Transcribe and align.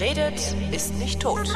Redet, 0.00 0.54
ist 0.70 0.94
nicht 0.94 1.20
tot. 1.20 1.52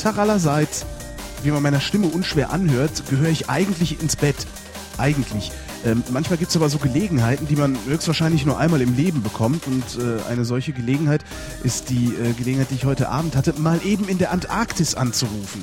Tag 0.00 0.18
allerseits. 0.18 0.86
Wie 1.42 1.50
man 1.50 1.62
meiner 1.62 1.80
Stimme 1.80 2.06
unschwer 2.06 2.50
anhört, 2.50 3.02
gehöre 3.10 3.30
ich 3.30 3.50
eigentlich 3.50 4.00
ins 4.00 4.14
Bett. 4.14 4.36
Eigentlich. 4.98 5.50
Ähm, 5.84 6.02
manchmal 6.10 6.38
gibt 6.38 6.50
es 6.50 6.56
aber 6.56 6.68
so 6.68 6.78
Gelegenheiten, 6.78 7.46
die 7.46 7.56
man 7.56 7.76
höchstwahrscheinlich 7.86 8.44
nur 8.44 8.58
einmal 8.58 8.80
im 8.80 8.96
Leben 8.96 9.22
bekommt. 9.22 9.66
Und 9.66 9.84
äh, 10.02 10.22
eine 10.28 10.44
solche 10.44 10.72
Gelegenheit 10.72 11.24
ist 11.62 11.90
die 11.90 12.06
äh, 12.06 12.32
Gelegenheit, 12.32 12.70
die 12.70 12.74
ich 12.74 12.84
heute 12.84 13.08
Abend 13.08 13.36
hatte, 13.36 13.54
mal 13.58 13.80
eben 13.84 14.08
in 14.08 14.18
der 14.18 14.32
Antarktis 14.32 14.94
anzurufen. 14.94 15.62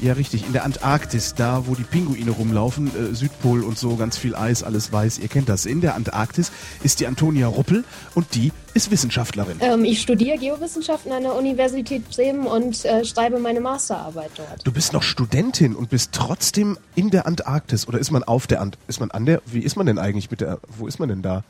Ja, 0.00 0.12
richtig, 0.12 0.46
in 0.46 0.52
der 0.52 0.64
Antarktis, 0.64 1.34
da 1.34 1.66
wo 1.66 1.74
die 1.74 1.82
Pinguine 1.82 2.30
rumlaufen, 2.30 2.88
äh, 2.88 3.14
Südpol 3.14 3.62
und 3.62 3.78
so, 3.78 3.96
ganz 3.96 4.18
viel 4.18 4.34
Eis, 4.34 4.62
alles 4.62 4.92
weiß, 4.92 5.18
ihr 5.18 5.28
kennt 5.28 5.48
das. 5.48 5.64
In 5.64 5.80
der 5.80 5.94
Antarktis 5.94 6.52
ist 6.82 7.00
die 7.00 7.06
Antonia 7.06 7.46
Ruppel 7.46 7.82
und 8.14 8.34
die 8.34 8.52
ist 8.74 8.90
Wissenschaftlerin. 8.90 9.56
Ähm, 9.60 9.84
ich 9.84 10.02
studiere 10.02 10.36
Geowissenschaften 10.36 11.12
an 11.12 11.22
der 11.22 11.34
Universität 11.34 12.08
Bremen 12.10 12.46
und 12.46 12.84
äh, 12.84 13.06
schreibe 13.06 13.38
meine 13.38 13.60
Masterarbeit 13.60 14.32
dort. 14.36 14.66
Du 14.66 14.72
bist 14.72 14.92
noch 14.92 15.02
Studentin 15.02 15.74
und 15.74 15.88
bist 15.88 16.12
trotzdem 16.12 16.76
in 16.94 17.10
der 17.10 17.26
Antarktis 17.26 17.88
oder 17.88 17.98
ist 17.98 18.10
man 18.10 18.22
auf 18.22 18.46
der 18.46 18.60
Ant 18.60 18.76
ist 18.88 19.00
man 19.00 19.10
an 19.10 19.24
der 19.24 19.40
wie 19.46 19.60
ist 19.60 19.76
man 19.76 19.86
denn 19.86 19.98
eigentlich 19.98 20.30
mit 20.30 20.42
der 20.42 20.58
wo 20.68 20.86
ist 20.86 20.98
man 20.98 21.08
denn 21.08 21.22
da? 21.22 21.42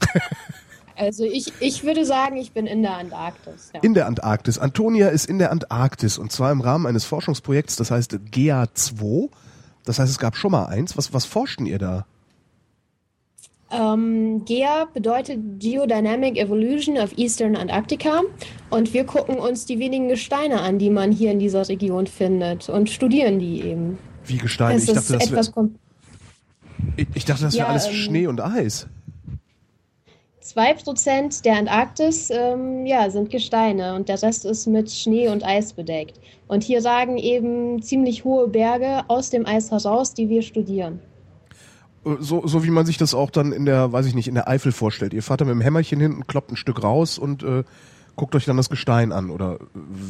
Also 0.96 1.24
ich, 1.24 1.52
ich 1.60 1.84
würde 1.84 2.04
sagen, 2.04 2.36
ich 2.36 2.52
bin 2.52 2.66
in 2.66 2.82
der 2.82 2.96
Antarktis. 2.96 3.70
Ja. 3.74 3.80
In 3.82 3.94
der 3.94 4.06
Antarktis. 4.06 4.58
Antonia 4.58 5.08
ist 5.08 5.26
in 5.26 5.38
der 5.38 5.50
Antarktis 5.50 6.18
und 6.18 6.30
zwar 6.32 6.52
im 6.52 6.60
Rahmen 6.60 6.86
eines 6.86 7.04
Forschungsprojekts, 7.04 7.76
das 7.76 7.90
heißt 7.90 8.14
GEA2. 8.32 9.28
Das 9.84 9.98
heißt, 9.98 10.10
es 10.10 10.18
gab 10.18 10.36
schon 10.36 10.52
mal 10.52 10.66
eins. 10.66 10.96
Was, 10.96 11.12
was 11.12 11.24
forschten 11.24 11.66
ihr 11.66 11.78
da? 11.78 12.06
Ähm, 13.70 14.44
GEA 14.44 14.86
bedeutet 14.92 15.40
Geodynamic 15.58 16.36
Evolution 16.36 16.96
of 16.96 17.16
Eastern 17.18 17.56
Antarctica 17.56 18.20
und 18.70 18.94
wir 18.94 19.04
gucken 19.04 19.36
uns 19.36 19.64
die 19.66 19.78
wenigen 19.78 20.08
Gesteine 20.08 20.60
an, 20.60 20.78
die 20.78 20.90
man 20.90 21.10
hier 21.10 21.32
in 21.32 21.38
dieser 21.40 21.68
Region 21.68 22.06
findet 22.06 22.68
und 22.68 22.88
studieren 22.88 23.38
die 23.40 23.62
eben. 23.62 23.98
Wie 24.26 24.38
Gesteine? 24.38 24.76
Es 24.76 24.88
Ich 24.88 24.94
dachte, 24.94 25.16
ist 25.16 25.32
das 25.32 25.52
kom- 25.52 25.72
ich, 26.96 27.08
ich 27.14 27.24
dachte, 27.24 27.42
das 27.44 27.54
wäre 27.54 27.64
Ja, 27.64 27.70
alles 27.70 27.86
ähm, 27.86 27.94
Schnee 27.94 28.26
und 28.26 28.40
Eis. 28.40 28.86
2% 30.44 31.42
der 31.42 31.56
Antarktis 31.56 32.28
ähm, 32.30 32.84
ja, 32.84 33.08
sind 33.08 33.30
Gesteine 33.30 33.94
und 33.94 34.08
der 34.10 34.22
Rest 34.22 34.44
ist 34.44 34.66
mit 34.66 34.90
Schnee 34.90 35.28
und 35.28 35.42
Eis 35.44 35.72
bedeckt. 35.72 36.20
Und 36.48 36.62
hier 36.62 36.84
ragen 36.84 37.16
eben 37.16 37.80
ziemlich 37.82 38.24
hohe 38.24 38.48
Berge 38.48 39.04
aus 39.08 39.30
dem 39.30 39.46
Eis 39.46 39.70
heraus, 39.70 40.12
die 40.12 40.28
wir 40.28 40.42
studieren. 40.42 41.00
Äh, 42.04 42.16
So, 42.20 42.46
so 42.46 42.62
wie 42.62 42.70
man 42.70 42.84
sich 42.84 42.98
das 42.98 43.14
auch 43.14 43.30
dann 43.30 43.52
in 43.52 43.64
der, 43.64 43.90
weiß 43.92 44.04
ich 44.06 44.14
nicht, 44.14 44.28
in 44.28 44.34
der 44.34 44.46
Eifel 44.46 44.70
vorstellt. 44.72 45.14
Ihr 45.14 45.22
fahrt 45.22 45.40
da 45.40 45.46
mit 45.46 45.52
dem 45.54 45.62
Hämmerchen 45.62 45.98
hin 45.98 46.12
und 46.14 46.28
kloppt 46.28 46.52
ein 46.52 46.56
Stück 46.56 46.82
raus 46.82 47.18
und 47.18 47.42
äh, 47.42 47.64
guckt 48.16 48.34
euch 48.34 48.44
dann 48.44 48.58
das 48.58 48.68
Gestein 48.68 49.12
an 49.12 49.30
oder 49.30 49.54
äh, 49.54 49.58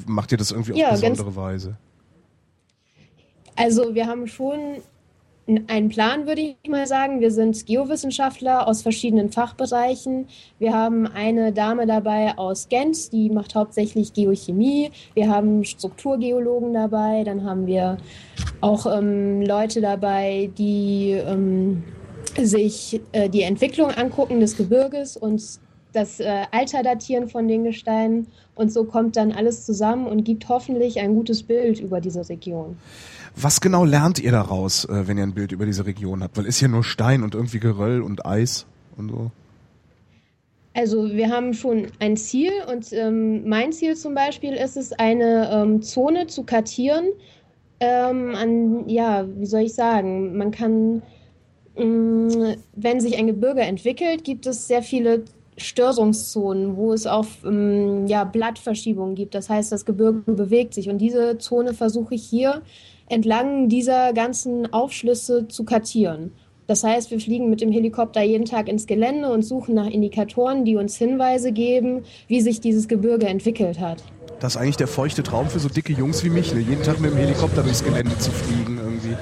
macht 0.06 0.32
ihr 0.32 0.38
das 0.38 0.50
irgendwie 0.50 0.72
auf 0.72 0.78
Ja, 0.78 0.88
ganz- 0.90 1.00
besondere 1.02 1.36
Weise? 1.36 1.76
Also 3.56 3.94
wir 3.94 4.08
haben 4.08 4.26
schon 4.26 4.58
einen 5.46 5.88
Plan, 5.90 6.26
würde 6.26 6.40
ich 6.40 6.70
mal 6.70 6.86
sagen. 6.86 7.20
Wir 7.20 7.30
sind 7.30 7.66
Geowissenschaftler 7.66 8.66
aus 8.66 8.82
verschiedenen 8.82 9.30
Fachbereichen. 9.30 10.26
Wir 10.58 10.72
haben 10.72 11.06
eine 11.06 11.52
Dame 11.52 11.86
dabei 11.86 12.36
aus 12.38 12.68
Gent, 12.68 13.12
die 13.12 13.28
macht 13.30 13.54
hauptsächlich 13.54 14.12
Geochemie. 14.14 14.90
Wir 15.14 15.28
haben 15.28 15.64
Strukturgeologen 15.64 16.72
dabei. 16.72 17.24
Dann 17.24 17.44
haben 17.44 17.66
wir 17.66 17.98
auch 18.60 18.86
ähm, 18.86 19.42
Leute 19.42 19.80
dabei, 19.80 20.50
die 20.56 21.10
ähm, 21.10 21.84
sich 22.40 23.00
äh, 23.12 23.28
die 23.28 23.42
Entwicklung 23.42 23.90
angucken 23.90 24.40
des 24.40 24.56
Gebirges 24.56 25.16
und 25.16 25.42
das 25.92 26.20
äh, 26.20 26.44
Alter 26.50 26.82
datieren 26.82 27.28
von 27.28 27.48
den 27.48 27.64
Gesteinen. 27.64 28.26
Und 28.54 28.72
so 28.72 28.84
kommt 28.84 29.16
dann 29.16 29.32
alles 29.32 29.66
zusammen 29.66 30.06
und 30.06 30.24
gibt 30.24 30.48
hoffentlich 30.48 31.00
ein 31.00 31.14
gutes 31.14 31.42
Bild 31.42 31.80
über 31.80 32.00
diese 32.00 32.28
Region. 32.28 32.76
Was 33.36 33.60
genau 33.60 33.84
lernt 33.84 34.18
ihr 34.20 34.30
daraus, 34.30 34.84
äh, 34.84 35.08
wenn 35.08 35.18
ihr 35.18 35.24
ein 35.24 35.34
Bild 35.34 35.52
über 35.52 35.66
diese 35.66 35.86
Region 35.86 36.22
habt? 36.22 36.36
Weil 36.36 36.46
ist 36.46 36.58
hier 36.58 36.68
nur 36.68 36.84
Stein 36.84 37.22
und 37.22 37.34
irgendwie 37.34 37.58
Geröll 37.58 38.00
und 38.00 38.24
Eis 38.24 38.66
und 38.96 39.10
so. 39.10 39.30
Also 40.74 41.12
wir 41.12 41.30
haben 41.30 41.54
schon 41.54 41.86
ein 42.00 42.16
Ziel 42.16 42.50
und 42.70 42.92
ähm, 42.92 43.48
mein 43.48 43.72
Ziel 43.72 43.96
zum 43.96 44.14
Beispiel 44.14 44.54
ist 44.54 44.76
es, 44.76 44.92
eine 44.92 45.48
ähm, 45.52 45.82
Zone 45.82 46.26
zu 46.26 46.42
kartieren. 46.42 47.06
Ähm, 47.78 48.34
an, 48.34 48.88
ja, 48.88 49.26
wie 49.36 49.46
soll 49.46 49.62
ich 49.62 49.74
sagen, 49.74 50.36
man 50.36 50.50
kann, 50.50 51.02
mh, 51.76 52.56
wenn 52.74 53.00
sich 53.00 53.16
ein 53.18 53.28
Gebirge 53.28 53.60
entwickelt, 53.60 54.24
gibt 54.24 54.46
es 54.46 54.66
sehr 54.66 54.82
viele 54.82 55.24
Störungszonen, 55.56 56.76
wo 56.76 56.92
es 56.92 57.06
auch 57.06 57.26
ähm, 57.44 58.08
ja, 58.08 58.24
Blattverschiebungen 58.24 59.14
gibt. 59.14 59.36
Das 59.36 59.48
heißt, 59.48 59.70
das 59.70 59.84
Gebirge 59.84 60.32
bewegt 60.32 60.74
sich 60.74 60.88
und 60.88 60.98
diese 60.98 61.38
Zone 61.38 61.74
versuche 61.74 62.16
ich 62.16 62.24
hier 62.24 62.62
entlang 63.08 63.68
dieser 63.68 64.12
ganzen 64.12 64.72
Aufschlüsse 64.72 65.48
zu 65.48 65.64
kartieren. 65.64 66.32
Das 66.66 66.82
heißt, 66.82 67.10
wir 67.10 67.20
fliegen 67.20 67.50
mit 67.50 67.60
dem 67.60 67.70
Helikopter 67.70 68.22
jeden 68.22 68.46
Tag 68.46 68.68
ins 68.68 68.86
Gelände 68.86 69.30
und 69.30 69.42
suchen 69.42 69.74
nach 69.74 69.86
Indikatoren, 69.86 70.64
die 70.64 70.76
uns 70.76 70.96
Hinweise 70.96 71.52
geben, 71.52 72.04
wie 72.26 72.40
sich 72.40 72.60
dieses 72.60 72.88
Gebirge 72.88 73.26
entwickelt 73.26 73.80
hat. 73.80 74.02
Das 74.40 74.54
ist 74.54 74.60
eigentlich 74.60 74.76
der 74.76 74.88
feuchte 74.88 75.22
Traum 75.22 75.48
für 75.48 75.58
so 75.58 75.68
dicke 75.68 75.92
Jungs 75.92 76.24
wie 76.24 76.30
mich, 76.30 76.54
ne? 76.54 76.60
jeden 76.60 76.82
Tag 76.82 77.00
mit 77.00 77.10
dem 77.10 77.18
Helikopter 77.18 77.62
durchs 77.62 77.84
Gelände 77.84 78.16
zu 78.18 78.30
fliegen 78.30 78.78
irgendwie. 78.78 79.16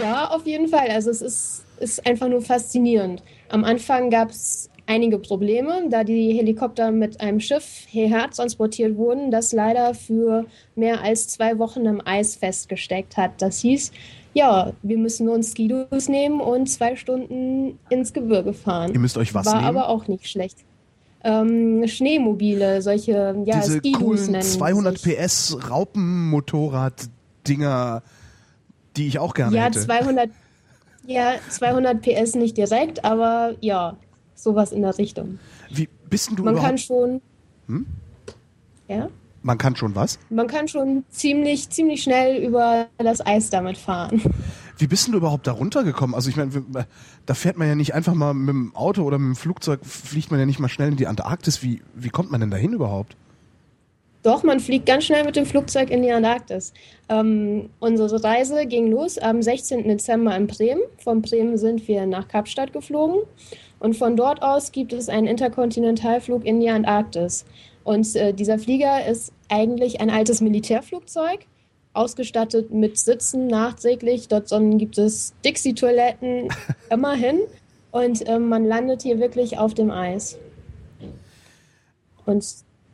Ja, 0.00 0.30
auf 0.30 0.46
jeden 0.46 0.68
Fall. 0.68 0.88
Also 0.90 1.10
es 1.10 1.22
ist, 1.22 1.64
ist 1.78 2.06
einfach 2.06 2.28
nur 2.28 2.42
faszinierend. 2.42 3.22
Am 3.48 3.64
Anfang 3.64 4.10
gab 4.10 4.30
es 4.30 4.70
einige 4.88 5.18
Probleme, 5.18 5.82
da 5.90 6.02
die 6.02 6.32
Helikopter 6.32 6.90
mit 6.90 7.20
einem 7.20 7.38
Schiff 7.40 7.84
hierher 7.86 8.30
transportiert 8.30 8.96
wurden, 8.96 9.30
das 9.30 9.52
leider 9.52 9.94
für 9.94 10.46
mehr 10.74 11.02
als 11.02 11.28
zwei 11.28 11.58
Wochen 11.58 11.84
im 11.86 12.00
Eis 12.04 12.36
festgesteckt 12.36 13.16
hat. 13.16 13.40
Das 13.42 13.60
hieß, 13.60 13.92
ja, 14.34 14.72
wir 14.82 14.98
müssen 14.98 15.28
uns 15.28 15.50
Skidus 15.50 16.08
nehmen 16.08 16.40
und 16.40 16.66
zwei 16.68 16.96
Stunden 16.96 17.78
ins 17.90 18.12
Gebirge 18.12 18.52
fahren. 18.54 18.92
Ihr 18.92 18.98
müsst 19.00 19.18
euch 19.18 19.34
was 19.34 19.46
War 19.46 19.56
nehmen? 19.56 19.66
aber 19.66 19.88
auch 19.88 20.08
nicht 20.08 20.28
schlecht. 20.28 20.58
Ähm, 21.22 21.84
Schneemobile, 21.86 22.80
solche, 22.80 23.36
ja, 23.44 23.60
Diese 23.60 23.78
Skidus 23.78 24.00
coolen 24.00 24.30
nennen 24.32 24.42
200 24.42 24.98
sich. 24.98 25.16
PS 25.18 25.58
Raupenmotorrad-Dinger, 25.70 28.02
die 28.96 29.08
ich 29.08 29.18
auch 29.18 29.34
gerne 29.34 29.56
Ja, 29.56 29.64
hätte. 29.64 29.80
200, 29.80 30.30
ja, 31.06 31.32
200 31.50 32.00
PS 32.00 32.36
nicht 32.36 32.56
direkt, 32.56 33.04
aber 33.04 33.54
ja, 33.60 33.96
sowas 34.38 34.72
in 34.72 34.82
der 34.82 34.96
Richtung. 34.98 35.38
Wie 35.70 35.88
bist 36.08 36.28
denn 36.30 36.36
du 36.36 36.44
Man 36.44 36.54
überhaupt? 36.54 36.68
kann 36.70 36.78
schon, 36.78 37.20
Hm? 37.66 37.86
ja, 38.88 39.08
Man 39.42 39.58
kann 39.58 39.76
schon 39.76 39.94
was? 39.94 40.18
man 40.30 40.46
kann 40.46 40.68
schon 40.68 41.04
ziemlich, 41.10 41.68
ziemlich 41.70 42.02
schnell 42.02 42.42
über 42.44 42.86
das 42.98 43.24
Eis 43.24 43.50
damit 43.50 43.76
fahren. 43.78 44.22
Wie 44.78 44.86
bist 44.86 45.06
denn 45.06 45.12
du 45.12 45.18
überhaupt 45.18 45.46
da 45.48 45.52
runtergekommen? 45.52 46.14
Also 46.14 46.30
ich 46.30 46.36
meine, 46.36 46.54
wir- 46.54 46.86
da 47.26 47.34
fährt 47.34 47.58
man 47.58 47.66
ja 47.66 47.74
nicht 47.74 47.94
einfach 47.94 48.14
mal 48.14 48.32
mit 48.32 48.48
dem 48.50 48.74
Auto 48.76 49.02
oder 49.02 49.18
mit 49.18 49.34
dem 49.34 49.36
Flugzeug, 49.36 49.80
fliegt 49.84 50.30
man 50.30 50.38
ja 50.38 50.46
nicht 50.46 50.60
mal 50.60 50.68
schnell 50.68 50.90
in 50.90 50.96
die 50.96 51.08
Antarktis. 51.08 51.62
Wie, 51.64 51.82
wie 51.94 52.10
kommt 52.10 52.30
man 52.30 52.40
denn 52.40 52.50
dahin 52.50 52.72
überhaupt? 52.72 53.16
Doch, 54.22 54.42
man 54.42 54.58
fliegt 54.58 54.86
ganz 54.86 55.04
schnell 55.04 55.24
mit 55.24 55.36
dem 55.36 55.46
Flugzeug 55.46 55.90
in 55.90 56.02
die 56.02 56.10
Antarktis. 56.10 56.72
Ähm, 57.08 57.70
unsere 57.78 58.22
Reise 58.22 58.66
ging 58.66 58.90
los 58.90 59.16
am 59.16 59.42
16. 59.42 59.86
Dezember 59.86 60.36
in 60.36 60.48
Bremen. 60.48 60.82
Von 60.98 61.22
Bremen 61.22 61.56
sind 61.56 61.86
wir 61.86 62.04
nach 62.06 62.26
Kapstadt 62.26 62.72
geflogen. 62.72 63.20
Und 63.78 63.96
von 63.96 64.16
dort 64.16 64.42
aus 64.42 64.72
gibt 64.72 64.92
es 64.92 65.08
einen 65.08 65.28
Interkontinentalflug 65.28 66.44
in 66.44 66.58
die 66.60 66.68
Antarktis. 66.68 67.44
Und 67.84 68.14
äh, 68.16 68.34
dieser 68.34 68.58
Flieger 68.58 69.06
ist 69.06 69.32
eigentlich 69.48 70.00
ein 70.00 70.10
altes 70.10 70.40
Militärflugzeug, 70.40 71.46
ausgestattet 71.92 72.72
mit 72.72 72.98
Sitzen 72.98 73.46
nachträglich. 73.46 74.26
Dort 74.26 74.50
gibt 74.78 74.98
es 74.98 75.32
Dixie-Toiletten, 75.44 76.48
immerhin. 76.90 77.40
Und 77.92 78.28
ähm, 78.28 78.48
man 78.48 78.66
landet 78.66 79.02
hier 79.02 79.20
wirklich 79.20 79.58
auf 79.58 79.74
dem 79.74 79.90
Eis. 79.90 80.38
Und 82.26 82.44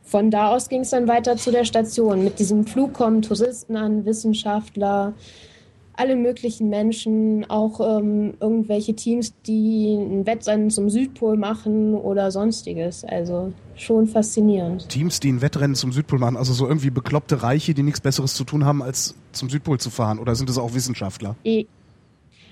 von 0.05 0.31
da 0.31 0.49
aus 0.49 0.69
ging 0.69 0.81
es 0.81 0.91
dann 0.91 1.07
weiter 1.07 1.35
zu 1.35 1.51
der 1.51 1.65
Station. 1.65 2.23
Mit 2.23 2.39
diesem 2.39 2.65
Flug 2.65 2.93
kommen 2.93 3.21
Touristen 3.23 3.75
an, 3.75 4.05
Wissenschaftler, 4.05 5.13
alle 5.93 6.15
möglichen 6.15 6.69
Menschen, 6.69 7.49
auch 7.49 7.79
ähm, 7.79 8.33
irgendwelche 8.39 8.95
Teams, 8.95 9.33
die 9.47 9.95
ein 9.95 10.25
Wettrennen 10.27 10.69
zum 10.69 10.89
Südpol 10.89 11.37
machen 11.37 11.95
oder 11.95 12.31
sonstiges. 12.31 13.03
Also 13.03 13.53
schon 13.75 14.07
faszinierend. 14.07 14.89
Teams, 14.89 15.19
die 15.19 15.31
ein 15.31 15.41
Wettrennen 15.41 15.75
zum 15.75 15.91
Südpol 15.91 16.19
machen, 16.19 16.37
also 16.37 16.53
so 16.53 16.67
irgendwie 16.67 16.89
bekloppte 16.91 17.41
Reiche, 17.41 17.73
die 17.73 17.83
nichts 17.83 18.01
Besseres 18.01 18.35
zu 18.35 18.43
tun 18.43 18.65
haben, 18.65 18.83
als 18.83 19.15
zum 19.31 19.49
Südpol 19.49 19.79
zu 19.79 19.89
fahren. 19.89 20.19
Oder 20.19 20.35
sind 20.35 20.49
es 20.49 20.57
auch 20.57 20.73
Wissenschaftler? 20.73 21.35
Eh, 21.43 21.65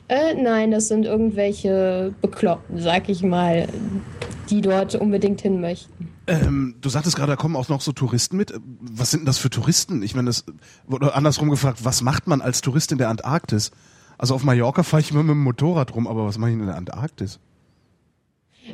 äh, 0.08 0.34
nein, 0.36 0.72
das 0.72 0.88
sind 0.88 1.06
irgendwelche 1.06 2.14
Bekloppten, 2.22 2.80
sag 2.80 3.10
ich 3.10 3.24
mal, 3.24 3.68
die 4.50 4.62
dort 4.62 4.96
unbedingt 4.96 5.42
hin 5.42 5.62
möchten. 5.62 6.13
Ähm, 6.26 6.76
du 6.80 6.90
sagtest 6.90 7.16
gerade, 7.16 7.34
da 7.34 7.36
kommen 7.36 7.56
auch 7.56 7.68
noch 7.68 7.82
so 7.82 7.92
Touristen 7.92 8.38
mit. 8.38 8.54
Was 8.80 9.12
sind 9.12 9.22
denn 9.22 9.26
das 9.26 9.40
für 9.40 9.50
Touristen? 9.50 10.02
Ich 10.04 10.16
meine, 10.16 10.28
das 10.28 10.46
oder 10.90 11.16
andersrum 11.16 11.50
gefragt, 11.50 11.84
was 11.84 12.02
macht 12.02 12.28
man 12.28 12.42
als 12.42 12.62
Tourist 12.62 12.92
in 12.92 12.98
der 12.98 13.10
Antarktis? 13.10 13.72
Also 14.18 14.36
auf 14.36 14.44
Mallorca 14.44 14.84
fahre 14.84 15.02
ich 15.02 15.12
immer 15.12 15.24
mit 15.24 15.32
dem 15.32 15.44
Motorrad 15.44 15.94
rum, 15.96 16.08
aber 16.08 16.26
was 16.26 16.38
mache 16.38 16.52
ich 16.52 16.58
in 16.58 16.66
der 16.66 16.76
Antarktis? 16.76 17.40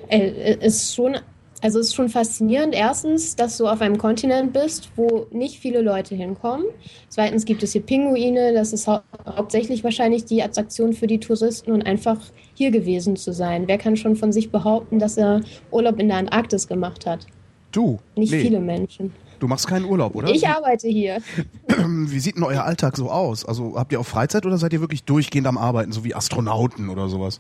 Äh, 0.09 0.57
ist 0.63 0.93
schon, 0.93 1.17
also 1.63 1.79
ist 1.79 1.95
schon 1.95 2.09
faszinierend. 2.09 2.75
Erstens, 2.75 3.35
dass 3.35 3.57
du 3.57 3.67
auf 3.67 3.81
einem 3.81 3.97
Kontinent 3.97 4.53
bist, 4.53 4.91
wo 4.95 5.25
nicht 5.31 5.59
viele 5.59 5.81
Leute 5.81 6.13
hinkommen. 6.13 6.65
Zweitens 7.07 7.45
gibt 7.45 7.63
es 7.63 7.71
hier 7.71 7.81
Pinguine. 7.81 8.53
Das 8.53 8.73
ist 8.73 8.87
hau 8.87 8.99
hauptsächlich 9.25 9.83
wahrscheinlich 9.83 10.25
die 10.25 10.43
Attraktion 10.43 10.93
für 10.93 11.07
die 11.07 11.19
Touristen 11.19 11.71
und 11.71 11.81
einfach 11.83 12.19
hier 12.53 12.69
gewesen 12.69 13.15
zu 13.15 13.33
sein. 13.33 13.67
Wer 13.67 13.79
kann 13.79 13.95
schon 13.95 14.15
von 14.15 14.31
sich 14.31 14.51
behaupten, 14.51 14.99
dass 14.99 15.17
er 15.17 15.41
Urlaub 15.71 15.99
in 15.99 16.09
der 16.09 16.17
Antarktis 16.17 16.67
gemacht 16.67 17.07
hat? 17.07 17.25
Du? 17.71 17.99
Nicht 18.15 18.31
Nee. 18.31 18.41
viele 18.41 18.59
Menschen. 18.59 19.13
Du 19.39 19.47
machst 19.47 19.67
keinen 19.67 19.85
Urlaub, 19.85 20.15
oder? 20.15 20.29
Ich 20.29 20.47
arbeite 20.47 20.87
hier. 20.89 21.19
Wie 21.67 22.19
sieht 22.19 22.35
denn 22.35 22.43
euer 22.43 22.63
Alltag 22.63 22.97
so 22.97 23.09
aus? 23.09 23.45
Also 23.45 23.75
habt 23.77 23.91
ihr 23.91 23.99
auch 23.99 24.05
Freizeit 24.05 24.45
oder 24.45 24.57
seid 24.57 24.73
ihr 24.73 24.81
wirklich 24.81 25.03
durchgehend 25.05 25.47
am 25.47 25.57
Arbeiten, 25.57 25.91
so 25.93 26.03
wie 26.03 26.13
Astronauten 26.13 26.89
oder 26.89 27.07
sowas? 27.07 27.39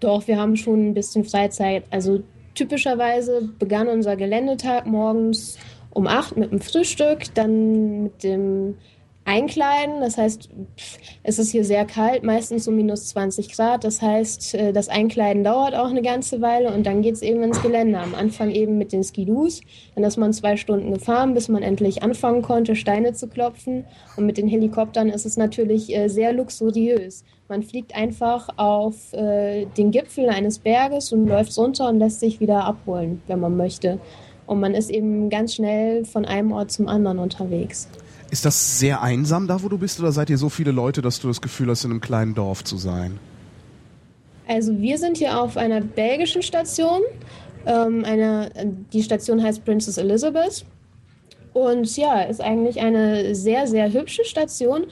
Doch, 0.00 0.26
wir 0.26 0.38
haben 0.38 0.56
schon 0.56 0.90
ein 0.90 0.94
bisschen 0.94 1.24
Freizeit. 1.24 1.84
Also 1.90 2.22
typischerweise 2.54 3.48
begann 3.58 3.88
unser 3.88 4.16
Geländetag 4.16 4.86
morgens 4.86 5.58
um 5.90 6.06
8 6.06 6.36
mit 6.36 6.52
dem 6.52 6.60
Frühstück, 6.60 7.34
dann 7.34 8.04
mit 8.04 8.22
dem 8.24 8.76
Einkleiden. 9.24 10.00
Das 10.00 10.18
heißt, 10.18 10.48
es 11.22 11.38
ist 11.38 11.52
hier 11.52 11.64
sehr 11.64 11.84
kalt, 11.84 12.24
meistens 12.24 12.64
so 12.64 12.70
minus 12.70 13.08
20 13.08 13.54
Grad. 13.54 13.84
Das 13.84 14.02
heißt, 14.02 14.54
äh, 14.54 14.72
das 14.72 14.88
Einkleiden 14.88 15.44
dauert 15.44 15.74
auch 15.74 15.90
eine 15.90 16.02
ganze 16.02 16.40
Weile 16.40 16.72
und 16.72 16.84
dann 16.84 17.02
geht 17.02 17.14
es 17.14 17.22
eben 17.22 17.42
ins 17.42 17.62
Gelände. 17.62 17.98
Am 17.98 18.14
Anfang 18.14 18.50
eben 18.50 18.78
mit 18.78 18.92
den 18.92 19.04
Skidus. 19.04 19.60
Dann 19.94 20.04
ist 20.04 20.16
man 20.16 20.32
zwei 20.32 20.56
Stunden 20.56 20.92
gefahren, 20.92 21.34
bis 21.34 21.48
man 21.48 21.62
endlich 21.62 22.02
anfangen 22.02 22.42
konnte, 22.42 22.74
Steine 22.74 23.12
zu 23.12 23.28
klopfen. 23.28 23.84
Und 24.16 24.26
mit 24.26 24.38
den 24.38 24.48
Helikoptern 24.48 25.08
ist 25.08 25.26
es 25.26 25.36
natürlich 25.36 25.94
äh, 25.94 26.08
sehr 26.08 26.32
luxuriös. 26.32 27.24
Man 27.48 27.62
fliegt 27.62 27.94
einfach 27.94 28.48
auf 28.56 29.12
äh, 29.12 29.66
den 29.76 29.90
Gipfel 29.90 30.30
eines 30.30 30.58
Berges 30.58 31.12
und 31.12 31.26
läuft 31.26 31.56
runter 31.58 31.88
und 31.88 31.98
lässt 31.98 32.20
sich 32.20 32.40
wieder 32.40 32.64
abholen, 32.64 33.22
wenn 33.26 33.40
man 33.40 33.56
möchte. 33.56 34.00
Und 34.46 34.60
man 34.60 34.74
ist 34.74 34.90
eben 34.90 35.30
ganz 35.30 35.54
schnell 35.54 36.04
von 36.04 36.24
einem 36.24 36.52
Ort 36.52 36.72
zum 36.72 36.88
anderen 36.88 37.18
unterwegs. 37.18 37.88
Ist 38.32 38.46
das 38.46 38.78
sehr 38.78 39.02
einsam 39.02 39.46
da, 39.46 39.62
wo 39.62 39.68
du 39.68 39.76
bist, 39.76 40.00
oder 40.00 40.10
seid 40.10 40.30
ihr 40.30 40.38
so 40.38 40.48
viele 40.48 40.70
Leute, 40.70 41.02
dass 41.02 41.20
du 41.20 41.28
das 41.28 41.42
Gefühl 41.42 41.68
hast, 41.68 41.84
in 41.84 41.90
einem 41.90 42.00
kleinen 42.00 42.34
Dorf 42.34 42.64
zu 42.64 42.78
sein? 42.78 43.18
Also 44.48 44.80
wir 44.80 44.96
sind 44.96 45.18
hier 45.18 45.38
auf 45.38 45.58
einer 45.58 45.82
belgischen 45.82 46.40
Station. 46.40 47.02
Ähm, 47.66 48.06
eine, 48.06 48.50
die 48.90 49.02
Station 49.02 49.42
heißt 49.42 49.66
Princess 49.66 49.98
Elizabeth. 49.98 50.64
Und 51.52 51.94
ja, 51.98 52.22
ist 52.22 52.40
eigentlich 52.40 52.80
eine 52.80 53.34
sehr, 53.34 53.66
sehr 53.66 53.92
hübsche 53.92 54.24
Station. 54.24 54.86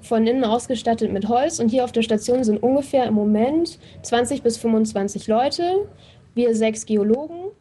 Von 0.00 0.26
innen 0.26 0.42
ausgestattet 0.42 1.12
mit 1.12 1.28
Holz. 1.28 1.60
Und 1.60 1.68
hier 1.68 1.84
auf 1.84 1.92
der 1.92 2.02
Station 2.02 2.42
sind 2.42 2.60
ungefähr 2.60 3.04
im 3.04 3.14
Moment 3.14 3.78
20 4.02 4.42
bis 4.42 4.56
25 4.56 5.28
Leute. 5.28 5.86
Wir 6.34 6.56
sechs 6.56 6.86
Geologen. 6.86 7.52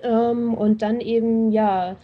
Ähm, 0.00 0.54
und 0.54 0.80
dann 0.80 1.02
eben, 1.02 1.52
ja, 1.52 1.96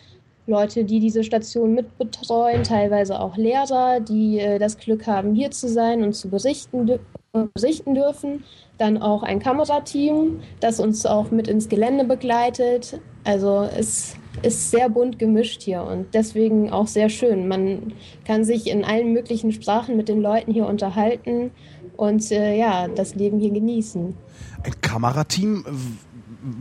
Leute, 0.46 0.84
die 0.84 1.00
diese 1.00 1.24
Station 1.24 1.74
mitbetreuen, 1.74 2.64
teilweise 2.64 3.18
auch 3.18 3.36
Lehrer, 3.36 4.00
die 4.00 4.38
äh, 4.38 4.58
das 4.58 4.76
Glück 4.76 5.06
haben, 5.06 5.34
hier 5.34 5.50
zu 5.50 5.68
sein 5.68 6.02
und 6.02 6.12
zu 6.14 6.28
berichten, 6.28 6.98
berichten 7.32 7.94
dürfen. 7.94 8.44
Dann 8.76 8.98
auch 8.98 9.22
ein 9.22 9.38
Kamerateam, 9.38 10.40
das 10.60 10.80
uns 10.80 11.06
auch 11.06 11.30
mit 11.30 11.48
ins 11.48 11.68
Gelände 11.68 12.04
begleitet. 12.04 13.00
Also 13.24 13.62
es 13.62 14.16
ist 14.42 14.70
sehr 14.70 14.90
bunt 14.90 15.18
gemischt 15.18 15.62
hier 15.62 15.82
und 15.82 16.12
deswegen 16.12 16.70
auch 16.70 16.88
sehr 16.88 17.08
schön. 17.08 17.48
Man 17.48 17.94
kann 18.26 18.44
sich 18.44 18.66
in 18.66 18.84
allen 18.84 19.12
möglichen 19.12 19.52
Sprachen 19.52 19.96
mit 19.96 20.08
den 20.08 20.20
Leuten 20.20 20.52
hier 20.52 20.66
unterhalten 20.66 21.52
und 21.96 22.30
äh, 22.32 22.56
ja, 22.58 22.88
das 22.88 23.14
Leben 23.14 23.38
hier 23.38 23.50
genießen. 23.50 24.14
Ein 24.62 24.80
Kamerateam, 24.80 25.64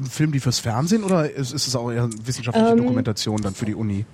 filmen 0.10 0.34
die 0.34 0.40
fürs 0.40 0.60
Fernsehen 0.60 1.04
oder 1.04 1.30
ist, 1.30 1.54
ist 1.54 1.68
es 1.68 1.76
auch 1.76 1.92
eher 1.92 2.04
eine 2.04 2.14
wissenschaftliche 2.26 2.72
Ähm, 2.72 2.78
Dokumentation 2.78 3.42
dann 3.42 3.54
für 3.54 3.66
die 3.66 3.76
Uni? 3.76 4.06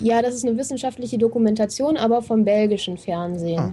Ja, 0.00 0.22
das 0.22 0.34
ist 0.34 0.46
eine 0.46 0.56
wissenschaftliche 0.56 1.18
Dokumentation, 1.18 1.96
aber 1.96 2.22
vom 2.22 2.44
belgischen 2.44 2.98
Fernsehen. 2.98 3.58
Ah. 3.58 3.72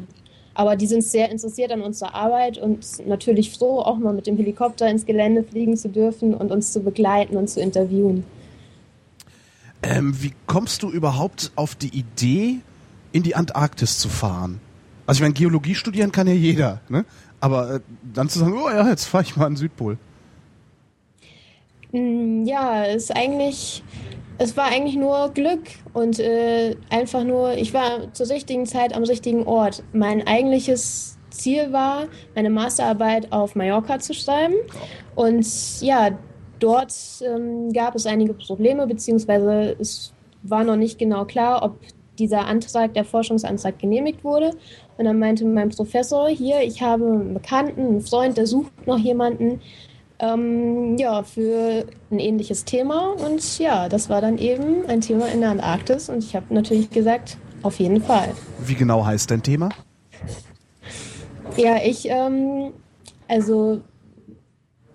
Aber 0.56 0.76
die 0.78 0.88
sind 0.88 1.04
sehr 1.04 1.30
interessiert 1.30 1.72
an 1.72 1.82
unserer 1.82 2.16
Arbeit 2.16 2.58
und 2.58 2.86
natürlich 3.06 3.52
froh, 3.52 3.80
auch 3.80 3.98
mal 3.98 4.14
mit 4.14 4.26
dem 4.26 4.38
Helikopter 4.38 4.90
ins 4.90 5.06
Gelände 5.06 5.44
fliegen 5.44 5.76
zu 5.76 5.90
dürfen 5.90 6.34
und 6.34 6.52
uns 6.52 6.72
zu 6.72 6.80
begleiten 6.80 7.36
und 7.36 7.50
zu 7.50 7.60
interviewen. 7.60 8.24
Ähm, 9.84 10.16
wie 10.22 10.34
kommst 10.48 10.82
du 10.82 10.90
überhaupt 10.90 11.52
auf 11.56 11.76
die 11.76 11.90
Idee, 11.90 12.62
in 13.12 13.24
die 13.24 13.36
Antarktis 13.36 14.00
zu 14.00 14.10
fahren? 14.10 14.62
Also 15.06 15.20
ich 15.20 15.22
meine, 15.22 15.34
Geologie 15.34 15.76
studieren 15.76 16.12
kann 16.12 16.26
ja 16.28 16.34
jeder, 16.34 16.82
ne? 16.90 17.06
Aber 17.40 17.76
äh, 17.76 17.80
dann 18.14 18.30
zu 18.30 18.40
sagen, 18.40 18.54
oh 18.58 18.70
ja, 18.70 18.90
jetzt 18.90 19.06
fahre 19.06 19.24
ich 19.24 19.36
mal 19.36 19.46
an 19.46 19.54
den 19.54 19.58
Südpol. 19.58 19.98
Mm, 21.96 22.44
Ja, 22.46 22.86
es 22.86 23.10
eigentlich, 23.12 23.84
es 24.38 24.58
war 24.58 24.66
eigentlich 24.66 24.96
nur 24.98 25.30
Glück 25.34 25.62
und 25.94 26.20
äh, 26.20 26.76
einfach 26.90 27.24
nur, 27.24 27.54
ich 27.54 27.74
war 27.74 28.14
zur 28.14 28.30
richtigen 28.30 28.66
Zeit 28.66 28.94
am 28.94 29.04
richtigen 29.04 29.44
Ort. 29.48 29.84
Mein 29.94 30.28
eigentliches 30.28 31.18
Ziel 31.30 31.72
war, 31.72 32.08
meine 32.36 32.50
Masterarbeit 32.50 33.32
auf 33.32 33.56
Mallorca 33.56 34.00
zu 34.00 34.14
schreiben. 34.14 34.56
Und 35.16 35.82
ja, 35.82 36.12
dort 36.60 36.94
ähm, 37.22 37.72
gab 37.74 37.96
es 37.96 38.06
einige 38.06 38.34
Probleme, 38.34 38.88
beziehungsweise 38.88 39.76
es 39.80 40.14
war 40.44 40.64
noch 40.64 40.76
nicht 40.78 40.98
genau 41.00 41.26
klar, 41.26 41.64
ob 41.64 41.78
dieser 42.20 42.46
Antrag, 42.46 42.94
der 42.94 43.04
Forschungsantrag 43.06 43.80
genehmigt 43.80 44.24
wurde. 44.24 44.52
Und 44.98 45.06
dann 45.06 45.20
meinte 45.20 45.46
mein 45.46 45.70
Professor, 45.70 46.30
hier, 46.30 46.62
ich 46.62 46.82
habe 46.82 47.06
einen 47.06 47.34
Bekannten, 47.34 47.82
einen 47.82 48.02
Freund, 48.02 48.38
der 48.38 48.48
sucht 48.48 48.88
noch 48.88 48.98
jemanden, 48.98 49.62
ähm, 50.20 50.98
ja, 50.98 51.24
für 51.24 51.86
ein 52.12 52.20
ähnliches 52.20 52.66
Thema. 52.66 53.12
Und 53.12 53.60
ja, 53.60 53.90
das 53.90 54.10
war 54.10 54.22
dann 54.22 54.38
eben 54.38 54.86
ein 54.88 55.02
Thema 55.02 55.28
in 55.28 55.42
der 55.42 55.52
Antarktis. 55.52 56.10
Und 56.10 56.24
ich 56.24 56.36
habe 56.36 56.54
natürlich 56.54 56.90
gesagt, 56.90 57.38
auf 57.62 57.80
jeden 57.80 58.02
Fall. 58.02 58.30
Wie 58.60 58.76
genau 58.76 59.06
heißt 59.06 59.32
dein 59.32 59.44
Thema? 59.44 59.70
Ja, 61.58 61.78
ich, 61.84 62.10
ähm, 62.10 62.74
also 63.28 63.82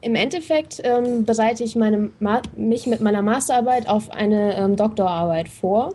im 0.02 0.14
Endeffekt 0.14 0.80
ähm, 0.84 1.24
bereite 1.24 1.64
ich 1.64 1.76
meine 1.76 2.10
Ma 2.20 2.42
mich 2.56 2.86
mit 2.86 3.00
meiner 3.00 3.22
Masterarbeit 3.22 3.88
auf 3.88 4.10
eine 4.10 4.56
ähm, 4.56 4.76
Doktorarbeit 4.76 5.48
vor. 5.48 5.94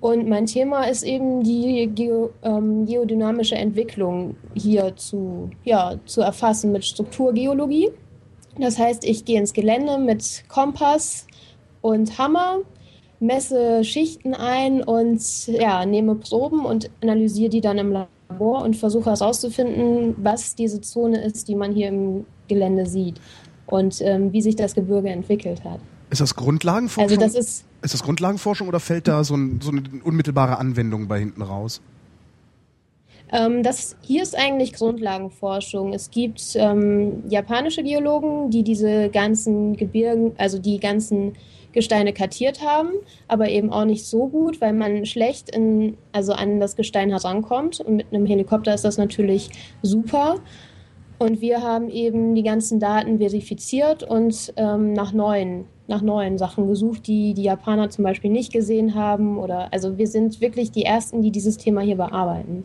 Und 0.00 0.28
mein 0.28 0.46
Thema 0.46 0.84
ist 0.84 1.04
eben 1.04 1.44
die 1.44 1.88
Geo, 1.94 2.30
ähm, 2.42 2.86
geodynamische 2.86 3.54
Entwicklung 3.54 4.34
hier 4.52 4.96
zu, 4.96 5.50
ja, 5.62 5.94
zu 6.06 6.22
erfassen 6.22 6.72
mit 6.72 6.84
Strukturgeologie. 6.84 7.90
Das 8.58 8.78
heißt, 8.78 9.04
ich 9.04 9.24
gehe 9.24 9.38
ins 9.38 9.52
Gelände 9.52 9.98
mit 9.98 10.44
Kompass 10.48 11.26
und 11.80 12.18
Hammer, 12.18 12.58
messe 13.20 13.84
Schichten 13.84 14.34
ein 14.34 14.82
und 14.82 15.46
ja, 15.46 15.86
nehme 15.86 16.14
Proben 16.16 16.64
und 16.64 16.90
analysiere 17.00 17.50
die 17.50 17.60
dann 17.60 17.78
im 17.78 17.92
Labor 17.92 18.62
und 18.62 18.76
versuche 18.76 19.10
herauszufinden, 19.10 20.14
was 20.18 20.54
diese 20.54 20.80
Zone 20.80 21.24
ist, 21.24 21.48
die 21.48 21.54
man 21.54 21.72
hier 21.72 21.88
im 21.88 22.26
Gelände 22.48 22.86
sieht 22.86 23.20
und 23.66 24.00
ähm, 24.02 24.32
wie 24.32 24.42
sich 24.42 24.56
das 24.56 24.74
Gebirge 24.74 25.08
entwickelt 25.08 25.64
hat. 25.64 25.80
Ist 26.10 26.20
das 26.20 26.34
Grundlagenforschung? 26.34 27.10
Also 27.10 27.16
das 27.16 27.34
ist 27.34 27.64
ist 27.82 27.94
das 27.94 28.02
Grundlagenforschung 28.04 28.68
oder 28.68 28.80
fällt 28.80 29.08
da 29.08 29.24
so, 29.24 29.34
ein, 29.34 29.60
so 29.60 29.70
eine 29.70 29.82
unmittelbare 30.04 30.58
Anwendung 30.58 31.08
bei 31.08 31.18
hinten 31.18 31.42
raus? 31.42 31.80
Ähm, 33.32 33.62
das 33.62 33.96
hier 34.02 34.22
ist 34.22 34.38
eigentlich 34.38 34.74
Grundlagenforschung. 34.74 35.94
Es 35.94 36.10
gibt 36.10 36.54
ähm, 36.54 37.24
japanische 37.28 37.82
Geologen, 37.82 38.50
die 38.50 38.62
diese 38.62 39.08
ganzen 39.08 39.74
Gebirgen, 39.76 40.32
also 40.36 40.58
die 40.58 40.78
ganzen 40.78 41.32
Gesteine 41.72 42.12
kartiert 42.12 42.62
haben, 42.62 42.90
aber 43.28 43.48
eben 43.48 43.72
auch 43.72 43.86
nicht 43.86 44.04
so 44.04 44.28
gut, 44.28 44.60
weil 44.60 44.74
man 44.74 45.06
schlecht 45.06 45.48
in, 45.48 45.96
also 46.12 46.34
an 46.34 46.60
das 46.60 46.76
Gestein 46.76 47.08
herankommt. 47.08 47.80
Und 47.80 47.96
mit 47.96 48.06
einem 48.12 48.26
Helikopter 48.26 48.74
ist 48.74 48.84
das 48.84 48.98
natürlich 48.98 49.48
super. 49.80 50.36
Und 51.18 51.40
wir 51.40 51.62
haben 51.62 51.88
eben 51.88 52.34
die 52.34 52.42
ganzen 52.42 52.80
Daten 52.80 53.18
verifiziert 53.18 54.02
und 54.02 54.52
ähm, 54.56 54.92
nach 54.92 55.12
neuen, 55.12 55.64
nach 55.86 56.02
neuen 56.02 56.36
Sachen 56.36 56.66
gesucht, 56.66 57.06
die 57.06 57.32
die 57.32 57.44
Japaner 57.44 57.88
zum 57.88 58.04
Beispiel 58.04 58.30
nicht 58.30 58.52
gesehen 58.52 58.94
haben. 58.94 59.38
Oder 59.38 59.72
also 59.72 59.96
wir 59.96 60.08
sind 60.08 60.42
wirklich 60.42 60.72
die 60.72 60.84
ersten, 60.84 61.22
die 61.22 61.30
dieses 61.30 61.56
Thema 61.56 61.80
hier 61.80 61.96
bearbeiten. 61.96 62.64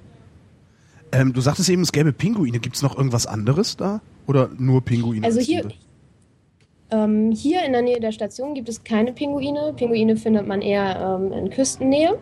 Ähm, 1.11 1.33
du 1.33 1.41
sagtest 1.41 1.69
eben, 1.69 1.81
es 1.81 1.91
gäbe 1.91 2.13
Pinguine. 2.13 2.59
Gibt 2.59 2.75
es 2.75 2.81
noch 2.81 2.97
irgendwas 2.97 3.27
anderes 3.27 3.77
da? 3.77 4.01
Oder 4.27 4.49
nur 4.57 4.81
Pinguine? 4.81 5.25
Also 5.25 5.39
als 5.39 5.47
hier, 5.47 5.67
ähm, 6.91 7.31
hier 7.31 7.63
in 7.63 7.73
der 7.73 7.81
Nähe 7.81 7.99
der 7.99 8.11
Station 8.11 8.53
gibt 8.53 8.69
es 8.69 8.83
keine 8.83 9.13
Pinguine. 9.13 9.73
Pinguine 9.75 10.15
findet 10.15 10.47
man 10.47 10.61
eher 10.61 11.19
ähm, 11.19 11.31
in 11.31 11.49
Küstennähe. 11.49 12.17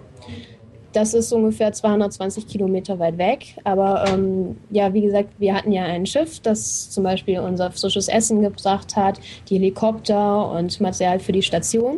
Das 0.94 1.14
ist 1.14 1.34
ungefähr 1.34 1.74
220 1.74 2.48
Kilometer 2.48 2.98
weit 3.00 3.18
weg. 3.18 3.58
Aber 3.64 4.06
ähm, 4.08 4.58
ja, 4.70 4.94
wie 4.94 5.02
gesagt, 5.02 5.30
wir 5.40 5.54
hatten 5.54 5.72
ja 5.72 5.84
ein 5.84 6.06
Schiff, 6.06 6.40
das 6.40 6.90
zum 6.90 7.04
Beispiel 7.04 7.40
unser 7.40 7.72
frisches 7.72 8.08
Essen 8.08 8.42
gebracht 8.42 8.96
hat, 8.96 9.20
die 9.50 9.56
Helikopter 9.56 10.52
und 10.52 10.80
Material 10.80 11.20
für 11.20 11.34
die 11.34 11.42
Station. 11.42 11.98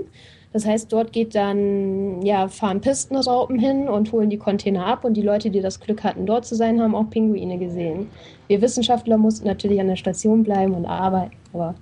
Das 0.58 0.66
heißt, 0.66 0.92
dort 0.92 1.14
geht 1.14 1.36
dann, 1.36 2.24
ja, 2.24 2.48
fahren 2.48 2.82
Pistenraupen 2.82 3.60
hin 3.60 3.88
und 3.88 4.12
holen 4.12 4.32
die 4.32 4.40
Container 4.40 4.88
ab 4.88 5.06
und 5.06 5.14
die 5.14 5.22
Leute, 5.22 5.52
die 5.52 5.62
das 5.62 5.80
Glück 5.80 6.04
hatten, 6.04 6.26
dort 6.26 6.48
zu 6.48 6.56
sein, 6.56 6.82
haben 6.82 6.96
auch 6.96 7.12
Pinguine 7.12 7.60
gesehen. 7.60 8.08
Wir 8.48 8.60
Wissenschaftler 8.60 9.20
mussten 9.20 9.46
natürlich 9.46 9.80
an 9.80 9.86
der 9.86 9.98
Station 9.98 10.44
bleiben 10.44 10.74
und 10.74 10.88
arbeiten, 10.88 11.36
aber 11.54 11.76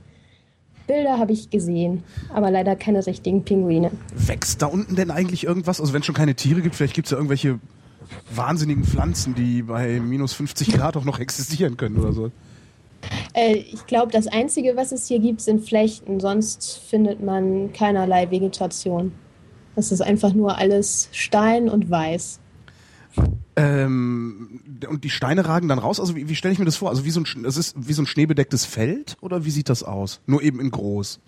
Bilder 0.88 1.18
habe 1.18 1.32
ich 1.32 1.50
gesehen, 1.50 2.04
aber 2.34 2.52
leider 2.52 2.76
keine 2.76 3.08
richtigen 3.08 3.46
Pinguine. 3.46 3.92
Wächst 4.14 4.62
da 4.62 4.66
unten 4.66 4.98
denn 4.98 5.10
eigentlich 5.10 5.46
irgendwas? 5.46 5.80
Also 5.80 5.94
wenn 5.94 6.02
es 6.02 6.06
schon 6.06 6.14
keine 6.14 6.36
Tiere 6.36 6.60
gibt, 6.62 6.76
vielleicht 6.76 6.96
gibt 6.96 7.08
es 7.08 7.12
ja 7.12 7.18
irgendwelche 7.18 7.62
wahnsinnigen 8.30 8.84
Pflanzen, 8.84 9.36
die 9.36 9.64
bei 9.64 10.02
minus 10.02 10.34
50 10.34 10.74
Grad 10.74 10.98
auch 10.98 11.06
noch 11.06 11.20
existieren 11.20 11.78
können 11.78 11.96
oder 11.96 12.12
so. 12.12 12.30
Äh, 13.36 13.58
ich 13.58 13.86
glaube, 13.86 14.12
das 14.12 14.28
Einzige, 14.28 14.76
was 14.76 14.92
es 14.92 15.08
hier 15.08 15.20
gibt, 15.20 15.42
sind 15.42 15.68
Flechten. 15.68 16.20
Sonst 16.20 16.80
findet 16.88 17.22
man 17.22 17.74
keinerlei 17.74 18.32
Vegetation. 18.32 19.12
Das 19.76 19.92
ist 19.92 20.02
einfach 20.02 20.34
nur 20.34 20.58
alles 20.58 21.10
Stein 21.12 21.70
und 21.70 21.92
Weiß. 21.92 22.40
Ähm, 23.58 24.62
und 24.90 25.04
die 25.04 25.10
Steine 25.10 25.46
ragen 25.46 25.68
dann 25.68 25.80
raus. 25.80 26.00
Also 26.00 26.16
wie, 26.16 26.30
wie 26.30 26.36
stelle 26.36 26.54
ich 26.54 26.60
mir 26.60 26.66
das 26.66 26.78
vor? 26.78 26.90
Also 26.90 27.04
wie 27.06 27.12
so 27.12 27.22
ein, 27.22 27.46
es 27.46 27.58
ist 27.58 27.76
wie 27.78 27.94
so 27.94 28.02
ein 28.02 28.08
schneebedecktes 28.08 28.66
Feld 28.66 29.18
oder 29.22 29.46
wie 29.46 29.52
sieht 29.52 29.70
das 29.70 29.84
aus? 29.84 30.22
Nur 30.26 30.42
eben 30.42 30.60
in 30.60 30.72
groß. 30.72 31.20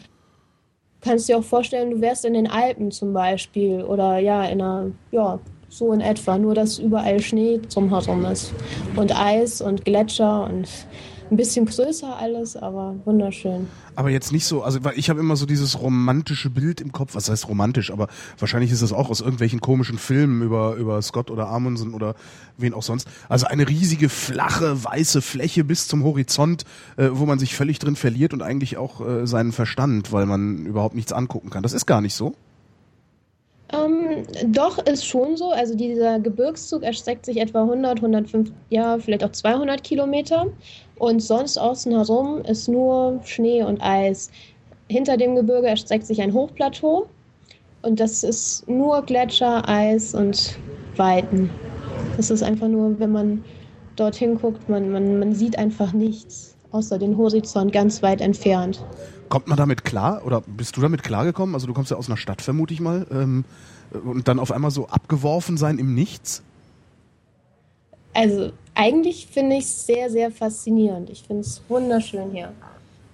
Kannst 1.01 1.29
dir 1.29 1.37
auch 1.37 1.43
vorstellen, 1.43 1.91
du 1.91 2.01
wärst 2.01 2.25
in 2.25 2.33
den 2.33 2.47
Alpen 2.47 2.91
zum 2.91 3.13
Beispiel 3.13 3.83
oder 3.83 4.17
ja 4.17 4.43
in 4.45 4.61
einer 4.61 4.91
ja 5.11 5.39
so 5.69 5.93
in 5.93 6.01
etwa. 6.01 6.37
Nur 6.37 6.55
dass 6.55 6.79
überall 6.79 7.21
Schnee 7.21 7.61
zum 7.67 7.89
Herum 7.89 8.25
ist 8.25 8.53
und 8.95 9.17
Eis 9.17 9.61
und 9.61 9.85
Gletscher 9.85 10.49
und 10.49 10.67
ein 11.29 11.37
bisschen 11.37 11.65
größer 11.65 12.17
alles, 12.17 12.55
aber 12.55 12.95
wunderschön. 13.05 13.67
Aber 13.95 14.09
jetzt 14.09 14.31
nicht 14.31 14.45
so, 14.45 14.61
also 14.63 14.83
weil 14.83 14.97
ich 14.97 15.09
habe 15.09 15.19
immer 15.19 15.35
so 15.35 15.45
dieses 15.45 15.81
romantische 15.81 16.49
Bild 16.49 16.81
im 16.81 16.91
Kopf, 16.91 17.15
was 17.15 17.29
heißt 17.29 17.47
romantisch, 17.47 17.91
aber 17.91 18.07
wahrscheinlich 18.37 18.71
ist 18.71 18.81
das 18.81 18.93
auch 18.93 19.09
aus 19.09 19.21
irgendwelchen 19.21 19.59
komischen 19.59 19.97
Filmen 19.97 20.41
über, 20.41 20.75
über 20.75 21.01
Scott 21.01 21.31
oder 21.31 21.47
Amundsen 21.47 21.93
oder 21.93 22.15
wen 22.57 22.73
auch 22.73 22.83
sonst. 22.83 23.07
Also 23.29 23.47
eine 23.47 23.67
riesige, 23.67 24.09
flache, 24.09 24.83
weiße 24.83 25.21
Fläche 25.21 25.63
bis 25.63 25.87
zum 25.87 26.03
Horizont, 26.03 26.63
äh, 26.97 27.09
wo 27.11 27.25
man 27.25 27.39
sich 27.39 27.55
völlig 27.55 27.79
drin 27.79 27.95
verliert 27.95 28.33
und 28.33 28.41
eigentlich 28.41 28.77
auch 28.77 29.05
äh, 29.05 29.27
seinen 29.27 29.51
Verstand, 29.51 30.11
weil 30.11 30.25
man 30.25 30.65
überhaupt 30.65 30.95
nichts 30.95 31.11
angucken 31.11 31.49
kann. 31.49 31.63
Das 31.63 31.73
ist 31.73 31.85
gar 31.85 32.01
nicht 32.01 32.13
so. 32.13 32.35
Ähm, 33.73 34.23
doch, 34.47 34.77
ist 34.85 35.05
schon 35.05 35.35
so. 35.35 35.51
Also 35.51 35.75
dieser 35.75 36.19
Gebirgszug 36.19 36.83
erstreckt 36.83 37.25
sich 37.25 37.37
etwa 37.37 37.63
100, 37.63 37.97
105, 37.97 38.51
ja, 38.69 38.97
vielleicht 38.97 39.23
auch 39.23 39.31
200 39.31 39.83
Kilometer. 39.83 40.47
Und 40.99 41.21
sonst 41.21 41.57
außen 41.57 41.91
herum 41.91 42.41
ist 42.41 42.67
nur 42.67 43.19
Schnee 43.23 43.63
und 43.63 43.81
Eis. 43.81 44.31
Hinter 44.89 45.17
dem 45.17 45.35
Gebirge 45.35 45.67
erstreckt 45.67 46.05
sich 46.05 46.21
ein 46.21 46.33
Hochplateau. 46.33 47.07
Und 47.83 47.99
das 47.99 48.23
ist 48.23 48.67
nur 48.67 49.03
Gletscher, 49.03 49.67
Eis 49.67 50.13
und 50.15 50.57
Weiten. 50.95 51.49
Das 52.17 52.31
ist 52.31 52.41
einfach 52.41 52.67
nur, 52.67 52.99
wenn 52.99 53.11
man 53.11 53.43
dorthin 53.95 54.39
guckt, 54.39 54.67
man, 54.69 54.91
man, 54.91 55.19
man 55.19 55.33
sieht 55.33 55.57
einfach 55.57 55.93
nichts, 55.93 56.55
außer 56.71 56.97
den 56.97 57.17
Horizont 57.17 57.71
ganz 57.71 58.01
weit 58.01 58.21
entfernt. 58.21 58.83
Kommt 59.29 59.47
man 59.47 59.57
damit 59.57 59.83
klar 59.83 60.21
oder 60.25 60.41
bist 60.41 60.77
du 60.77 60.81
damit 60.81 61.03
klargekommen? 61.03 61.53
Also 61.53 61.67
du 61.67 61.73
kommst 61.73 61.91
ja 61.91 61.97
aus 61.97 62.07
einer 62.07 62.17
Stadt, 62.17 62.41
vermute 62.41 62.73
ich 62.73 62.79
mal, 62.79 63.05
ähm, 63.11 63.45
und 63.91 64.27
dann 64.27 64.39
auf 64.39 64.51
einmal 64.51 64.71
so 64.71 64.87
abgeworfen 64.87 65.57
sein 65.57 65.77
im 65.79 65.93
Nichts? 65.93 66.43
Also 68.13 68.51
eigentlich 68.77 69.27
finde 69.27 69.55
ich 69.55 69.63
es 69.63 69.85
sehr, 69.85 70.09
sehr 70.09 70.31
faszinierend. 70.31 71.09
Ich 71.09 71.23
finde 71.23 71.41
es 71.41 71.61
wunderschön 71.67 72.31
hier. 72.31 72.53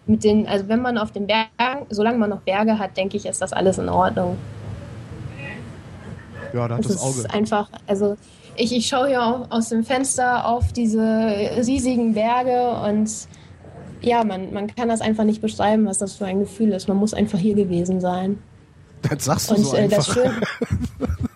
Mit 0.05 0.24
den, 0.24 0.46
also 0.46 0.67
wenn 0.67 0.82
man 0.82 0.98
auf 0.98 1.12
den 1.12 1.25
Bergen, 1.25 1.86
solange 1.89 2.17
man 2.17 2.29
noch 2.29 2.41
Berge 2.41 2.77
hat, 2.77 2.98
denke 2.98 3.15
ich, 3.15 3.25
ist 3.25 3.41
das 3.41 3.53
alles 3.53 3.77
in 3.77 3.88
Ordnung. 3.88 4.38
Ja, 6.53 6.67
da 6.67 6.75
hat 6.75 6.86
das, 6.86 6.93
das 6.93 7.01
Auge. 7.01 7.20
Ist 7.20 7.34
einfach, 7.34 7.70
also 7.88 8.17
ich, 8.58 8.75
ich 8.75 8.88
schaue 8.88 9.08
hier 9.08 9.24
auch 9.24 9.50
aus 9.50 9.70
dem 9.70 9.86
Fenster 9.86 10.46
auf 10.46 10.74
diese 10.74 11.01
riesigen 11.01 12.13
Berge 12.13 12.70
und 12.86 13.10
ja, 14.01 14.25
man, 14.25 14.53
man 14.53 14.67
kann 14.67 14.89
das 14.89 15.00
einfach 15.00 15.24
nicht 15.24 15.41
beschreiben, 15.41 15.86
was 15.86 15.98
das 15.98 16.15
für 16.15 16.25
ein 16.25 16.39
Gefühl 16.41 16.74
ist. 16.74 16.89
Man 16.89 16.98
muss 16.98 17.13
einfach 17.13 17.39
hier 17.39 17.55
gewesen 17.55 18.01
sein. 18.01 18.38
Das 19.01 19.24
sagst 19.24 19.50
du 19.50 19.55
und, 19.55 19.63
so 19.63 19.77
äh, 19.77 19.84
einfach. 19.84 20.17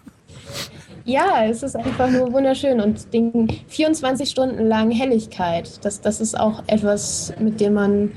ja, 1.07 1.45
es 1.45 1.63
ist 1.63 1.75
einfach 1.75 2.11
nur 2.11 2.33
wunderschön 2.33 2.81
und 2.81 3.13
den 3.13 3.49
24 3.69 4.29
Stunden 4.29 4.67
lang 4.67 4.91
Helligkeit, 4.91 5.83
das, 5.83 6.01
das 6.01 6.19
ist 6.19 6.37
auch 6.37 6.63
etwas, 6.67 7.33
mit 7.39 7.61
dem 7.61 7.73
man 7.73 8.11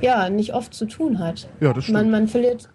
ja 0.00 0.30
nicht 0.30 0.54
oft 0.54 0.72
zu 0.72 0.86
tun 0.86 1.18
hat. 1.18 1.48
Ja, 1.60 1.74
das 1.74 1.84
stimmt. 1.84 1.98
Man, 1.98 2.10
man, 2.10 2.28
verliert, 2.28 2.70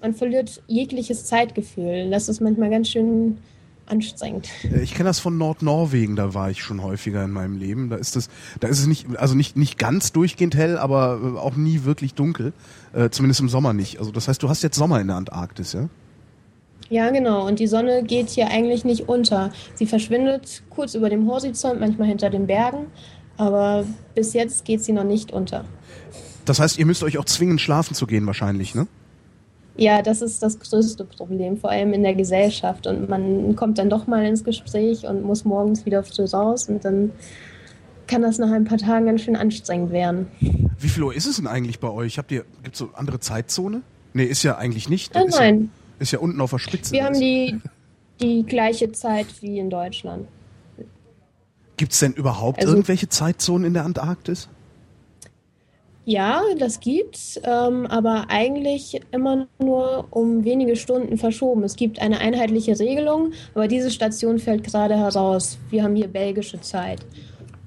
man 0.00 0.14
verliert 0.14 0.62
jegliches 0.66 1.26
Zeitgefühl. 1.26 2.10
Das 2.10 2.28
ist 2.28 2.40
manchmal 2.40 2.70
ganz 2.70 2.88
schön 2.88 3.38
anstrengend. 3.86 4.48
Ich 4.82 4.94
kenne 4.94 5.10
das 5.10 5.20
von 5.20 5.38
Nordnorwegen, 5.38 6.16
da 6.16 6.34
war 6.34 6.50
ich 6.50 6.62
schon 6.62 6.82
häufiger 6.82 7.22
in 7.22 7.30
meinem 7.30 7.56
Leben. 7.56 7.90
Da 7.90 7.96
ist 7.96 8.16
es, 8.16 8.28
da 8.58 8.66
ist 8.66 8.80
es 8.80 8.88
nicht, 8.88 9.06
also 9.18 9.36
nicht, 9.36 9.56
nicht 9.56 9.78
ganz 9.78 10.10
durchgehend 10.10 10.56
hell, 10.56 10.76
aber 10.76 11.20
äh, 11.22 11.38
auch 11.38 11.54
nie 11.54 11.84
wirklich 11.84 12.14
dunkel. 12.14 12.52
Äh, 12.92 13.10
zumindest 13.10 13.40
im 13.40 13.48
Sommer 13.48 13.74
nicht. 13.74 14.00
Also 14.00 14.10
das 14.10 14.26
heißt, 14.26 14.42
du 14.42 14.48
hast 14.48 14.62
jetzt 14.62 14.76
Sommer 14.76 15.00
in 15.00 15.06
der 15.06 15.16
Antarktis, 15.16 15.72
ja? 15.74 15.88
Ja, 16.90 17.10
genau. 17.10 17.46
Und 17.46 17.58
die 17.58 17.66
Sonne 17.66 18.02
geht 18.02 18.30
hier 18.30 18.48
eigentlich 18.48 18.84
nicht 18.84 19.08
unter. 19.08 19.50
Sie 19.74 19.86
verschwindet 19.86 20.62
kurz 20.70 20.94
über 20.94 21.08
dem 21.08 21.28
Horizont, 21.30 21.80
manchmal 21.80 22.08
hinter 22.08 22.30
den 22.30 22.46
Bergen. 22.46 22.86
Aber 23.36 23.84
bis 24.14 24.32
jetzt 24.32 24.64
geht 24.64 24.84
sie 24.84 24.92
noch 24.92 25.04
nicht 25.04 25.32
unter. 25.32 25.64
Das 26.44 26.60
heißt, 26.60 26.78
ihr 26.78 26.86
müsst 26.86 27.02
euch 27.02 27.18
auch 27.18 27.24
zwingen, 27.24 27.58
schlafen 27.58 27.94
zu 27.94 28.06
gehen 28.06 28.26
wahrscheinlich, 28.26 28.74
ne? 28.74 28.86
Ja, 29.76 30.02
das 30.02 30.22
ist 30.22 30.40
das 30.42 30.60
größte 30.60 31.04
Problem, 31.04 31.56
vor 31.56 31.70
allem 31.70 31.92
in 31.92 32.04
der 32.04 32.14
Gesellschaft. 32.14 32.86
Und 32.86 33.08
man 33.08 33.56
kommt 33.56 33.78
dann 33.78 33.90
doch 33.90 34.06
mal 34.06 34.24
ins 34.24 34.44
Gespräch 34.44 35.04
und 35.06 35.24
muss 35.24 35.44
morgens 35.44 35.84
wieder 35.84 36.04
früh 36.04 36.24
raus 36.24 36.68
und 36.68 36.84
dann 36.84 37.10
kann 38.06 38.22
das 38.22 38.38
nach 38.38 38.52
ein 38.52 38.64
paar 38.64 38.78
Tagen 38.78 39.06
ganz 39.06 39.22
schön 39.22 39.34
anstrengend 39.34 39.90
werden. 39.90 40.28
Wie 40.78 40.88
viel 40.88 41.02
Uhr 41.02 41.14
ist 41.14 41.26
es 41.26 41.36
denn 41.36 41.46
eigentlich 41.46 41.80
bei 41.80 41.88
euch? 41.88 42.18
Habt 42.18 42.30
ihr, 42.30 42.44
gibt 42.62 42.74
es 42.74 42.78
so 42.78 42.90
andere 42.94 43.18
Zeitzone? 43.18 43.82
Nee, 44.12 44.24
ist 44.24 44.42
ja 44.42 44.58
eigentlich 44.58 44.88
nicht. 44.88 45.16
Äh, 45.16 45.24
nein. 45.30 45.70
Ist 45.98 46.12
ja 46.12 46.18
unten 46.18 46.40
auf 46.40 46.50
der 46.50 46.58
Spitze. 46.58 46.92
Wir 46.92 47.04
haben 47.04 47.18
die, 47.18 47.60
die 48.20 48.44
gleiche 48.44 48.92
Zeit 48.92 49.26
wie 49.40 49.58
in 49.58 49.70
Deutschland. 49.70 50.26
Gibt 51.76 51.92
es 51.92 52.00
denn 52.00 52.12
überhaupt 52.12 52.60
also, 52.60 52.72
irgendwelche 52.72 53.08
Zeitzonen 53.08 53.66
in 53.66 53.74
der 53.74 53.84
Antarktis? 53.84 54.48
Ja, 56.06 56.42
das 56.58 56.80
gibt's, 56.80 57.40
ähm, 57.44 57.86
aber 57.86 58.26
eigentlich 58.28 59.00
immer 59.10 59.46
nur 59.58 60.06
um 60.10 60.44
wenige 60.44 60.76
Stunden 60.76 61.16
verschoben. 61.16 61.64
Es 61.64 61.76
gibt 61.76 62.00
eine 62.00 62.18
einheitliche 62.18 62.78
Regelung, 62.78 63.32
aber 63.54 63.68
diese 63.68 63.90
Station 63.90 64.38
fällt 64.38 64.64
gerade 64.64 64.96
heraus. 64.96 65.58
Wir 65.70 65.82
haben 65.82 65.96
hier 65.96 66.08
belgische 66.08 66.60
Zeit. 66.60 67.00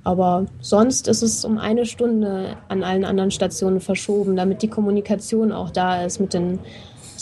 Aber 0.03 0.45
sonst 0.61 1.07
ist 1.07 1.23
es 1.23 1.43
um 1.43 1.57
eine 1.57 1.85
Stunde 1.85 2.55
an 2.69 2.83
allen 2.83 3.03
anderen 3.03 3.31
Stationen 3.31 3.81
verschoben, 3.81 4.35
damit 4.35 4.61
die 4.61 4.69
Kommunikation 4.69 5.51
auch 5.51 5.71
da 5.71 6.05
ist 6.05 6.19
mit 6.19 6.33
den 6.33 6.59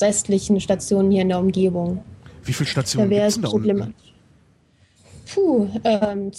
restlichen 0.02 0.60
Stationen 0.60 1.12
hier 1.12 1.22
in 1.22 1.30
der 1.30 1.40
Umgebung. 1.40 2.04
Wie 2.44 2.54
viele 2.54 2.68
Stationen 2.68 3.10
gibt 3.10 3.22
es 3.22 3.42
da 3.42 3.48
unten? 3.50 3.94
Puh, 5.34 5.68
ähm, 5.84 6.32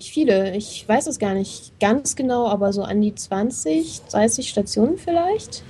viele. 0.00 0.56
Ich 0.56 0.86
weiß 0.86 1.06
es 1.06 1.18
gar 1.18 1.34
nicht 1.34 1.78
ganz 1.80 2.16
genau, 2.16 2.48
aber 2.48 2.72
so 2.72 2.82
an 2.82 3.00
die 3.00 3.14
20, 3.14 4.02
30 4.10 4.48
Stationen 4.48 4.98
vielleicht. 4.98 5.62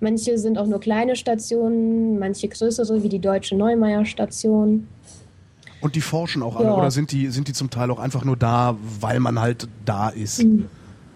Manche 0.00 0.38
sind 0.38 0.58
auch 0.58 0.66
nur 0.66 0.80
kleine 0.80 1.16
Stationen, 1.16 2.18
manche 2.18 2.48
größere, 2.48 3.02
wie 3.02 3.08
die 3.08 3.20
Deutsche 3.20 3.56
Neumeier 3.56 4.04
Station. 4.04 4.86
Und 5.80 5.96
die 5.96 6.00
forschen 6.00 6.42
auch 6.42 6.56
alle, 6.56 6.68
ja. 6.68 6.76
oder 6.76 6.90
sind 6.90 7.12
die, 7.12 7.28
sind 7.28 7.48
die 7.48 7.52
zum 7.52 7.70
Teil 7.70 7.90
auch 7.90 7.98
einfach 7.98 8.24
nur 8.24 8.36
da, 8.36 8.76
weil 9.00 9.20
man 9.20 9.40
halt 9.40 9.68
da 9.84 10.08
ist? 10.08 10.42
Mhm. 10.42 10.66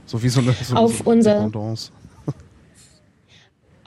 So 0.06 0.22
wie 0.22 0.28
so 0.28 0.40
eine 0.40 0.52
so, 0.52 0.74
Auf 0.74 0.98
so 0.98 1.10
unser, 1.10 1.34
Dependance. 1.34 1.90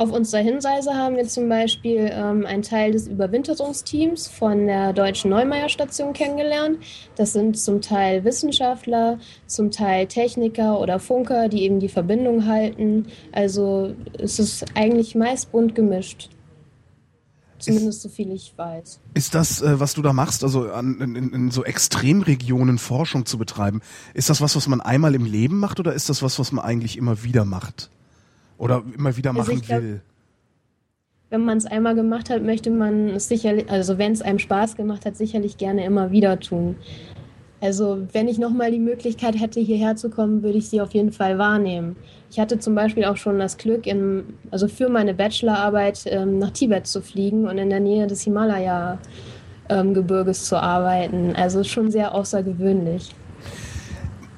Auf 0.02 0.12
unserer 0.12 0.42
Hinreise 0.42 0.96
haben 0.96 1.16
wir 1.16 1.28
zum 1.28 1.48
Beispiel 1.48 2.10
ähm, 2.12 2.44
einen 2.48 2.64
Teil 2.64 2.92
des 2.92 3.06
Überwinterungsteams 3.06 4.30
von 4.30 4.66
der 4.66 4.94
Deutschen 4.94 5.30
Neumeier 5.30 5.70
Station 5.70 6.14
kennengelernt. 6.14 6.80
Das 7.18 7.34
sind 7.34 7.56
zum 7.56 7.82
Teil 7.82 8.24
Wissenschaftler, 8.24 9.20
zum 9.46 9.70
Teil 9.70 10.08
Techniker 10.08 10.80
oder 10.80 10.98
Funker, 10.98 11.50
die 11.50 11.62
eben 11.66 11.80
die 11.80 11.88
Verbindung 11.88 12.48
halten. 12.48 13.06
Also 13.32 13.94
es 14.18 14.40
ist 14.40 14.66
eigentlich 14.74 15.14
meist 15.14 15.52
bunt 15.52 15.76
gemischt. 15.76 16.32
Zumindest 17.60 17.98
ist, 17.98 18.02
so 18.02 18.10
viel 18.10 18.32
ich 18.32 18.54
weiß. 18.58 19.00
Ist 19.14 19.36
das, 19.36 19.62
äh, 19.62 19.80
was 19.80 19.94
du 19.94 20.02
da 20.02 20.14
machst, 20.14 20.44
also 20.44 20.72
an, 20.72 21.00
in, 21.00 21.32
in 21.32 21.52
so 21.52 21.64
Extremregionen 21.64 22.80
Forschung 22.80 23.28
zu 23.28 23.38
betreiben, 23.38 23.82
ist 24.16 24.32
das 24.32 24.42
was, 24.42 24.56
was 24.56 24.68
man 24.68 24.82
einmal 24.82 25.14
im 25.14 25.26
Leben 25.26 25.60
macht 25.60 25.80
oder 25.80 25.94
ist 25.94 26.10
das 26.10 26.24
was, 26.24 26.40
was 26.40 26.52
man 26.52 26.66
eigentlich 26.66 26.98
immer 26.98 27.22
wieder 27.22 27.46
macht? 27.46 27.92
Oder 28.62 28.84
immer 28.96 29.18
wieder 29.18 29.32
also 29.32 29.42
machen 29.42 29.54
also 29.54 29.66
glaub, 29.66 29.82
will? 29.82 30.02
wenn 31.32 31.44
man 31.44 31.58
es 31.58 31.66
einmal 31.66 31.96
gemacht 31.96 32.30
hat, 32.30 32.44
möchte 32.44 32.70
man 32.70 33.10
es 33.10 33.28
sicherlich, 33.28 33.68
also 33.72 33.98
wenn 33.98 34.12
es 34.12 34.22
einem 34.22 34.38
Spaß 34.38 34.76
gemacht 34.76 35.04
hat, 35.06 35.18
sicherlich 35.18 35.58
gerne 35.58 35.84
immer 35.84 36.12
wieder 36.12 36.40
tun. 36.40 36.76
Also 37.60 38.08
wenn 38.12 38.28
ich 38.28 38.38
nochmal 38.38 38.70
die 38.70 38.80
Möglichkeit 38.80 39.40
hätte, 39.40 39.60
hierher 39.60 39.96
zu 39.96 40.12
kommen, 40.12 40.44
würde 40.44 40.60
ich 40.60 40.70
sie 40.70 40.80
auf 40.80 40.94
jeden 40.94 41.12
Fall 41.12 41.40
wahrnehmen. 41.40 41.96
Ich 42.30 42.40
hatte 42.40 42.60
zum 42.60 42.76
Beispiel 42.76 43.06
auch 43.06 43.18
schon 43.18 43.40
das 43.40 43.58
Glück, 43.58 43.88
in, 43.88 44.26
also 44.52 44.68
für 44.68 44.90
meine 44.90 45.16
Bachelorarbeit 45.16 46.04
ähm, 46.06 46.38
nach 46.38 46.52
Tibet 46.52 46.86
zu 46.86 47.02
fliegen 47.02 47.48
und 47.48 47.58
in 47.58 47.72
der 47.72 47.80
Nähe 47.80 48.06
des 48.06 48.22
Himalaya-Gebirges 48.22 50.40
ähm, 50.40 50.46
zu 50.46 50.62
arbeiten. 50.62 51.36
Also 51.36 51.64
schon 51.64 51.90
sehr 51.90 52.14
außergewöhnlich. 52.14 53.16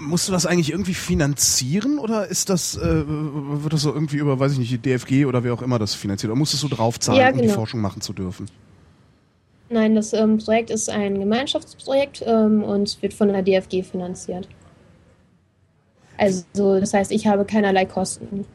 Musst 0.03 0.27
du 0.27 0.31
das 0.31 0.45
eigentlich 0.45 0.71
irgendwie 0.71 0.93
finanzieren 0.93 1.97
oder 1.97 2.27
ist 2.27 2.49
das, 2.49 2.75
äh, 2.77 3.03
wird 3.07 3.73
das 3.73 3.81
so 3.81 3.93
irgendwie 3.93 4.17
über, 4.17 4.39
weiß 4.39 4.53
ich 4.53 4.59
nicht, 4.59 4.71
die 4.71 4.77
DFG 4.77 5.25
oder 5.25 5.43
wer 5.43 5.53
auch 5.53 5.61
immer 5.61 5.79
das 5.79 5.93
finanziert? 5.93 6.31
Oder 6.31 6.37
musstest 6.37 6.63
du 6.63 6.67
draufzahlen, 6.67 7.19
ja, 7.19 7.27
genau. 7.27 7.35
um 7.35 7.41
die 7.41 7.47
genau. 7.47 7.59
Forschung 7.59 7.81
machen 7.81 8.01
zu 8.01 8.13
dürfen? 8.13 8.47
Nein, 9.69 9.95
das 9.95 10.13
ähm, 10.13 10.37
Projekt 10.37 10.69
ist 10.69 10.89
ein 10.89 11.19
Gemeinschaftsprojekt 11.19 12.23
ähm, 12.25 12.63
und 12.63 13.01
wird 13.01 13.13
von 13.13 13.29
der 13.29 13.41
DFG 13.41 13.83
finanziert. 13.83 14.47
Also, 16.17 16.79
das 16.79 16.93
heißt, 16.93 17.11
ich 17.11 17.25
habe 17.25 17.43
keinerlei 17.43 17.85
Kosten. 17.85 18.45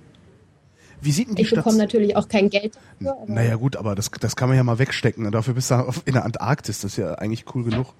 Wie 1.00 1.12
sieht 1.12 1.28
denn 1.28 1.34
die 1.34 1.42
ich 1.42 1.50
bekomme 1.50 1.76
natürlich 1.76 2.16
auch 2.16 2.28
kein 2.28 2.50
Geld 2.50 2.76
dafür. 3.00 3.24
Naja, 3.26 3.56
gut, 3.56 3.76
aber 3.76 3.94
das, 3.94 4.10
das 4.20 4.36
kann 4.36 4.48
man 4.48 4.56
ja 4.56 4.64
mal 4.64 4.78
wegstecken. 4.78 5.30
Dafür 5.30 5.54
bist 5.54 5.70
du 5.70 5.92
in 6.04 6.14
der 6.14 6.24
Antarktis. 6.24 6.80
Das 6.80 6.92
ist 6.92 6.96
ja 6.96 7.14
eigentlich 7.14 7.44
cool 7.54 7.64
genug. 7.64 7.94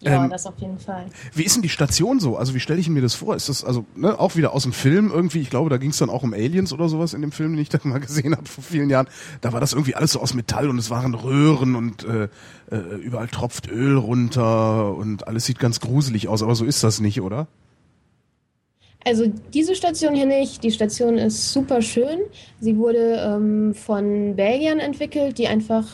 Ja, 0.00 0.24
ähm, 0.24 0.30
das 0.30 0.46
auf 0.46 0.54
jeden 0.58 0.78
Fall. 0.78 1.06
Wie 1.34 1.42
ist 1.42 1.56
denn 1.56 1.62
die 1.62 1.68
Station 1.68 2.20
so? 2.20 2.36
Also 2.36 2.54
wie 2.54 2.60
stelle 2.60 2.78
ich 2.78 2.88
mir 2.88 3.02
das 3.02 3.16
vor? 3.16 3.34
Ist 3.34 3.48
das 3.48 3.64
also 3.64 3.84
ne, 3.96 4.18
auch 4.18 4.36
wieder 4.36 4.52
aus 4.52 4.62
dem 4.62 4.72
Film 4.72 5.10
irgendwie? 5.10 5.40
Ich 5.40 5.50
glaube, 5.50 5.70
da 5.70 5.76
ging 5.76 5.90
es 5.90 5.98
dann 5.98 6.08
auch 6.08 6.22
um 6.22 6.32
Aliens 6.32 6.72
oder 6.72 6.88
sowas 6.88 7.14
in 7.14 7.20
dem 7.20 7.32
Film, 7.32 7.54
den 7.54 7.62
ich 7.62 7.68
da 7.68 7.78
mal 7.82 7.98
gesehen 8.00 8.36
habe 8.36 8.46
vor 8.46 8.62
vielen 8.62 8.90
Jahren. 8.90 9.08
Da 9.40 9.52
war 9.52 9.60
das 9.60 9.72
irgendwie 9.72 9.96
alles 9.96 10.12
so 10.12 10.20
aus 10.20 10.34
Metall 10.34 10.68
und 10.68 10.78
es 10.78 10.90
waren 10.90 11.14
Röhren 11.14 11.74
und 11.74 12.04
äh, 12.04 12.28
äh, 12.70 12.76
überall 13.02 13.28
tropft 13.28 13.68
Öl 13.68 13.96
runter 13.96 14.94
und 14.94 15.26
alles 15.26 15.46
sieht 15.46 15.58
ganz 15.58 15.80
gruselig 15.80 16.28
aus. 16.28 16.42
Aber 16.44 16.54
so 16.54 16.64
ist 16.64 16.84
das 16.84 17.00
nicht, 17.00 17.20
oder? 17.20 17.48
Also 19.04 19.26
diese 19.54 19.74
Station 19.74 20.14
hier 20.14 20.26
nicht. 20.26 20.62
Die 20.62 20.70
Station 20.70 21.18
ist 21.18 21.52
super 21.52 21.82
schön. 21.82 22.20
Sie 22.60 22.76
wurde 22.76 23.20
ähm, 23.24 23.74
von 23.74 24.36
Belgiern 24.36 24.78
entwickelt, 24.78 25.38
die 25.38 25.48
einfach 25.48 25.86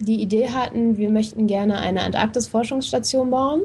die 0.00 0.20
Idee 0.20 0.48
hatten, 0.48 0.96
wir 0.96 1.10
möchten 1.10 1.46
gerne 1.46 1.78
eine 1.78 2.02
Antarktis-Forschungsstation 2.02 3.30
bauen. 3.30 3.62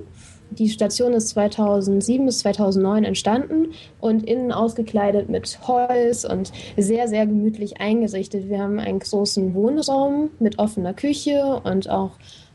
Die 0.52 0.70
Station 0.70 1.13
ist 1.13 1.30
2007 1.30 2.25
bis 2.25 2.40
2009 2.40 3.06
entstanden 3.06 3.74
und 4.00 4.24
innen 4.24 4.52
ausgekleidet 4.52 5.30
mit 5.30 5.60
Holz 5.68 6.25
und 6.25 6.52
sehr, 6.78 7.08
sehr 7.08 7.25
gemütlich 7.25 7.82
eingerichtet. 7.82 8.50
Wir 8.50 8.60
haben 8.62 8.80
einen 8.80 9.00
großen 9.00 9.56
Wohnraum 9.56 10.30
mit 10.40 10.60
offener 10.60 10.94
Küche 10.94 11.62
und 11.63 11.90
auch 11.90 12.12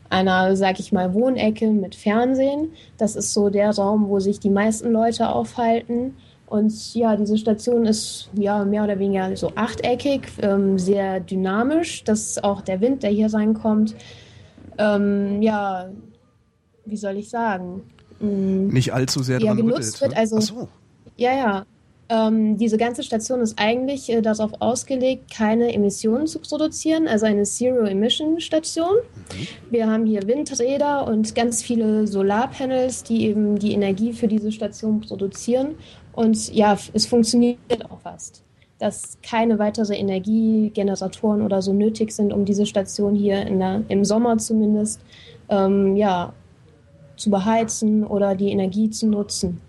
einer, 0.09 0.55
sag 0.55 0.79
ich 0.79 0.91
mal, 0.91 1.13
Wohnecke 1.13 1.67
mit 1.67 1.95
Fernsehen. 1.95 2.71
Das 2.97 3.15
ist 3.15 3.33
so 3.33 3.49
der 3.49 3.71
Raum, 3.71 4.07
wo 4.07 4.19
sich 4.19 4.39
die 4.39 4.49
meisten 4.49 4.91
Leute 4.91 5.29
aufhalten. 5.29 6.15
Und 6.49 6.95
ja, 6.95 7.15
diese 7.15 7.37
Station 7.37 7.85
ist 7.85 8.29
ja 8.33 8.65
mehr 8.65 8.83
oder 8.83 8.97
weniger 8.97 9.35
so 9.37 9.51
achteckig, 9.53 10.27
ähm, 10.41 10.79
sehr 10.79 11.19
dynamisch, 11.19 12.03
dass 12.03 12.43
auch 12.43 12.61
der 12.61 12.81
Wind, 12.81 13.03
der 13.03 13.11
hier 13.11 13.31
reinkommt, 13.31 13.95
ähm, 14.79 15.43
ja, 15.43 15.91
wie 16.85 16.97
soll 16.97 17.17
ich 17.17 17.29
sagen? 17.29 17.83
Mm, 18.19 18.69
Nicht 18.69 18.91
allzu 18.93 19.21
sehr 19.21 19.37
dran 19.37 19.57
genutzt 19.57 20.01
rüttelt, 20.01 20.01
wird. 20.01 20.11
Ne? 20.11 20.17
Also, 20.17 20.39
so. 20.39 20.67
Ja, 21.17 21.35
ja. 21.35 21.65
Ähm, 22.11 22.57
diese 22.57 22.77
ganze 22.77 23.03
Station 23.03 23.39
ist 23.41 23.59
eigentlich 23.59 24.09
äh, 24.09 24.21
darauf 24.21 24.53
ausgelegt, 24.59 25.31
keine 25.31 25.71
Emissionen 25.71 26.25
zu 26.25 26.39
produzieren, 26.39 27.07
also 27.07 27.27
eine 27.27 27.43
Zero-Emission-Station. 27.43 28.95
Mhm. 28.95 29.47
Wir 29.69 29.85
haben 29.85 30.07
hier 30.07 30.25
Windräder 30.25 31.05
und 31.05 31.35
ganz 31.35 31.61
viele 31.61 32.07
Solarpanels, 32.07 33.03
die 33.03 33.27
eben 33.27 33.59
die 33.59 33.73
Energie 33.73 34.13
für 34.13 34.27
diese 34.27 34.51
Station 34.51 35.01
produzieren. 35.01 35.75
Und 36.19 36.53
ja, 36.53 36.77
es 36.91 37.05
funktioniert 37.05 37.57
auch 37.89 38.01
fast, 38.01 38.43
dass 38.77 39.17
keine 39.23 39.57
weitere 39.57 39.95
Energiegeneratoren 39.95 41.41
oder 41.41 41.61
so 41.61 41.71
nötig 41.71 42.11
sind, 42.11 42.33
um 42.33 42.43
diese 42.43 42.65
Station 42.65 43.15
hier 43.15 43.45
der, 43.45 43.83
im 43.87 44.03
Sommer 44.03 44.37
zumindest 44.37 44.99
ähm, 45.47 45.95
ja, 45.95 46.33
zu 47.15 47.29
beheizen 47.29 48.05
oder 48.05 48.35
die 48.35 48.49
Energie 48.49 48.89
zu 48.89 49.07
nutzen. 49.07 49.61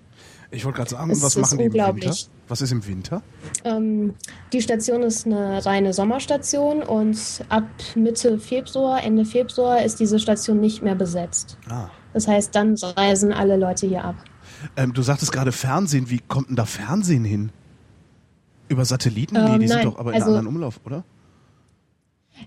Ich 0.50 0.64
wollte 0.64 0.78
gerade 0.78 0.90
sagen, 0.90 1.10
es 1.12 1.22
was 1.22 1.36
machen 1.36 1.58
die 1.58 1.64
im 1.66 1.72
Winter? 1.72 2.16
Was 2.48 2.62
ist 2.62 2.72
im 2.72 2.84
Winter? 2.84 3.22
Ähm, 3.62 4.14
die 4.52 4.60
Station 4.60 5.04
ist 5.04 5.26
eine 5.26 5.64
reine 5.64 5.92
Sommerstation 5.92 6.82
und 6.82 7.44
ab 7.48 7.68
Mitte 7.94 8.40
Februar, 8.40 9.04
Ende 9.04 9.24
Februar 9.24 9.84
ist 9.84 10.00
diese 10.00 10.18
Station 10.18 10.58
nicht 10.58 10.82
mehr 10.82 10.96
besetzt. 10.96 11.56
Ah. 11.68 11.90
Das 12.12 12.26
heißt, 12.26 12.52
dann 12.56 12.74
reisen 12.74 13.32
alle 13.32 13.56
Leute 13.56 13.86
hier 13.86 14.04
ab. 14.04 14.16
Ähm, 14.76 14.92
du 14.92 15.02
sagtest 15.02 15.32
gerade 15.32 15.52
Fernsehen. 15.52 16.10
Wie 16.10 16.20
kommt 16.26 16.48
denn 16.48 16.56
da 16.56 16.64
Fernsehen 16.64 17.24
hin? 17.24 17.50
Über 18.68 18.84
Satelliten? 18.84 19.36
Ähm, 19.36 19.44
nee, 19.44 19.50
die 19.50 19.58
nein, 19.66 19.68
sind 19.68 19.84
doch 19.84 19.98
aber 19.98 20.10
in 20.10 20.16
also, 20.16 20.26
einem 20.26 20.38
anderen 20.38 20.56
Umlauf, 20.56 20.80
oder? 20.84 21.04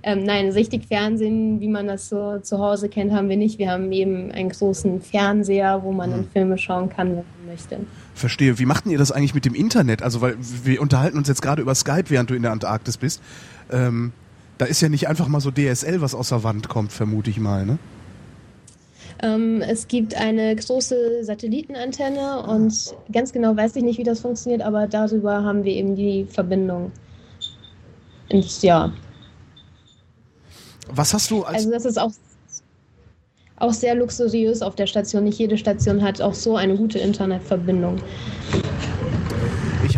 Ähm, 0.01 0.23
nein, 0.23 0.49
richtig 0.49 0.87
Fernsehen, 0.87 1.59
wie 1.59 1.67
man 1.67 1.87
das 1.87 2.09
so 2.09 2.39
zu 2.39 2.57
Hause 2.57 2.89
kennt, 2.89 3.11
haben 3.11 3.29
wir 3.29 3.37
nicht. 3.37 3.59
Wir 3.59 3.69
haben 3.69 3.91
eben 3.91 4.31
einen 4.31 4.49
großen 4.49 5.01
Fernseher, 5.01 5.83
wo 5.83 5.91
man 5.91 6.13
hm. 6.13 6.27
Filme 6.31 6.57
schauen 6.57 6.89
kann, 6.89 7.09
wenn 7.09 7.15
man 7.15 7.25
möchte. 7.47 7.79
Verstehe. 8.15 8.57
Wie 8.57 8.65
machten 8.65 8.89
ihr 8.89 8.97
das 8.97 9.11
eigentlich 9.11 9.35
mit 9.35 9.45
dem 9.45 9.53
Internet? 9.53 10.01
Also, 10.01 10.21
weil 10.21 10.35
wir 10.39 10.81
unterhalten 10.81 11.17
uns 11.17 11.27
jetzt 11.27 11.41
gerade 11.41 11.61
über 11.61 11.75
Skype, 11.75 12.05
während 12.07 12.29
du 12.29 12.33
in 12.33 12.41
der 12.41 12.51
Antarktis 12.51 12.97
bist. 12.97 13.21
Ähm, 13.71 14.13
da 14.57 14.65
ist 14.65 14.81
ja 14.81 14.89
nicht 14.89 15.07
einfach 15.07 15.27
mal 15.27 15.41
so 15.41 15.51
DSL, 15.51 16.01
was 16.01 16.15
aus 16.15 16.29
der 16.29 16.43
Wand 16.43 16.69
kommt, 16.69 16.91
vermute 16.91 17.29
ich 17.29 17.39
mal, 17.39 17.65
ne? 17.65 17.77
Ähm, 19.23 19.61
es 19.61 19.87
gibt 19.87 20.15
eine 20.15 20.53
große 20.53 21.23
Satellitenantenne 21.23 22.43
und 22.45 22.93
ganz 23.13 23.31
genau 23.31 23.55
weiß 23.55 23.77
ich 23.77 23.83
nicht, 23.83 23.97
wie 23.97 24.03
das 24.03 24.19
funktioniert, 24.19 24.61
aber 24.61 24.85
darüber 24.85 25.43
haben 25.43 25.63
wir 25.63 25.71
eben 25.71 25.95
die 25.95 26.25
Verbindung. 26.25 26.91
Und 28.29 28.61
ja. 28.61 28.91
Was 30.89 31.13
hast 31.13 31.31
du 31.31 31.43
als. 31.43 31.55
Also, 31.55 31.71
das 31.71 31.85
ist 31.85 31.97
auch, 31.97 32.11
auch 33.59 33.71
sehr 33.71 33.95
luxuriös 33.95 34.61
auf 34.61 34.75
der 34.75 34.87
Station. 34.87 35.23
Nicht 35.23 35.39
jede 35.39 35.57
Station 35.57 36.01
hat 36.01 36.19
auch 36.19 36.33
so 36.33 36.57
eine 36.57 36.75
gute 36.75 36.99
Internetverbindung. 36.99 38.01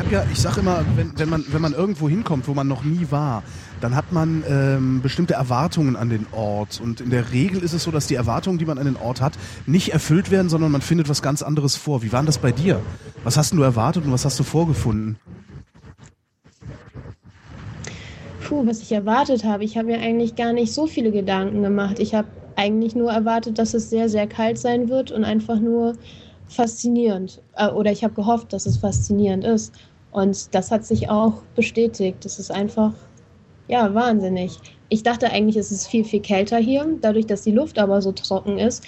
Habe 0.06 0.14
ja, 0.14 0.24
ich 0.32 0.40
sage 0.40 0.60
immer, 0.60 0.86
wenn, 0.96 1.18
wenn, 1.18 1.30
man, 1.30 1.44
wenn 1.48 1.64
man 1.64 1.74
irgendwo 1.74 2.08
hinkommt, 2.08 2.48
wo 2.48 2.54
man 2.54 2.68
noch 2.68 2.84
nie 2.84 3.08
war, 3.10 3.42
dann 3.82 3.96
hat 3.96 4.12
man 4.12 4.44
ähm, 4.48 5.02
bestimmte 5.02 5.34
Erwartungen 5.34 5.96
an 5.96 6.10
den 6.10 6.28
Ort. 6.32 6.80
Und 6.80 7.02
in 7.02 7.10
der 7.10 7.32
Regel 7.32 7.64
ist 7.64 7.74
es 7.74 7.82
so, 7.84 7.90
dass 7.90 8.06
die 8.06 8.14
Erwartungen, 8.14 8.60
die 8.60 8.66
man 8.66 8.78
an 8.78 8.86
den 8.86 8.98
Ort 8.98 9.20
hat, 9.20 9.34
nicht 9.66 9.94
erfüllt 9.94 10.30
werden, 10.30 10.48
sondern 10.48 10.72
man 10.72 10.82
findet 10.82 11.10
was 11.10 11.24
ganz 11.24 11.42
anderes 11.42 11.76
vor. 11.76 12.04
Wie 12.04 12.12
war 12.12 12.22
das 12.22 12.38
bei 12.38 12.52
dir? 12.52 12.82
Was 13.24 13.36
hast 13.36 13.54
du 13.54 13.64
erwartet 13.64 14.06
und 14.06 14.12
was 14.12 14.26
hast 14.26 14.40
du 14.40 14.44
vorgefunden? 14.44 15.18
Puh, 18.48 18.68
was 18.68 18.82
ich 18.82 18.92
erwartet 18.92 19.44
habe. 19.44 19.64
Ich 19.64 19.76
habe 19.76 19.88
mir 19.88 20.00
eigentlich 20.00 20.36
gar 20.36 20.54
nicht 20.54 20.72
so 20.72 20.86
viele 20.86 21.12
Gedanken 21.12 21.64
gemacht. 21.64 21.98
Ich 21.98 22.14
habe 22.14 22.28
eigentlich 22.56 22.94
nur 22.94 23.12
erwartet, 23.12 23.58
dass 23.58 23.74
es 23.74 23.90
sehr, 23.90 24.08
sehr 24.08 24.28
kalt 24.28 24.60
sein 24.60 24.88
wird 24.88 25.10
und 25.10 25.24
einfach 25.24 25.60
nur 25.60 25.96
faszinierend. 26.48 27.42
Äh, 27.56 27.70
oder 27.70 27.92
ich 27.92 28.04
habe 28.04 28.14
gehofft, 28.14 28.54
dass 28.54 28.68
es 28.68 28.78
faszinierend 28.78 29.44
ist. 29.44 29.74
Und 30.16 30.56
das 30.56 30.72
hat 30.72 30.86
sich 30.86 31.10
auch 31.10 31.42
bestätigt. 31.58 32.24
Das 32.24 32.40
ist 32.40 32.50
einfach 32.50 32.94
ja, 33.68 33.94
wahnsinnig. 33.94 34.58
Ich 34.88 35.04
dachte 35.04 35.30
eigentlich, 35.30 35.58
ist 35.58 35.72
es 35.72 35.86
viel, 35.86 36.06
viel 36.06 36.22
kälter 36.22 36.58
hier. 36.58 36.88
Dadurch, 37.02 37.26
dass 37.26 37.42
die 37.42 37.52
Luft 37.52 37.78
aber 37.78 38.02
so 38.02 38.14
trocken 38.14 38.58
ist, 38.58 38.86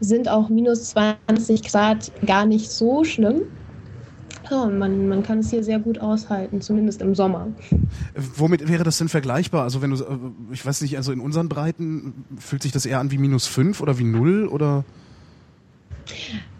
sind 0.00 0.28
auch 0.28 0.50
minus 0.50 0.90
20 0.90 1.62
Grad 1.62 2.12
gar 2.26 2.44
nicht 2.44 2.70
so 2.70 3.04
schlimm. 3.04 3.44
Ja, 4.50 4.66
man, 4.66 5.08
man 5.08 5.22
kann 5.22 5.38
es 5.38 5.48
hier 5.48 5.64
sehr 5.64 5.78
gut 5.78 5.98
aushalten, 5.98 6.60
zumindest 6.60 7.00
im 7.00 7.14
Sommer. 7.14 7.48
Womit 8.36 8.68
wäre 8.68 8.84
das 8.84 8.98
denn 8.98 9.08
vergleichbar? 9.08 9.62
Also 9.62 9.80
wenn 9.80 9.92
du, 9.92 9.96
äh, 9.96 10.18
ich 10.52 10.66
weiß 10.66 10.82
nicht, 10.82 10.98
also 10.98 11.10
in 11.10 11.20
unseren 11.20 11.48
Breiten 11.48 12.26
fühlt 12.36 12.62
sich 12.62 12.72
das 12.72 12.84
eher 12.84 13.00
an 13.00 13.10
wie 13.10 13.18
minus 13.18 13.46
5 13.46 13.80
oder 13.80 13.98
wie 13.98 14.04
0 14.04 14.46
oder? 14.48 14.84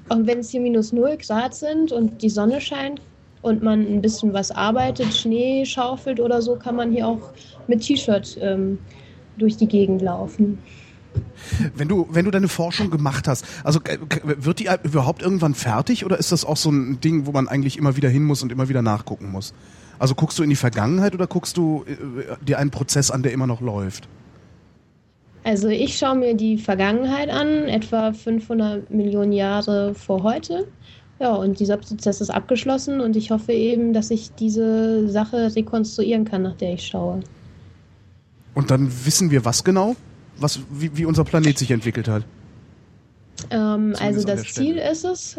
Und 0.08 0.26
wenn 0.26 0.38
es 0.38 0.48
hier 0.48 0.62
minus 0.62 0.94
0 0.94 1.18
Grad 1.18 1.54
sind 1.54 1.92
und 1.92 2.22
die 2.22 2.30
Sonne 2.30 2.62
scheint 2.62 3.02
und 3.46 3.62
man 3.62 3.86
ein 3.86 4.02
bisschen 4.02 4.32
was 4.32 4.50
arbeitet, 4.50 5.14
Schnee 5.14 5.64
schaufelt 5.64 6.20
oder 6.20 6.42
so, 6.42 6.56
kann 6.56 6.76
man 6.76 6.92
hier 6.92 7.06
auch 7.06 7.32
mit 7.68 7.82
T-Shirt 7.82 8.36
ähm, 8.40 8.78
durch 9.38 9.56
die 9.56 9.68
Gegend 9.68 10.02
laufen. 10.02 10.58
Wenn 11.74 11.88
du, 11.88 12.06
wenn 12.10 12.24
du 12.24 12.30
deine 12.30 12.48
Forschung 12.48 12.90
gemacht 12.90 13.26
hast, 13.28 13.46
also 13.64 13.80
äh, 13.84 13.98
wird 14.22 14.58
die 14.58 14.68
überhaupt 14.82 15.22
irgendwann 15.22 15.54
fertig 15.54 16.04
oder 16.04 16.18
ist 16.18 16.32
das 16.32 16.44
auch 16.44 16.56
so 16.56 16.70
ein 16.70 17.00
Ding, 17.00 17.24
wo 17.24 17.32
man 17.32 17.48
eigentlich 17.48 17.78
immer 17.78 17.96
wieder 17.96 18.08
hin 18.08 18.24
muss 18.24 18.42
und 18.42 18.52
immer 18.52 18.68
wieder 18.68 18.82
nachgucken 18.82 19.30
muss? 19.30 19.54
Also 19.98 20.14
guckst 20.14 20.38
du 20.38 20.42
in 20.42 20.50
die 20.50 20.56
Vergangenheit 20.56 21.14
oder 21.14 21.26
guckst 21.26 21.56
du 21.56 21.84
äh, 21.86 22.44
dir 22.44 22.58
einen 22.58 22.70
Prozess 22.70 23.10
an, 23.10 23.22
der 23.22 23.32
immer 23.32 23.46
noch 23.46 23.60
läuft? 23.60 24.08
Also 25.44 25.68
ich 25.68 25.96
schaue 25.96 26.16
mir 26.16 26.34
die 26.34 26.58
Vergangenheit 26.58 27.30
an, 27.30 27.68
etwa 27.68 28.12
500 28.12 28.90
Millionen 28.90 29.32
Jahre 29.32 29.94
vor 29.94 30.24
heute. 30.24 30.66
Ja, 31.18 31.34
und 31.34 31.60
dieser 31.60 31.78
Prozess 31.78 32.20
ist 32.20 32.30
abgeschlossen 32.30 33.00
und 33.00 33.16
ich 33.16 33.30
hoffe 33.30 33.52
eben, 33.52 33.92
dass 33.94 34.10
ich 34.10 34.32
diese 34.34 35.08
Sache 35.08 35.54
rekonstruieren 35.56 36.24
kann, 36.26 36.42
nach 36.42 36.56
der 36.56 36.74
ich 36.74 36.86
schaue. 36.86 37.20
Und 38.54 38.70
dann 38.70 38.90
wissen 39.04 39.30
wir 39.30 39.44
was 39.44 39.64
genau? 39.64 39.96
Was, 40.38 40.60
wie, 40.70 40.94
wie 40.96 41.06
unser 41.06 41.24
Planet 41.24 41.58
sich 41.58 41.70
entwickelt 41.70 42.08
hat? 42.08 42.24
Ähm, 43.50 43.94
also 44.00 44.26
das 44.26 44.44
Ziel 44.54 44.76
ist 44.76 45.04
es, 45.04 45.36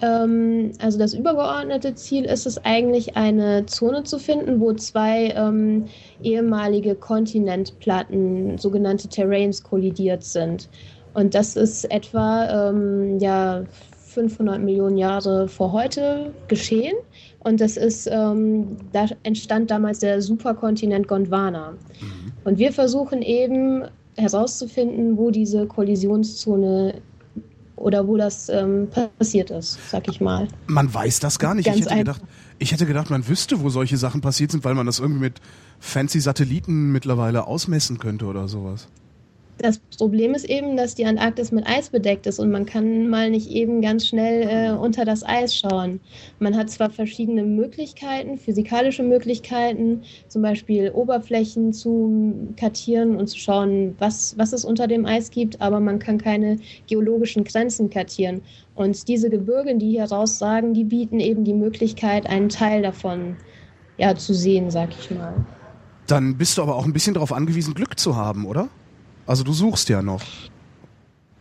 ähm, 0.00 0.72
also 0.80 0.98
das 0.98 1.14
übergeordnete 1.14 1.94
Ziel 1.94 2.24
ist 2.24 2.46
es 2.46 2.58
eigentlich, 2.64 3.16
eine 3.16 3.66
Zone 3.66 4.04
zu 4.04 4.18
finden, 4.18 4.60
wo 4.60 4.72
zwei 4.74 5.30
ähm, 5.36 5.86
ehemalige 6.22 6.94
Kontinentplatten, 6.94 8.58
sogenannte 8.58 9.08
Terrains, 9.08 9.62
kollidiert 9.62 10.24
sind. 10.24 10.68
Und 11.14 11.34
das 11.34 11.56
ist 11.56 11.84
etwa 11.90 12.70
ähm, 12.70 13.18
ja, 13.18 13.64
500 14.12 14.60
Millionen 14.60 14.96
Jahre 14.96 15.48
vor 15.48 15.72
heute 15.72 16.32
geschehen. 16.48 16.94
Und 17.40 17.60
das 17.60 17.76
ist, 17.76 18.08
ähm, 18.10 18.76
da 18.92 19.06
entstand 19.22 19.70
damals 19.70 19.98
der 19.98 20.22
Superkontinent 20.22 21.08
Gondwana. 21.08 21.72
Mhm. 21.72 22.32
Und 22.44 22.58
wir 22.58 22.72
versuchen 22.72 23.22
eben 23.22 23.84
herauszufinden, 24.16 25.16
wo 25.16 25.30
diese 25.30 25.66
Kollisionszone 25.66 27.00
oder 27.76 28.06
wo 28.06 28.16
das 28.16 28.48
ähm, 28.48 28.88
passiert 29.18 29.50
ist, 29.50 29.78
sag 29.90 30.06
ich 30.08 30.20
mal. 30.20 30.46
Man 30.66 30.92
weiß 30.92 31.20
das 31.20 31.38
gar 31.38 31.54
nicht. 31.54 31.66
ich 31.66 31.84
hätte, 31.84 31.96
gedacht, 31.96 32.22
ich 32.58 32.72
hätte 32.72 32.86
gedacht, 32.86 33.10
man 33.10 33.26
wüsste, 33.26 33.60
wo 33.60 33.70
solche 33.70 33.96
Sachen 33.96 34.20
passiert 34.20 34.52
sind, 34.52 34.64
weil 34.64 34.74
man 34.74 34.86
das 34.86 35.00
irgendwie 35.00 35.20
mit 35.20 35.40
fancy 35.80 36.20
Satelliten 36.20 36.92
mittlerweile 36.92 37.46
ausmessen 37.46 37.98
könnte 37.98 38.26
oder 38.26 38.46
sowas. 38.46 38.88
Das 39.58 39.78
Problem 39.78 40.34
ist 40.34 40.48
eben, 40.48 40.76
dass 40.76 40.94
die 40.94 41.04
Antarktis 41.04 41.52
mit 41.52 41.66
Eis 41.68 41.90
bedeckt 41.90 42.26
ist 42.26 42.40
und 42.40 42.50
man 42.50 42.66
kann 42.66 43.08
mal 43.08 43.30
nicht 43.30 43.48
eben 43.50 43.80
ganz 43.80 44.06
schnell 44.06 44.48
äh, 44.48 44.76
unter 44.76 45.04
das 45.04 45.22
Eis 45.22 45.56
schauen. 45.56 46.00
Man 46.40 46.56
hat 46.56 46.70
zwar 46.70 46.90
verschiedene 46.90 47.44
Möglichkeiten, 47.44 48.38
physikalische 48.38 49.02
Möglichkeiten, 49.02 50.02
zum 50.26 50.42
Beispiel 50.42 50.90
Oberflächen 50.90 51.72
zu 51.72 52.52
kartieren 52.56 53.16
und 53.16 53.28
zu 53.28 53.38
schauen, 53.38 53.94
was, 53.98 54.36
was 54.36 54.52
es 54.52 54.64
unter 54.64 54.88
dem 54.88 55.06
Eis 55.06 55.30
gibt, 55.30 55.60
aber 55.60 55.80
man 55.80 55.98
kann 55.98 56.18
keine 56.18 56.58
geologischen 56.88 57.44
Grenzen 57.44 57.88
kartieren. 57.88 58.42
Und 58.74 59.06
diese 59.06 59.30
Gebirge, 59.30 59.76
die 59.76 59.90
hier 59.90 60.04
raussagen, 60.04 60.74
die 60.74 60.84
bieten 60.84 61.20
eben 61.20 61.44
die 61.44 61.54
Möglichkeit, 61.54 62.26
einen 62.26 62.48
Teil 62.48 62.82
davon 62.82 63.36
ja, 63.98 64.16
zu 64.16 64.34
sehen, 64.34 64.70
sag 64.70 64.90
ich 64.98 65.10
mal. 65.10 65.34
Dann 66.06 66.36
bist 66.36 66.58
du 66.58 66.62
aber 66.62 66.74
auch 66.74 66.84
ein 66.84 66.92
bisschen 66.92 67.14
darauf 67.14 67.32
angewiesen, 67.32 67.74
Glück 67.74 67.98
zu 67.98 68.16
haben, 68.16 68.46
oder? 68.46 68.68
Also 69.26 69.44
du 69.44 69.52
suchst 69.52 69.88
ja 69.88 70.02
noch. 70.02 70.22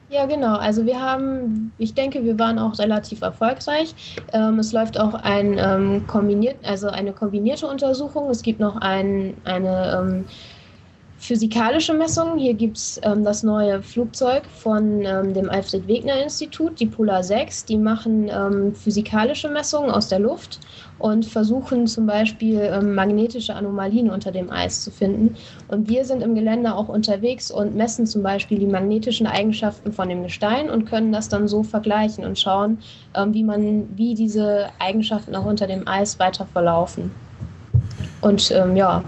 Ja, 0.09 0.25
genau. 0.25 0.57
Also 0.57 0.85
wir 0.85 0.99
haben, 0.99 1.71
ich 1.77 1.93
denke, 1.93 2.23
wir 2.25 2.37
waren 2.37 2.59
auch 2.59 2.77
relativ 2.79 3.21
erfolgreich. 3.21 3.95
Ähm, 4.33 4.59
es 4.59 4.73
läuft 4.73 4.99
auch 4.99 5.13
ein 5.13 5.57
ähm, 5.57 6.05
kombiniert, 6.05 6.57
also 6.63 6.89
eine 6.89 7.13
kombinierte 7.13 7.65
Untersuchung. 7.65 8.29
Es 8.29 8.41
gibt 8.41 8.59
noch 8.59 8.75
ein, 8.75 9.37
eine 9.45 9.97
ähm, 9.97 10.25
physikalische 11.21 11.93
Messung. 11.93 12.39
Hier 12.39 12.55
gibt 12.55 12.77
es 12.77 12.99
ähm, 13.03 13.23
das 13.23 13.43
neue 13.43 13.83
Flugzeug 13.83 14.43
von 14.57 15.05
ähm, 15.05 15.35
dem 15.35 15.51
Alfred 15.51 15.87
Wegener 15.87 16.21
Institut, 16.23 16.79
die 16.79 16.87
Polar 16.87 17.23
6. 17.23 17.65
Die 17.65 17.77
machen 17.77 18.27
ähm, 18.27 18.73
physikalische 18.73 19.47
Messungen 19.47 19.91
aus 19.91 20.07
der 20.07 20.17
Luft 20.17 20.59
und 20.97 21.27
versuchen 21.27 21.85
zum 21.85 22.07
Beispiel 22.07 22.59
ähm, 22.61 22.95
magnetische 22.95 23.53
Anomalien 23.53 24.09
unter 24.09 24.31
dem 24.31 24.49
Eis 24.49 24.83
zu 24.83 24.89
finden. 24.89 25.35
Und 25.67 25.87
wir 25.87 26.05
sind 26.05 26.23
im 26.23 26.33
Gelände 26.33 26.73
auch 26.73 26.89
unterwegs 26.89 27.51
und 27.51 27.75
messen 27.75 28.07
zum 28.07 28.23
Beispiel 28.23 28.57
die 28.57 28.65
magnetischen 28.65 29.27
Eigenschaften 29.27 29.93
von 29.93 30.09
dem 30.09 30.23
Gestein 30.23 30.71
und 30.71 30.85
können 30.85 31.11
das 31.11 31.29
dann 31.29 31.47
so 31.47 31.61
vergleichen 31.61 32.25
und 32.25 32.39
schauen, 32.39 32.79
ähm, 33.13 33.31
wie 33.35 33.43
man, 33.43 33.87
wie 33.95 34.15
diese 34.15 34.69
Eigenschaften 34.79 35.35
auch 35.35 35.45
unter 35.45 35.67
dem 35.67 35.87
Eis 35.87 36.17
weiter 36.17 36.47
verlaufen. 36.47 37.11
Und 38.21 38.51
ähm, 38.51 38.75
ja, 38.75 39.03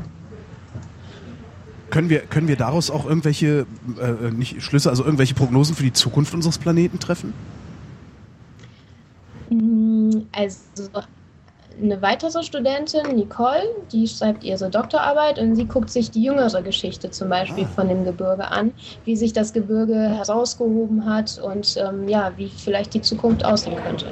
können 1.94 2.10
wir, 2.10 2.22
können 2.22 2.48
wir 2.48 2.56
daraus 2.56 2.90
auch 2.90 3.06
irgendwelche, 3.06 3.68
äh, 4.02 4.32
nicht 4.32 4.64
Schlüsse, 4.64 4.90
also 4.90 5.04
irgendwelche 5.04 5.36
Prognosen 5.36 5.76
für 5.76 5.84
die 5.84 5.94
Zukunft 5.94 6.34
unseres 6.34 6.58
Planeten 6.58 6.98
treffen? 6.98 7.34
Mm, 9.52 10.22
also 10.32 10.90
eine 11.82 12.02
weitere 12.02 12.44
Studentin, 12.44 13.16
Nicole, 13.16 13.64
die 13.92 14.08
schreibt 14.08 14.44
ihre 14.44 14.70
Doktorarbeit 14.70 15.40
und 15.40 15.56
sie 15.56 15.66
guckt 15.66 15.90
sich 15.90 16.12
die 16.12 16.24
jüngere 16.24 16.62
Geschichte 16.62 17.10
zum 17.10 17.30
Beispiel 17.30 17.66
ah. 17.66 17.74
von 17.76 17.88
dem 17.88 18.06
Gebirge 18.06 18.50
an, 18.50 18.74
wie 19.06 19.16
sich 19.16 19.34
das 19.34 19.54
Gebirge 19.54 19.96
herausgehoben 19.96 21.06
hat 21.06 21.40
und 21.40 21.76
ähm, 21.78 22.08
ja, 22.08 22.32
wie 22.38 22.50
vielleicht 22.50 22.94
die 22.94 23.02
Zukunft 23.02 23.44
aussehen 23.44 23.78
könnte. 23.84 24.06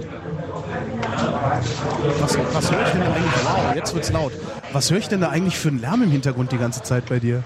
Was, 2.20 2.38
was 2.54 2.72
höre 2.72 2.82
ich 2.84 2.92
denn 2.92 3.02
eigentlich? 3.02 3.46
Wow, 3.46 3.76
jetzt 3.76 3.94
wird's 3.94 4.12
laut. 4.12 4.32
Was 4.74 4.92
höre 4.92 4.98
ich 4.98 5.08
denn 5.08 5.22
da 5.22 5.30
eigentlich 5.30 5.58
für 5.58 5.70
einen 5.70 5.82
Lärm 5.82 6.04
im 6.04 6.12
Hintergrund 6.12 6.52
die 6.52 6.58
ganze 6.58 6.82
Zeit 6.82 7.06
bei 7.08 7.20
dir? 7.20 7.44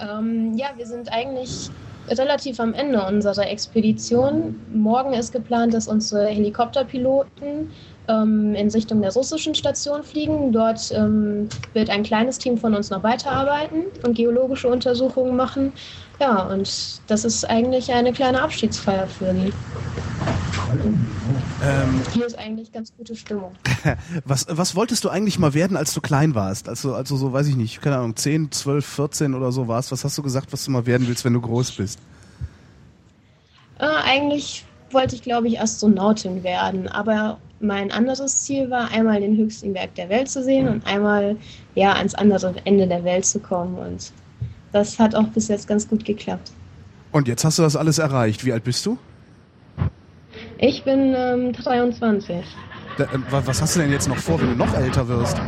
Ähm, 0.00 0.54
ja, 0.56 0.68
wir 0.76 0.86
sind 0.86 1.12
eigentlich 1.12 1.70
relativ 2.08 2.60
am 2.60 2.74
Ende 2.74 3.04
unserer 3.04 3.48
Expedition. 3.48 4.60
Morgen 4.72 5.12
ist 5.12 5.32
geplant, 5.32 5.74
dass 5.74 5.88
unsere 5.88 6.26
Helikopterpiloten 6.26 7.70
ähm, 8.08 8.54
in 8.54 8.68
Richtung 8.70 9.02
der 9.02 9.12
russischen 9.12 9.54
Station 9.54 10.02
fliegen. 10.02 10.52
Dort 10.52 10.92
ähm, 10.92 11.48
wird 11.72 11.90
ein 11.90 12.02
kleines 12.02 12.38
Team 12.38 12.58
von 12.58 12.74
uns 12.74 12.90
noch 12.90 13.02
weiterarbeiten 13.02 13.84
und 14.04 14.14
geologische 14.14 14.68
Untersuchungen 14.68 15.36
machen. 15.36 15.72
Ja, 16.18 16.44
und 16.44 17.00
das 17.08 17.24
ist 17.24 17.44
eigentlich 17.44 17.92
eine 17.92 18.12
kleine 18.12 18.40
Abschiedsfeier 18.40 19.06
für 19.06 19.32
die. 19.34 19.52
Ähm, 21.62 22.00
Hier 22.12 22.26
ist 22.26 22.38
eigentlich 22.38 22.72
ganz 22.72 22.92
gute 22.96 23.14
Stimmung. 23.14 23.52
was, 24.24 24.46
was 24.48 24.74
wolltest 24.74 25.04
du 25.04 25.08
eigentlich 25.10 25.38
mal 25.38 25.54
werden, 25.54 25.76
als 25.76 25.92
du 25.94 26.00
klein 26.00 26.34
warst? 26.34 26.68
Also, 26.68 26.94
also 26.94 27.16
so, 27.16 27.32
weiß 27.32 27.46
ich 27.48 27.56
nicht, 27.56 27.82
keine 27.82 27.96
Ahnung, 27.96 28.16
10, 28.16 28.50
12, 28.50 28.86
14 28.86 29.34
oder 29.34 29.52
so 29.52 29.68
warst. 29.68 29.92
Was 29.92 30.04
hast 30.04 30.16
du 30.16 30.22
gesagt, 30.22 30.52
was 30.52 30.64
du 30.64 30.70
mal 30.70 30.86
werden 30.86 31.06
willst, 31.06 31.24
wenn 31.24 31.34
du 31.34 31.40
groß 31.40 31.72
bist? 31.72 31.98
Äh, 33.78 33.84
eigentlich 33.84 34.64
wollte 34.90 35.14
ich, 35.14 35.22
glaube 35.22 35.48
ich, 35.48 35.60
Astronautin 35.60 36.42
werden. 36.42 36.88
Aber 36.88 37.38
mein 37.60 37.90
anderes 37.90 38.44
Ziel 38.44 38.70
war, 38.70 38.90
einmal 38.90 39.20
den 39.20 39.36
höchsten 39.36 39.72
Berg 39.72 39.94
der 39.94 40.08
Welt 40.08 40.28
zu 40.28 40.42
sehen 40.42 40.68
und 40.68 40.86
einmal 40.86 41.36
ja 41.74 41.92
ans 41.94 42.14
andere 42.14 42.54
Ende 42.64 42.86
der 42.86 43.04
Welt 43.04 43.24
zu 43.24 43.38
kommen. 43.40 43.78
Und 43.78 44.12
das 44.72 44.98
hat 44.98 45.14
auch 45.14 45.28
bis 45.28 45.48
jetzt 45.48 45.66
ganz 45.66 45.88
gut 45.88 46.04
geklappt. 46.04 46.52
Und 47.12 47.28
jetzt 47.28 47.44
hast 47.44 47.58
du 47.58 47.62
das 47.62 47.76
alles 47.76 47.98
erreicht. 47.98 48.44
Wie 48.44 48.52
alt 48.52 48.64
bist 48.64 48.84
du? 48.84 48.98
Ich 50.58 50.84
bin 50.84 51.14
ähm, 51.16 51.52
23. 51.52 52.44
Da, 52.98 53.04
äh, 53.04 53.08
was 53.30 53.60
hast 53.60 53.76
du 53.76 53.80
denn 53.80 53.90
jetzt 53.90 54.08
noch 54.08 54.18
vor, 54.18 54.40
wenn 54.40 54.48
du 54.48 54.56
noch 54.56 54.74
älter 54.74 55.06
wirst? 55.08 55.40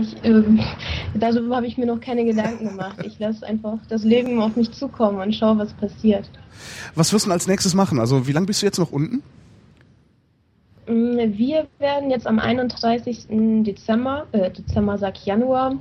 Ich, 0.00 0.16
ähm, 0.24 0.60
darüber 1.14 1.56
habe 1.56 1.66
ich 1.66 1.76
mir 1.78 1.86
noch 1.86 2.00
keine 2.00 2.24
Gedanken 2.24 2.68
gemacht. 2.68 2.98
Ich 3.04 3.18
lasse 3.18 3.46
einfach 3.46 3.78
das 3.88 4.04
Leben 4.04 4.40
auf 4.40 4.54
mich 4.56 4.70
zukommen 4.72 5.20
und 5.20 5.34
schaue, 5.34 5.58
was 5.58 5.72
passiert. 5.74 6.30
Was 6.94 7.12
wirst 7.12 7.26
du 7.26 7.30
als 7.30 7.46
nächstes 7.46 7.74
machen? 7.74 7.98
Also 7.98 8.26
wie 8.26 8.32
lange 8.32 8.46
bist 8.46 8.62
du 8.62 8.66
jetzt 8.66 8.78
noch 8.78 8.92
unten? 8.92 9.22
Mm, 10.88 11.36
wir 11.36 11.66
werden 11.78 12.10
jetzt 12.10 12.26
am 12.26 12.38
31. 12.38 13.64
Dezember, 13.64 14.26
äh, 14.32 14.50
Dezember 14.50 14.98
sag 14.98 15.16
ich 15.18 15.26
Januar, 15.26 15.74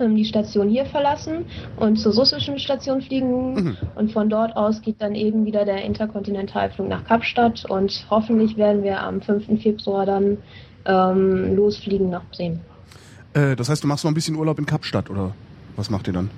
ähm, 0.00 0.16
die 0.16 0.24
Station 0.24 0.68
hier 0.68 0.86
verlassen 0.86 1.44
und 1.76 1.96
zur 1.96 2.14
russischen 2.14 2.58
Station 2.58 3.02
fliegen. 3.02 3.54
Mhm. 3.54 3.76
Und 3.96 4.12
von 4.12 4.30
dort 4.30 4.56
aus 4.56 4.80
geht 4.80 5.02
dann 5.02 5.14
eben 5.14 5.44
wieder 5.44 5.64
der 5.64 5.84
Interkontinentalflug 5.84 6.88
nach 6.88 7.04
Kapstadt 7.04 7.64
und 7.68 8.06
hoffentlich 8.10 8.56
werden 8.56 8.82
wir 8.82 9.00
am 9.00 9.20
5. 9.20 9.60
Februar 9.60 10.06
dann 10.06 10.38
ähm, 10.86 11.54
losfliegen 11.54 12.10
nach 12.10 12.24
Bremen. 12.32 12.60
Äh, 13.34 13.56
das 13.56 13.68
heißt, 13.68 13.84
du 13.84 13.88
machst 13.88 14.04
noch 14.04 14.10
ein 14.10 14.14
bisschen 14.14 14.36
Urlaub 14.36 14.58
in 14.58 14.66
Kapstadt 14.66 15.10
oder 15.10 15.34
was 15.76 15.90
macht 15.90 16.06
ihr 16.06 16.12
dann? 16.12 16.30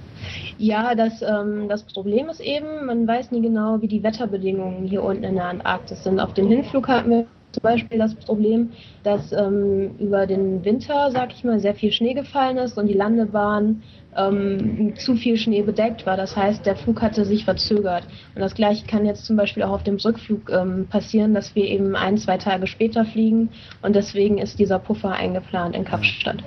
Ja, 0.59 0.95
das, 0.95 1.23
ähm, 1.23 1.69
das 1.69 1.85
Problem 1.85 2.29
ist 2.29 2.41
eben, 2.41 2.87
man 2.87 3.07
weiß 3.07 3.31
nie 3.31 3.41
genau, 3.41 3.81
wie 3.81 3.89
die 3.89 4.03
Wetterbedingungen 4.03 4.87
hier 4.87 5.03
unten 5.03 5.25
in 5.25 5.37
der 5.37 5.47
Antarktis 5.47 6.03
sind. 6.05 6.21
Auf 6.21 6.35
dem 6.35 6.49
Hinflug 6.49 6.89
hatten 6.89 7.11
wir 7.11 7.27
zum 7.53 7.63
Beispiel 7.63 7.99
das 7.99 8.15
Problem, 8.15 8.71
dass 9.03 9.33
ähm, 9.33 9.97
über 9.99 10.27
den 10.27 10.65
Winter, 10.65 11.11
sag 11.11 11.33
ich 11.33 11.45
mal, 11.45 11.59
sehr 11.61 11.75
viel 11.75 11.93
Schnee 11.93 12.15
gefallen 12.15 12.59
ist 12.59 12.79
und 12.79 12.87
die 12.87 12.95
Landebahn 12.95 13.83
ähm, 14.17 14.95
zu 14.97 15.17
viel 15.17 15.37
Schnee 15.37 15.63
bedeckt 15.63 16.07
war. 16.07 16.17
Das 16.17 16.37
heißt, 16.37 16.67
der 16.67 16.77
Flug 16.77 17.01
hatte 17.03 17.25
sich 17.25 17.45
verzögert. 17.45 18.05
Und 18.35 18.41
das 18.41 18.55
gleiche 18.55 18.87
kann 18.87 19.07
jetzt 19.07 19.25
zum 19.25 19.37
Beispiel 19.37 19.63
auch 19.63 19.71
auf 19.71 19.85
dem 19.85 19.97
Rückflug 19.97 20.51
ähm, 20.51 20.87
passieren, 20.89 21.35
dass 21.35 21.55
wir 21.55 21.65
eben 21.65 21.97
ein, 21.97 22.19
zwei 22.19 22.37
Tage 22.37 22.67
später 22.67 23.05
fliegen 23.05 23.51
und 23.83 23.95
deswegen 23.95 24.39
ist 24.39 24.59
dieser 24.59 24.79
Puffer 24.79 25.13
eingeplant 25.13 25.75
in 25.75 25.85
Kapstadt. 25.85 26.43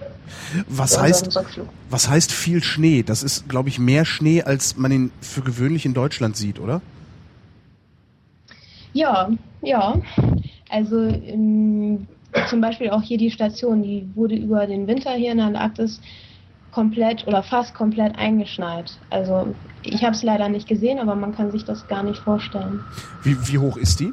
Was 0.68 1.00
heißt, 1.00 1.38
was 1.90 2.10
heißt 2.10 2.32
viel 2.32 2.64
Schnee? 2.64 3.04
Das 3.04 3.24
ist, 3.24 3.50
glaube 3.50 3.70
ich, 3.70 3.80
mehr 3.80 4.06
Schnee, 4.06 4.42
als 4.42 4.78
man 4.78 4.92
ihn 4.92 5.12
für 5.22 5.42
gewöhnlich 5.42 5.86
in 5.86 5.94
Deutschland 5.94 6.38
sieht, 6.38 6.60
oder? 6.60 6.82
Ja, 8.94 9.30
ja. 9.62 10.02
Also 10.74 10.98
in, 10.98 12.08
zum 12.50 12.60
Beispiel 12.60 12.90
auch 12.90 13.04
hier 13.04 13.20
die 13.20 13.30
Station, 13.30 13.84
die 13.84 14.10
wurde 14.16 14.36
über 14.36 14.66
den 14.66 14.88
Winter 14.88 15.12
hier 15.12 15.32
in 15.32 15.38
der 15.38 15.46
Antarktis 15.46 16.02
komplett 16.72 17.28
oder 17.28 17.44
fast 17.44 17.76
komplett 17.76 18.18
eingeschneit. 18.18 18.98
Also 19.12 19.54
ich 19.84 20.04
habe 20.04 20.16
es 20.16 20.24
leider 20.24 20.50
nicht 20.50 20.68
gesehen, 20.68 20.98
aber 20.98 21.14
man 21.14 21.36
kann 21.36 21.52
sich 21.52 21.64
das 21.64 21.88
gar 21.88 22.02
nicht 22.02 22.20
vorstellen. 22.20 22.80
Wie, 23.22 23.38
wie 23.48 23.60
hoch 23.60 23.78
ist 23.78 24.00
die? 24.00 24.12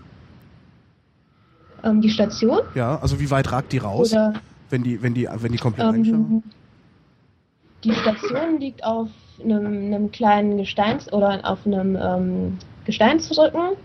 Ähm, 1.82 2.02
die 2.02 2.10
Station? 2.10 2.60
Ja, 2.74 2.98
also 3.00 3.18
wie 3.18 3.30
weit 3.30 3.50
ragt 3.50 3.72
die 3.72 3.78
raus, 3.78 4.12
Oder, 4.12 4.34
wenn 4.68 4.82
die, 4.82 5.02
wenn 5.02 5.14
die, 5.14 5.26
wenn 5.32 5.52
die 5.52 5.58
komplett 5.58 5.86
ähm, 5.86 5.94
eingeschneit 5.94 6.42
die 7.84 7.94
Station 7.94 8.60
liegt 8.60 8.84
auf 8.84 9.08
einem, 9.42 9.66
einem 9.66 10.10
kleinen 10.12 10.58
Gesteins- 10.58 11.10
oder 11.10 11.40
auf 11.50 11.66
einem 11.66 11.96
ähm, 11.96 12.58
Gesteinsrücken 12.84 13.76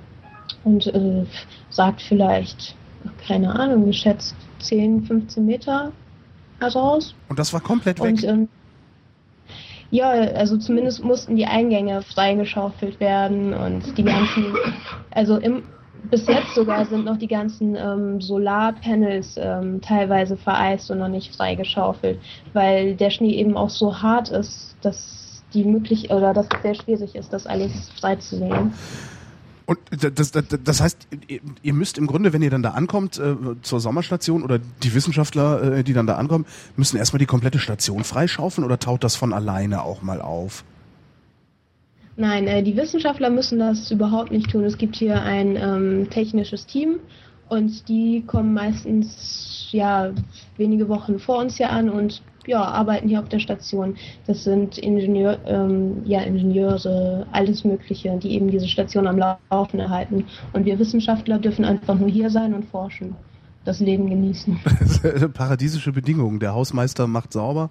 und 0.64 0.88
äh, 0.88 1.26
sagt 1.70 2.02
vielleicht, 2.02 2.76
keine 3.28 3.54
Ahnung, 3.58 3.86
geschätzt 3.86 4.36
10, 4.60 5.04
15 5.04 5.46
Meter 5.46 5.92
heraus. 6.60 7.16
Und 7.30 7.40
das 7.40 7.54
war 7.54 7.62
komplett 7.62 8.00
weg? 8.00 8.08
Und, 8.08 8.24
ähm, 8.24 8.50
ja, 9.92 10.10
also 10.10 10.58
zumindest 10.58 11.04
mussten 11.04 11.36
die 11.36 11.46
Eingänge 11.46 12.02
freigeschaufelt 12.02 13.00
werden 13.00 13.54
und 13.54 13.98
die 13.98 14.04
ganzen, 14.04 14.54
also 15.12 15.38
im, 15.38 15.64
bis 16.10 16.28
jetzt 16.28 16.54
sogar 16.56 16.86
sind 16.86 17.06
noch 17.06 17.18
die 17.18 17.28
ganzen 17.28 17.76
ähm, 17.76 18.20
Solarpanels 18.20 19.36
ähm, 19.38 19.82
teilweise 19.82 20.38
vereist 20.38 20.90
und 20.92 21.00
noch 21.00 21.08
nicht 21.08 21.36
freigeschaufelt, 21.36 22.20
weil 22.54 22.96
der 22.96 23.10
Schnee 23.10 23.36
eben 23.36 23.56
auch 23.56 23.70
so 23.70 24.02
hart 24.02 24.30
ist, 24.30 24.76
dass 24.82 25.44
die 25.54 25.64
möglich 25.64 26.12
oder 26.12 26.34
dass 26.34 26.48
es 26.54 26.62
sehr 26.62 26.76
schwierig 26.76 27.16
ist, 27.16 27.32
das 27.32 27.48
alles 27.48 27.90
freizulegen. 28.00 28.74
Und 29.66 29.80
das, 29.90 30.32
das, 30.32 30.46
das 30.64 30.82
heißt, 30.82 31.08
ihr 31.64 31.74
müsst 31.74 31.98
im 31.98 32.06
Grunde, 32.06 32.34
wenn 32.34 32.42
ihr 32.42 32.52
dann 32.52 32.62
da 32.62 32.72
ankommt 32.72 33.18
äh, 33.18 33.36
zur 33.64 33.80
Sommerstation 33.80 34.44
oder 34.44 34.60
die 34.60 34.94
Wissenschaftler, 34.94 35.78
äh, 35.78 35.84
die 35.84 35.94
dann 35.94 36.06
da 36.06 36.16
ankommen, 36.16 36.46
müssen 36.76 36.98
erstmal 36.98 37.20
die 37.20 37.26
komplette 37.26 37.58
Station 37.58 38.04
freischaufeln 38.04 38.64
oder 38.64 38.78
taut 38.78 39.04
das 39.04 39.16
von 39.16 39.34
alleine 39.34 39.82
auch 39.82 40.04
mal 40.04 40.22
auf? 40.22 40.64
Nein, 42.18 42.48
äh, 42.48 42.64
die 42.64 42.78
Wissenschaftler 42.78 43.30
müssen 43.30 43.60
das 43.60 43.90
überhaupt 43.92 44.32
nicht 44.32 44.52
tun. 44.52 44.64
Es 44.64 44.78
gibt 44.78 44.96
hier 44.96 45.22
ein 45.22 45.56
ähm, 45.56 46.10
technisches 46.12 46.66
Team 46.68 47.00
und 47.50 47.90
die 47.90 48.24
kommen 48.26 48.54
meistens 48.54 49.70
ja 49.72 50.12
wenige 50.58 50.88
Wochen 50.90 51.20
vor 51.20 51.40
uns 51.40 51.58
hier 51.58 51.72
an 51.72 51.90
und 51.90 52.22
ja, 52.48 52.64
arbeiten 52.64 53.08
hier 53.08 53.20
auf 53.20 53.30
der 53.30 53.40
Station. 53.40 53.96
Das 54.28 54.44
sind 54.44 54.78
Ingenieur, 54.78 55.40
ähm, 55.46 56.02
ja, 56.06 56.22
Ingenieure, 56.22 57.28
alles 57.32 57.64
Mögliche, 57.64 58.18
die 58.18 58.34
eben 58.34 58.50
diese 58.50 58.68
Station 58.68 59.08
am 59.08 59.18
Laufen 59.18 59.80
erhalten. 59.80 60.26
Und 60.54 60.66
wir 60.66 60.80
Wissenschaftler 60.80 61.40
dürfen 61.40 61.66
einfach 61.66 61.96
nur 61.96 62.10
hier 62.10 62.30
sein 62.30 62.54
und 62.54 62.66
forschen, 62.66 63.16
das 63.64 63.80
Leben 63.80 64.10
genießen. 64.10 64.60
Paradiesische 65.34 65.92
Bedingungen. 65.92 66.40
Der 66.40 66.54
Hausmeister 66.54 67.08
macht 67.08 67.34
sauber. 67.34 67.70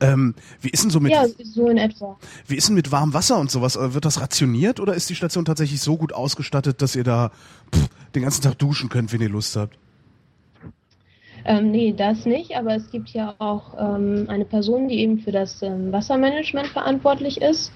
Ähm, 0.00 0.34
wie 0.60 0.70
ist 0.70 0.82
denn 0.82 0.90
so 0.90 0.98
mit 1.00 1.12
ja, 1.12 1.24
so 1.44 1.68
in 1.68 1.78
etwa. 1.78 2.18
Wie 2.46 2.56
ist 2.56 2.68
denn 2.68 2.74
mit 2.74 2.90
warmem 2.90 3.14
Wasser 3.14 3.38
und 3.38 3.50
sowas? 3.50 3.76
Äh, 3.76 3.94
wird 3.94 4.04
das 4.04 4.20
rationiert 4.20 4.80
oder 4.80 4.94
ist 4.94 5.08
die 5.08 5.14
Station 5.14 5.44
tatsächlich 5.44 5.80
so 5.80 5.96
gut 5.96 6.12
ausgestattet, 6.12 6.82
dass 6.82 6.96
ihr 6.96 7.04
da 7.04 7.30
pff, 7.72 7.88
den 8.14 8.22
ganzen 8.22 8.42
Tag 8.42 8.58
duschen 8.58 8.88
könnt, 8.88 9.12
wenn 9.12 9.20
ihr 9.20 9.28
Lust 9.28 9.56
habt? 9.56 9.78
Ähm, 11.44 11.70
nee, 11.70 11.92
das 11.96 12.24
nicht, 12.24 12.56
aber 12.56 12.74
es 12.74 12.90
gibt 12.90 13.10
ja 13.10 13.34
auch 13.38 13.74
ähm, 13.78 14.26
eine 14.28 14.46
Person, 14.46 14.88
die 14.88 15.00
eben 15.00 15.18
für 15.18 15.32
das 15.32 15.62
ähm, 15.62 15.92
Wassermanagement 15.92 16.68
verantwortlich 16.68 17.40
ist. 17.42 17.70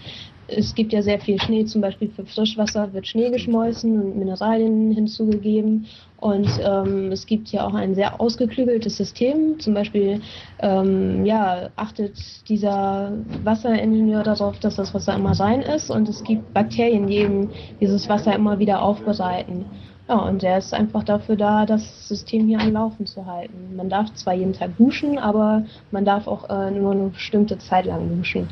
Es 0.51 0.75
gibt 0.75 0.95
ja 0.95 1.03
sehr 1.03 1.21
viel 1.21 1.39
Schnee, 1.39 1.67
zum 1.67 1.83
Beispiel 1.83 2.09
für 2.09 2.25
Frischwasser 2.25 2.95
wird 2.95 3.07
Schnee 3.07 3.31
geschmolzen 3.31 4.01
und 4.01 4.17
Mineralien 4.17 4.93
hinzugegeben. 4.93 5.87
Und 6.17 6.49
ähm, 6.65 7.13
es 7.13 7.27
gibt 7.27 7.49
ja 7.49 7.67
auch 7.67 7.75
ein 7.75 7.95
sehr 7.95 8.19
ausgeklügeltes 8.19 8.97
System. 8.97 9.61
Zum 9.61 9.75
Beispiel 9.75 10.23
ähm, 10.61 11.27
ja, 11.27 11.69
achtet 11.77 12.17
dieser 12.49 13.13
Wasseringenieur 13.45 14.23
darauf, 14.23 14.59
dass 14.59 14.77
das 14.77 14.95
Wasser 14.95 15.15
immer 15.15 15.39
rein 15.39 15.61
ist. 15.61 15.91
Und 15.91 16.09
es 16.09 16.25
gibt 16.25 16.55
Bakterien, 16.55 17.07
die 17.07 17.19
eben 17.19 17.51
dieses 17.79 18.09
Wasser 18.09 18.35
immer 18.35 18.59
wieder 18.59 18.81
aufbereiten. 18.81 19.67
Ja, 20.09 20.17
und 20.17 20.43
der 20.43 20.57
ist 20.57 20.73
einfach 20.73 21.05
dafür 21.05 21.37
da, 21.37 21.67
das 21.67 22.09
System 22.09 22.47
hier 22.47 22.61
am 22.61 22.73
Laufen 22.73 23.05
zu 23.05 23.27
halten. 23.27 23.77
Man 23.77 23.91
darf 23.91 24.13
zwar 24.15 24.33
jeden 24.33 24.55
Tag 24.55 24.77
duschen, 24.79 25.19
aber 25.19 25.65
man 25.91 26.07
darf 26.07 26.27
auch 26.27 26.49
äh, 26.49 26.71
nur 26.71 26.93
eine 26.93 27.09
bestimmte 27.09 27.59
Zeit 27.59 27.85
lang 27.85 28.17
duschen. 28.17 28.49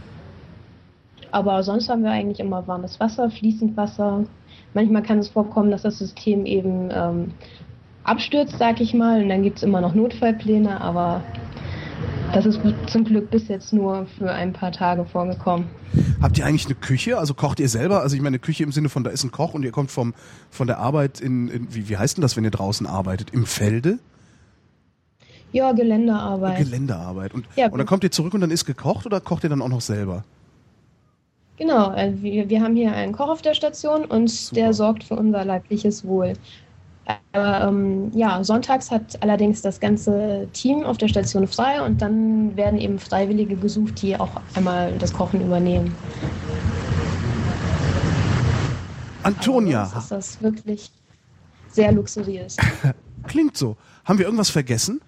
Aber 1.30 1.62
sonst 1.62 1.88
haben 1.88 2.02
wir 2.02 2.10
eigentlich 2.10 2.40
immer 2.40 2.66
warmes 2.66 3.00
Wasser, 3.00 3.30
fließend 3.30 3.76
Wasser. 3.76 4.24
Manchmal 4.74 5.02
kann 5.02 5.18
es 5.18 5.28
vorkommen, 5.28 5.70
dass 5.70 5.82
das 5.82 5.98
System 5.98 6.44
eben 6.44 6.90
ähm, 6.92 7.32
abstürzt, 8.04 8.58
sag 8.58 8.80
ich 8.82 8.92
mal, 8.92 9.22
und 9.22 9.30
dann 9.30 9.42
gibt 9.42 9.56
es 9.56 9.62
immer 9.62 9.80
noch 9.80 9.94
Notfallpläne, 9.94 10.80
aber 10.80 11.22
das 12.32 12.46
ist 12.46 12.60
zum 12.86 13.04
Glück 13.04 13.30
bis 13.30 13.48
jetzt 13.48 13.72
nur 13.72 14.06
für 14.18 14.30
ein 14.30 14.52
paar 14.52 14.72
Tage 14.72 15.04
vorgekommen. 15.04 15.66
Habt 16.20 16.38
ihr 16.38 16.46
eigentlich 16.46 16.66
eine 16.66 16.74
Küche? 16.74 17.18
Also 17.18 17.34
kocht 17.34 17.60
ihr 17.60 17.68
selber? 17.68 18.02
Also 18.02 18.16
ich 18.16 18.22
meine 18.22 18.38
Küche 18.38 18.62
im 18.62 18.72
Sinne 18.72 18.88
von 18.88 19.04
da 19.04 19.10
ist 19.10 19.24
ein 19.24 19.32
Koch 19.32 19.54
und 19.54 19.62
ihr 19.62 19.72
kommt 19.72 19.90
vom 19.90 20.14
von 20.50 20.66
der 20.66 20.78
Arbeit 20.78 21.20
in, 21.20 21.48
in 21.48 21.74
wie, 21.74 21.88
wie 21.88 21.96
heißt 21.96 22.16
denn 22.16 22.22
das, 22.22 22.36
wenn 22.36 22.44
ihr 22.44 22.50
draußen 22.50 22.86
arbeitet? 22.86 23.30
Im 23.30 23.46
Felde? 23.46 23.98
Ja, 25.52 25.72
Geländearbeit. 25.72 26.58
Geländearbeit. 26.58 27.32
Und, 27.32 27.46
ja, 27.56 27.68
und 27.68 27.78
dann 27.78 27.86
kommt 27.86 28.04
ihr 28.04 28.10
zurück 28.10 28.34
und 28.34 28.40
dann 28.40 28.50
ist 28.50 28.66
gekocht 28.66 29.06
oder 29.06 29.20
kocht 29.20 29.44
ihr 29.44 29.50
dann 29.50 29.62
auch 29.62 29.68
noch 29.68 29.80
selber? 29.80 30.24
Genau, 31.56 31.94
äh, 31.94 32.12
wir, 32.20 32.48
wir 32.50 32.60
haben 32.60 32.76
hier 32.76 32.92
einen 32.92 33.12
Koch 33.12 33.28
auf 33.28 33.40
der 33.40 33.54
Station 33.54 34.04
und 34.04 34.28
Super. 34.28 34.60
der 34.60 34.72
sorgt 34.74 35.04
für 35.04 35.16
unser 35.16 35.44
leibliches 35.44 36.04
Wohl. 36.04 36.34
Aber 37.32 37.68
ähm, 37.68 38.10
ja, 38.14 38.42
sonntags 38.42 38.90
hat 38.90 39.22
allerdings 39.22 39.62
das 39.62 39.78
ganze 39.80 40.48
Team 40.52 40.84
auf 40.84 40.98
der 40.98 41.08
Station 41.08 41.46
frei 41.46 41.80
und 41.82 42.02
dann 42.02 42.56
werden 42.56 42.80
eben 42.80 42.98
Freiwillige 42.98 43.56
gesucht, 43.56 44.02
die 44.02 44.18
auch 44.18 44.30
einmal 44.54 44.92
das 44.98 45.12
Kochen 45.12 45.40
übernehmen. 45.40 45.94
Antonia. 49.22 49.82
Also 49.82 49.98
ist 49.98 50.10
das 50.10 50.42
wirklich 50.42 50.90
sehr 51.68 51.92
luxuriös. 51.92 52.56
Klingt 53.26 53.56
so. 53.56 53.76
Haben 54.04 54.18
wir 54.18 54.26
irgendwas 54.26 54.50
vergessen? 54.50 55.00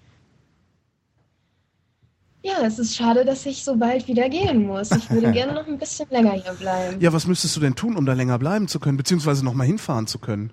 Ja, 2.41 2.65
es 2.65 2.79
ist 2.79 2.95
schade, 2.95 3.25
dass 3.25 3.45
ich 3.45 3.63
so 3.63 3.75
bald 3.75 4.07
wieder 4.07 4.29
gehen 4.29 4.65
muss. 4.67 4.91
Ich 4.91 5.09
würde 5.09 5.31
gerne 5.33 5.53
noch 5.53 5.67
ein 5.67 5.77
bisschen 5.77 6.07
länger 6.09 6.33
hier 6.33 6.53
bleiben. 6.53 6.99
Ja, 7.01 7.11
was 7.11 7.27
müsstest 7.27 7.55
du 7.55 7.59
denn 7.59 7.75
tun, 7.75 7.97
um 7.97 8.05
da 8.05 8.13
länger 8.13 8.39
bleiben 8.39 8.67
zu 8.67 8.79
können, 8.79 8.97
beziehungsweise 8.97 9.43
noch 9.43 9.53
mal 9.53 9.65
hinfahren 9.65 10.07
zu 10.07 10.19
können? 10.19 10.51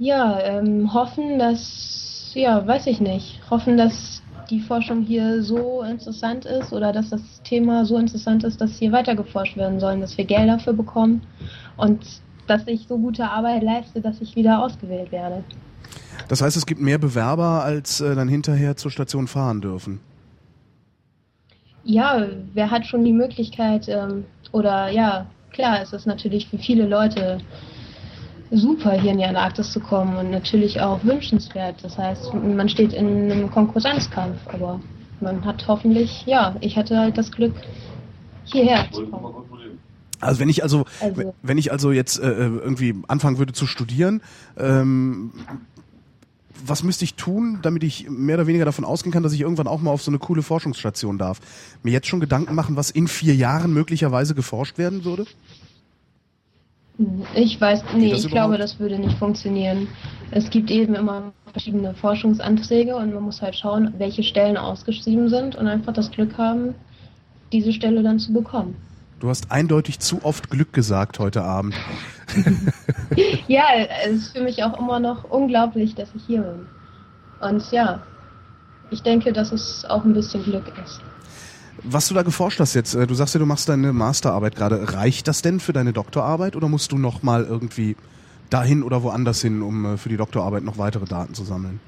Ja, 0.00 0.40
ähm, 0.40 0.94
hoffen, 0.94 1.38
dass, 1.38 2.30
ja, 2.32 2.66
weiß 2.66 2.86
ich 2.86 3.02
nicht, 3.02 3.38
hoffen, 3.50 3.76
dass 3.76 4.22
die 4.48 4.60
Forschung 4.60 5.02
hier 5.02 5.42
so 5.42 5.82
interessant 5.82 6.46
ist 6.46 6.72
oder 6.72 6.90
dass 6.90 7.10
das 7.10 7.20
Thema 7.44 7.84
so 7.84 7.98
interessant 7.98 8.42
ist, 8.44 8.62
dass 8.62 8.78
hier 8.78 8.92
weiter 8.92 9.14
geforscht 9.14 9.58
werden 9.58 9.78
soll, 9.78 10.00
dass 10.00 10.16
wir 10.16 10.24
Geld 10.24 10.48
dafür 10.48 10.72
bekommen 10.72 11.20
und 11.76 12.00
dass 12.46 12.66
ich 12.66 12.86
so 12.88 12.96
gute 12.96 13.30
Arbeit 13.30 13.62
leiste, 13.62 14.00
dass 14.00 14.22
ich 14.22 14.34
wieder 14.36 14.64
ausgewählt 14.64 15.12
werde. 15.12 15.44
Das 16.28 16.40
heißt, 16.40 16.56
es 16.56 16.64
gibt 16.64 16.80
mehr 16.80 16.98
Bewerber, 16.98 17.62
als 17.62 18.00
äh, 18.00 18.14
dann 18.14 18.28
hinterher 18.28 18.76
zur 18.76 18.90
Station 18.90 19.26
fahren 19.26 19.60
dürfen. 19.60 20.00
Ja, 21.84 22.26
wer 22.54 22.70
hat 22.70 22.86
schon 22.86 23.04
die 23.04 23.12
Möglichkeit, 23.12 23.86
ähm, 23.86 24.24
oder 24.52 24.88
ja, 24.88 25.26
klar, 25.52 25.82
es 25.82 25.92
ist 25.92 26.06
natürlich 26.06 26.48
für 26.48 26.56
viele 26.56 26.88
Leute 26.88 27.36
super, 28.50 28.92
hier 28.92 29.12
in 29.12 29.18
die 29.18 29.24
Antarktis 29.24 29.72
zu 29.72 29.80
kommen 29.80 30.16
und 30.16 30.30
natürlich 30.30 30.80
auch 30.80 31.02
wünschenswert. 31.04 31.76
Das 31.82 31.96
heißt, 31.96 32.34
man 32.34 32.68
steht 32.68 32.92
in 32.92 33.30
einem 33.30 33.50
Konkurrenzkampf, 33.50 34.38
aber 34.52 34.80
man 35.20 35.44
hat 35.44 35.64
hoffentlich, 35.68 36.24
ja, 36.26 36.56
ich 36.60 36.76
hatte 36.76 36.98
halt 36.98 37.16
das 37.16 37.30
Glück, 37.30 37.54
hierher 38.44 38.86
zu 38.90 39.06
kommen. 39.06 39.34
Also 40.20 40.40
wenn 40.40 40.50
ich 40.50 40.62
also, 40.62 40.84
also, 41.00 41.34
wenn 41.42 41.56
ich 41.56 41.72
also 41.72 41.92
jetzt 41.92 42.18
äh, 42.18 42.30
irgendwie 42.30 42.94
anfangen 43.08 43.38
würde 43.38 43.54
zu 43.54 43.66
studieren, 43.66 44.20
ähm, 44.58 45.32
was 46.66 46.82
müsste 46.82 47.04
ich 47.04 47.14
tun, 47.14 47.60
damit 47.62 47.82
ich 47.82 48.10
mehr 48.10 48.36
oder 48.36 48.46
weniger 48.46 48.66
davon 48.66 48.84
ausgehen 48.84 49.12
kann, 49.12 49.22
dass 49.22 49.32
ich 49.32 49.40
irgendwann 49.40 49.66
auch 49.66 49.80
mal 49.80 49.90
auf 49.90 50.02
so 50.02 50.10
eine 50.10 50.18
coole 50.18 50.42
Forschungsstation 50.42 51.16
darf? 51.16 51.40
Mir 51.82 51.92
jetzt 51.92 52.06
schon 52.06 52.20
Gedanken 52.20 52.54
machen, 52.54 52.76
was 52.76 52.90
in 52.90 53.08
vier 53.08 53.34
Jahren 53.34 53.72
möglicherweise 53.72 54.34
geforscht 54.34 54.76
werden 54.76 55.04
würde? 55.04 55.24
Ich 57.34 57.60
weiß, 57.60 57.82
nee, 57.96 58.12
ich 58.12 58.28
glaube, 58.28 58.58
das 58.58 58.78
würde 58.78 58.98
nicht 58.98 59.16
funktionieren. 59.18 59.88
Es 60.30 60.50
gibt 60.50 60.70
eben 60.70 60.94
immer 60.94 61.32
verschiedene 61.52 61.94
Forschungsanträge 61.94 62.94
und 62.94 63.14
man 63.14 63.22
muss 63.22 63.40
halt 63.40 63.56
schauen, 63.56 63.94
welche 63.98 64.22
Stellen 64.22 64.56
ausgeschrieben 64.56 65.28
sind 65.28 65.56
und 65.56 65.66
einfach 65.66 65.92
das 65.92 66.10
Glück 66.10 66.36
haben, 66.36 66.74
diese 67.52 67.72
Stelle 67.72 68.02
dann 68.02 68.18
zu 68.18 68.32
bekommen. 68.32 68.76
Du 69.18 69.28
hast 69.28 69.50
eindeutig 69.50 69.98
zu 69.98 70.24
oft 70.24 70.50
Glück 70.50 70.72
gesagt 70.72 71.18
heute 71.18 71.42
Abend. 71.42 71.74
ja, 73.48 73.64
es 74.04 74.12
ist 74.12 74.36
für 74.36 74.42
mich 74.42 74.62
auch 74.62 74.78
immer 74.78 75.00
noch 75.00 75.24
unglaublich, 75.24 75.94
dass 75.94 76.08
ich 76.14 76.22
hier 76.26 76.42
bin. 76.42 76.66
Und 77.40 77.70
ja, 77.70 78.02
ich 78.90 79.02
denke, 79.02 79.32
dass 79.32 79.52
es 79.52 79.84
auch 79.84 80.04
ein 80.04 80.12
bisschen 80.12 80.42
Glück 80.44 80.72
ist. 80.84 81.00
Was 81.82 82.08
du 82.08 82.14
da 82.14 82.22
geforscht 82.22 82.60
hast 82.60 82.74
jetzt, 82.74 82.94
äh, 82.94 83.06
du 83.06 83.14
sagst 83.14 83.34
ja, 83.34 83.38
du 83.38 83.46
machst 83.46 83.68
deine 83.68 83.92
Masterarbeit 83.92 84.56
gerade. 84.56 84.92
Reicht 84.94 85.28
das 85.28 85.42
denn 85.42 85.60
für 85.60 85.72
deine 85.72 85.92
Doktorarbeit 85.92 86.56
oder 86.56 86.68
musst 86.68 86.92
du 86.92 86.98
noch 86.98 87.22
mal 87.22 87.44
irgendwie 87.44 87.96
dahin 88.50 88.82
oder 88.82 89.02
woanders 89.02 89.40
hin, 89.40 89.62
um 89.62 89.84
äh, 89.84 89.96
für 89.96 90.08
die 90.08 90.16
Doktorarbeit 90.16 90.62
noch 90.62 90.78
weitere 90.78 91.06
Daten 91.06 91.34
zu 91.34 91.44
sammeln? 91.44 91.80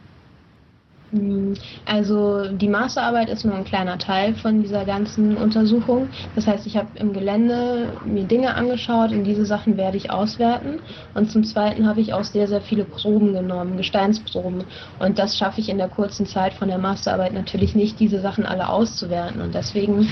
Mm, 1.13 1.53
Also 1.85 2.49
die 2.49 2.69
Masterarbeit 2.69 3.29
ist 3.29 3.45
nur 3.45 3.55
ein 3.55 3.65
kleiner 3.65 3.99
Teil 3.99 4.35
von 4.35 4.63
dieser 4.63 4.85
ganzen 4.85 5.37
Untersuchung. 5.37 6.09
Das 6.35 6.47
heißt, 6.47 6.67
ich 6.67 6.77
habe 6.77 6.89
im 6.95 7.13
Gelände 7.13 7.93
mir 8.05 8.25
Dinge 8.25 8.55
angeschaut 8.55 9.13
und 9.13 9.25
diese 9.25 9.45
Sachen 9.45 9.77
werde 9.77 9.99
ich 9.99 10.11
auswerten. 10.11 10.81
Und 11.15 11.31
zum 11.31 11.45
Zweiten 11.45 11.87
habe 11.87 12.01
ich 12.01 12.15
auch 12.15 12.25
sehr, 12.25 12.49
sehr 12.49 12.63
viele 12.63 12.85
Proben 12.85 13.35
genommen, 13.35 13.77
Gesteinsproben. 13.77 14.65
Und 14.99 15.19
das 15.19 15.37
schaffe 15.37 15.61
ich 15.61 15.69
in 15.69 15.79
der 15.79 15.89
kurzen 15.89 16.27
Zeit 16.27 16.55
von 16.55 16.69
der 16.69 16.79
Masterarbeit 16.79 17.35
natürlich 17.35 17.75
nicht, 17.75 18.01
diese 18.01 18.21
Sachen 18.21 18.47
alle 18.47 18.69
auszuwerten. 18.69 19.41
Und 19.41 19.55
deswegen 19.55 20.09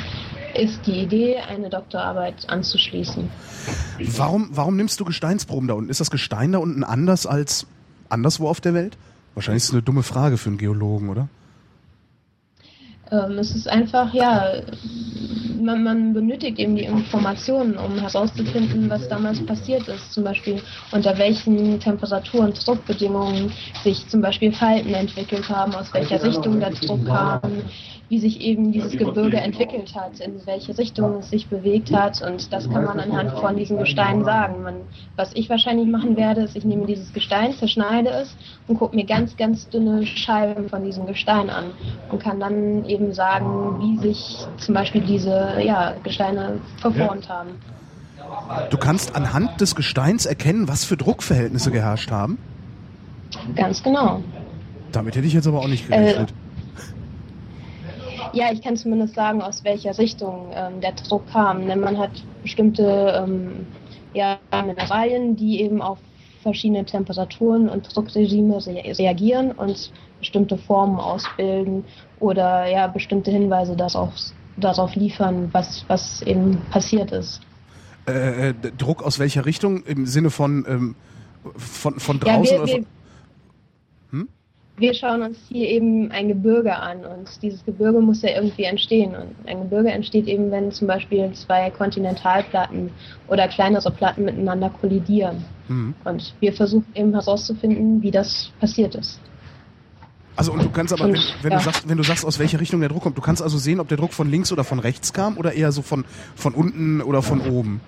ist 0.54 0.86
die 0.86 1.00
Idee, 1.00 1.36
eine 1.48 1.70
Doktorarbeit 1.70 2.48
anzuschließen. 2.48 3.28
Warum, 4.16 4.50
warum 4.52 4.76
nimmst 4.76 5.00
du 5.00 5.04
Gesteinsproben 5.04 5.68
da 5.68 5.74
unten? 5.74 5.90
Ist 5.90 6.00
das 6.00 6.10
Gestein 6.10 6.52
da 6.52 6.58
unten 6.58 6.84
anders 6.84 7.26
als 7.26 7.66
anderswo 8.08 8.48
auf 8.48 8.60
der 8.60 8.74
Welt? 8.74 8.98
Wahrscheinlich 9.35 9.62
ist 9.62 9.69
es 9.69 9.75
eine 9.75 9.83
dumme 9.83 10.03
Frage 10.03 10.37
für 10.37 10.49
einen 10.49 10.59
Geologen, 10.59 11.09
oder? 11.09 11.29
Ähm, 13.11 13.38
es 13.38 13.55
ist 13.55 13.69
einfach, 13.69 14.12
ja, 14.14 14.62
man, 15.61 15.83
man, 15.83 16.12
benötigt 16.12 16.59
eben 16.59 16.77
die 16.77 16.85
Informationen, 16.85 17.77
um 17.77 17.99
herauszufinden, 17.99 18.88
was 18.88 19.09
damals 19.09 19.45
passiert 19.45 19.87
ist. 19.88 20.12
Zum 20.12 20.25
Beispiel 20.25 20.61
unter 20.93 21.19
welchen 21.19 21.81
Temperaturen, 21.81 22.47
und 22.47 22.66
Druckbedingungen 22.66 23.53
sich 23.83 24.07
zum 24.09 24.21
Beispiel 24.21 24.53
Falten 24.53 24.95
entwickelt 24.95 25.49
haben, 25.49 25.75
aus 25.75 25.93
welcher 25.93 26.23
Richtung 26.23 26.61
der 26.61 26.71
Druck 26.71 27.05
kam, 27.07 27.40
wie 28.11 28.18
sich 28.18 28.40
eben 28.40 28.73
dieses 28.73 28.99
Gebirge 28.99 29.37
entwickelt 29.37 29.94
hat, 29.94 30.18
in 30.18 30.44
welche 30.44 30.77
Richtung 30.77 31.20
es 31.20 31.31
sich 31.31 31.46
bewegt 31.46 31.92
hat. 31.92 32.20
Und 32.20 32.53
das 32.53 32.68
kann 32.68 32.85
man 32.85 32.99
anhand 32.99 33.38
von 33.38 33.57
diesen 33.57 33.79
Gesteinen 33.79 34.25
sagen. 34.25 34.64
Man, 34.64 34.75
was 35.14 35.33
ich 35.35 35.49
wahrscheinlich 35.49 35.87
machen 35.87 36.16
werde, 36.16 36.40
ist, 36.40 36.57
ich 36.57 36.64
nehme 36.64 36.87
dieses 36.87 37.12
Gestein, 37.12 37.53
zerschneide 37.53 38.11
es 38.11 38.37
und 38.66 38.79
gucke 38.79 38.96
mir 38.96 39.07
ganz, 39.07 39.37
ganz 39.37 39.68
dünne 39.68 40.05
Scheiben 40.07 40.68
von 40.68 40.85
diesem 40.85 41.07
Gestein 41.07 41.51
an 41.51 41.66
und 42.11 42.20
kann 42.20 42.40
dann 42.40 42.85
eben 42.85 43.12
sagen, 43.12 43.79
wie 43.81 43.99
sich 43.99 44.44
zum 44.59 44.75
Beispiel 44.75 45.03
diese 45.03 45.61
ja, 45.64 45.94
Gesteine 46.03 46.61
verformt 46.79 47.29
haben. 47.29 47.51
Du 48.70 48.77
kannst 48.77 49.14
anhand 49.14 49.61
des 49.61 49.77
Gesteins 49.77 50.27
erkennen, 50.27 50.66
was 50.66 50.85
für 50.85 50.96
Druckverhältnisse 50.96 51.70
geherrscht 51.70 52.11
haben? 52.11 52.38
Ganz 53.55 53.85
genau. 53.85 54.25
Damit 54.90 55.14
hätte 55.14 55.29
ich 55.29 55.33
jetzt 55.33 55.46
aber 55.46 55.61
auch 55.61 55.68
nicht 55.68 55.88
gerechnet. 55.88 56.31
Äh, 56.31 56.39
ja, 58.33 58.53
ich 58.53 58.62
kann 58.62 58.77
zumindest 58.77 59.14
sagen, 59.14 59.43
aus 59.43 59.64
welcher 59.64 59.97
Richtung 59.99 60.51
ähm, 60.55 60.81
der 60.81 60.93
Druck 60.93 61.27
kam. 61.31 61.66
Denn 61.66 61.81
man 61.81 61.99
hat 61.99 62.11
bestimmte 62.43 63.25
ähm, 63.25 63.66
ja, 64.12 64.38
Mineralien, 64.53 65.37
die 65.37 65.61
eben 65.62 65.83
auf 65.83 65.99
verschiedene 66.43 66.85
Temperaturen 66.85 67.69
und 67.69 67.95
Druckregime 67.95 68.64
re 68.66 68.83
reagieren 68.99 69.53
und 69.53 69.93
bestimmte 70.19 70.57
Formen 70.57 70.99
ausbilden 70.99 71.85
oder 72.19 72.66
ja 72.66 72.87
bestimmte 72.87 73.31
Hinweise 73.31 73.77
darauf, 73.77 74.12
darauf 74.57 74.95
liefern, 74.95 75.49
was, 75.53 75.85
was 75.88 76.23
eben 76.23 76.59
passiert 76.71 77.12
ist. 77.12 77.40
Äh, 78.07 78.51
äh 78.51 78.55
Druck 78.77 79.03
aus 79.03 79.19
welcher 79.19 79.47
Richtung? 79.47 79.83
Im 79.85 80.07
Sinne 80.07 80.31
von, 80.31 80.64
ähm, 80.69 80.95
von, 81.57 81.99
von 82.01 82.21
draußen? 82.21 82.57
Ja, 82.57 82.66
wir, 82.66 82.75
wir, 82.75 82.85
hm? 84.11 84.29
Wir 84.81 84.95
schauen 84.95 85.23
uns 85.23 85.38
hier 85.49 85.69
eben 85.69 86.11
ein 86.11 86.29
Gebirge 86.29 86.75
an 86.75 87.05
und 87.05 87.29
dieses 87.43 87.64
Gebirge 87.64 88.01
muss 88.01 88.23
ja 88.23 88.31
irgendwie 88.31 88.64
entstehen. 88.64 89.14
Und 89.14 89.49
ein 89.49 89.61
Gebirge 89.62 89.90
entsteht 89.90 90.27
eben, 90.27 90.51
wenn 90.51 90.73
zum 90.73 90.88
Beispiel 90.88 91.31
zwei 91.35 91.71
Kontinentalplatten 91.71 92.90
oder 93.29 93.47
kleinere 93.49 93.90
Platten 93.90 94.25
miteinander 94.25 94.71
kollidieren. 94.71 95.45
Mhm. 95.69 95.95
Und 96.05 96.35
wir 96.40 96.53
versuchen 96.53 96.87
eben 96.95 97.12
herauszufinden, 97.12 98.03
wie 98.03 98.11
das 98.11 98.51
passiert 98.59 98.95
ist. 98.95 99.21
Also 100.37 100.53
und 100.53 100.64
du 100.64 100.71
kannst 100.71 100.93
aber, 100.93 101.05
wenn, 101.05 101.21
wenn 101.43 101.53
ja. 101.53 101.59
du 101.59 101.64
sagst, 101.64 101.88
wenn 101.88 101.99
du 101.99 102.03
sagst, 102.03 102.25
aus 102.25 102.38
welcher 102.38 102.61
Richtung 102.61 102.81
der 102.81 102.88
Druck 102.88 103.03
kommt, 103.03 103.19
du 103.19 103.23
kannst 103.23 103.43
also 103.43 103.59
sehen, 103.59 103.79
ob 103.79 103.88
der 103.88 103.99
Druck 103.99 104.14
von 104.14 104.31
links 104.31 104.51
oder 104.53 104.64
von 104.64 104.79
rechts 104.79 105.12
kam 105.12 105.37
oder 105.37 105.53
eher 105.53 105.71
so 105.71 105.83
von, 105.83 106.05
von 106.35 106.55
unten 106.55 107.03
oder 107.03 107.21
von 107.21 107.40
oben. 107.43 107.81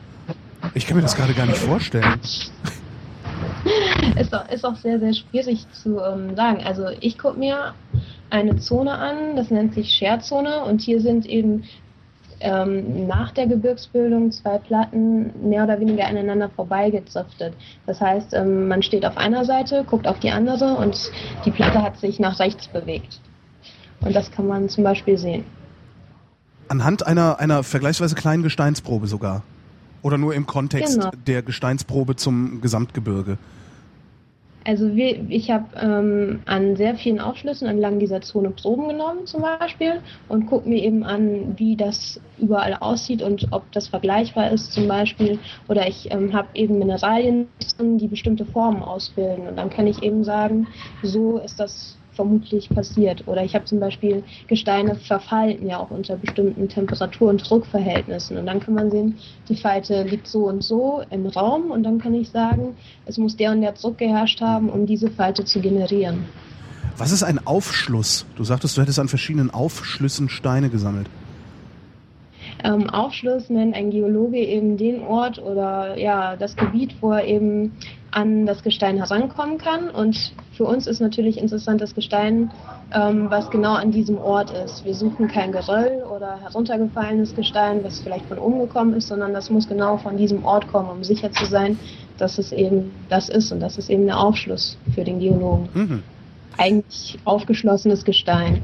Ich 0.75 0.87
kann 0.87 0.97
mir 0.97 1.03
das 1.03 1.17
gerade 1.17 1.35
gar 1.35 1.47
nicht 1.47 1.59
vorstellen. 1.59 2.21
ist, 4.19 4.35
auch, 4.35 4.49
ist 4.51 4.65
auch 4.65 4.77
sehr, 4.77 4.99
sehr 4.99 5.15
schwierig 5.15 5.67
zu 5.73 6.01
ähm, 6.01 6.37
sagen. 6.37 6.63
Also 6.65 6.87
ich 7.01 7.19
gucke 7.19 7.39
mir 7.39 7.75
eine 8.31 8.57
Zone 8.57 8.93
an, 8.93 9.37
das 9.37 9.51
nennt 9.51 9.75
sich 9.75 9.93
Scherzone 9.93 10.65
und 10.65 10.81
hier 10.81 11.01
sind 11.01 11.27
eben 11.27 11.65
ähm, 12.41 13.07
nach 13.07 13.33
der 13.33 13.47
Gebirgsbildung 13.47 14.33
zwei 14.33 14.59
Platten 14.59 15.49
mehr 15.49 15.65
oder 15.65 15.79
weniger 15.81 16.07
aneinander 16.07 16.49
vorbeigeziftet. 16.49 17.55
Das 17.87 18.01
heißt, 18.01 18.35
ähm, 18.35 18.69
man 18.69 18.83
steht 18.83 19.07
auf 19.07 19.17
einer 19.17 19.45
Seite, 19.45 19.85
guckt 19.89 20.07
auf 20.07 20.19
die 20.19 20.31
andere 20.31 20.75
und 20.75 21.11
die 21.45 21.51
Platte 21.51 21.83
hat 21.83 21.99
sich 21.99 22.19
nach 22.19 22.41
rechts 22.41 22.69
bewegt. 22.69 23.21
Und 24.01 24.17
das 24.17 24.31
kann 24.33 24.47
man 24.47 24.69
zum 24.69 24.83
Beispiel 24.83 25.17
sehen. 25.17 25.45
Anhand 26.69 27.07
einer, 27.07 27.39
einer 27.39 27.63
vergleichsweise 27.63 28.15
kleinen 28.15 28.43
Gesteinsprobe 28.43 29.07
sogar. 29.07 29.43
Oder 30.03 30.19
nur 30.19 30.35
im 30.35 30.47
Kontext 30.47 30.99
genau. 30.99 31.11
der 31.27 31.43
Gesteinsprobe 31.43 32.17
zum 32.17 32.61
Gesamtgebirge? 32.61 33.39
Also 34.65 34.95
wir, 34.95 35.29
ich 35.29 35.51
habe 35.51 35.67
ähm, 35.81 36.41
an 36.47 36.77
sehr 36.77 36.95
vielen 36.95 37.21
Aufschlüssen 37.21 37.69
entlang 37.69 37.99
dieser 37.99 38.21
Zone 38.21 38.51
Proben 38.51 38.89
genommen 38.89 39.27
zum 39.27 39.43
Beispiel 39.43 40.01
und 40.29 40.47
gucke 40.47 40.69
mir 40.69 40.83
eben 40.83 41.05
an, 41.05 41.55
wie 41.59 41.77
das 41.77 42.21
überall 42.39 42.75
aussieht 42.75 43.23
und 43.23 43.49
ob 43.51 43.71
das 43.73 43.89
vergleichbar 43.89 44.51
ist 44.51 44.73
zum 44.73 44.89
Beispiel. 44.89 45.39
Oder 45.69 45.89
ich 45.89 46.11
ähm, 46.13 46.33
habe 46.33 46.49
eben 46.55 46.79
Mineralien, 46.79 47.49
die 47.81 48.09
bestimmte 48.09 48.45
Formen 48.45 48.83
ausbilden 48.83 49.49
und 49.49 49.57
dann 49.57 49.71
kann 49.71 49.87
ich 49.87 50.03
eben 50.03 50.23
sagen, 50.25 50.69
so 51.03 51.39
ist 51.39 51.59
das 51.59 51.99
vermutlich 52.15 52.69
passiert. 52.69 53.27
Oder 53.27 53.45
ich 53.45 53.55
habe 53.55 53.65
zum 53.65 53.81
Beispiel 53.81 54.23
Gesteine 54.47 54.97
verfalten 54.97 55.67
ja 55.67 55.79
auch 55.79 55.91
unter 55.91 56.17
bestimmten 56.17 56.69
Temperatur- 56.69 57.31
und 57.31 57.39
Druckverhältnissen. 57.39 58.37
Und 58.37 58.47
dann 58.47 58.61
kann 58.61 58.75
man 58.75 58.91
sehen, 58.91 59.19
die 59.49 59.57
Falte 59.57 60.03
liegt 60.03 60.27
so 60.27 60.49
und 60.49 60.63
so 60.63 61.03
im 61.11 61.27
Raum 61.27 61.71
und 61.71 61.83
dann 61.83 61.99
kann 61.99 62.15
ich 62.15 62.31
sagen, 62.31 62.77
es 63.07 63.19
muss 63.19 63.37
der 63.37 63.53
und 63.53 63.63
der 63.63 63.73
Druck 63.73 63.99
geherrscht 63.99 64.41
haben, 64.41 64.69
um 64.69 64.87
diese 64.87 65.11
Falte 65.11 65.45
zu 65.45 65.61
generieren. 65.61 66.25
Was 66.99 67.11
ist 67.11 67.23
ein 67.23 67.45
Aufschluss? 67.47 68.27
Du 68.37 68.45
sagtest, 68.45 68.77
du 68.77 68.83
hättest 68.83 68.99
an 68.99 69.09
verschiedenen 69.09 69.51
Aufschlüssen 69.51 70.29
Steine 70.29 70.69
gesammelt. 70.69 71.09
Ähm, 72.65 72.89
Aufschluss 72.91 73.51
nennt 73.51 73.75
ein 73.75 73.91
Geologe 73.91 74.39
eben 74.39 74.77
den 74.77 75.03
Ort 75.03 75.39
oder 75.39 75.99
ja 75.99 76.37
das 76.37 76.55
Gebiet, 76.55 76.95
wo 77.01 77.13
er 77.13 77.25
eben 77.25 77.73
an 78.11 78.47
das 78.47 78.63
Gestein 78.63 78.99
herankommen 78.99 79.59
kann. 79.59 79.91
Und 79.91 80.33
für 80.57 80.65
uns 80.65 80.87
ist 80.87 81.01
natürlich 81.01 81.39
interessant 81.39 81.81
das 81.81 81.95
Gestein, 81.95 82.51
ähm, 82.95 83.31
was 83.31 83.51
genau 83.51 83.75
an 83.75 83.91
diesem 83.91 84.19
Ort 84.19 84.51
ist. 84.51 84.85
Wir 84.85 84.95
suchen 84.95 85.29
kein 85.29 85.51
Geröll 85.53 86.03
oder 86.15 86.39
heruntergefallenes 86.41 87.35
Gestein, 87.35 87.83
was 87.83 88.01
vielleicht 88.01 88.27
von 88.27 88.39
oben 88.39 88.61
gekommen 88.61 88.95
ist, 88.95 89.09
sondern 89.09 89.33
das 89.33 89.51
muss 89.51 89.67
genau 89.67 89.97
von 89.97 90.17
diesem 90.17 90.45
Ort 90.45 90.69
kommen, 90.69 90.91
um 90.91 91.05
sicher 91.05 91.33
zu 91.33 91.47
sein, 91.47 91.79
dass 92.19 92.39
es 92.39 92.53
eben 92.53 92.93
das 93.09 93.29
ist. 93.29 93.51
Und 93.51 93.61
das 93.61 93.79
ist 93.79 93.89
eben 93.89 94.07
der 94.07 94.21
Aufschluss 94.21 94.77
für 94.95 95.05
den 95.05 95.21
Geologen. 95.21 95.69
Mhm. 95.73 96.03
Eigentlich 96.59 97.19
aufgeschlossenes 97.25 98.05
Gestein. 98.05 98.63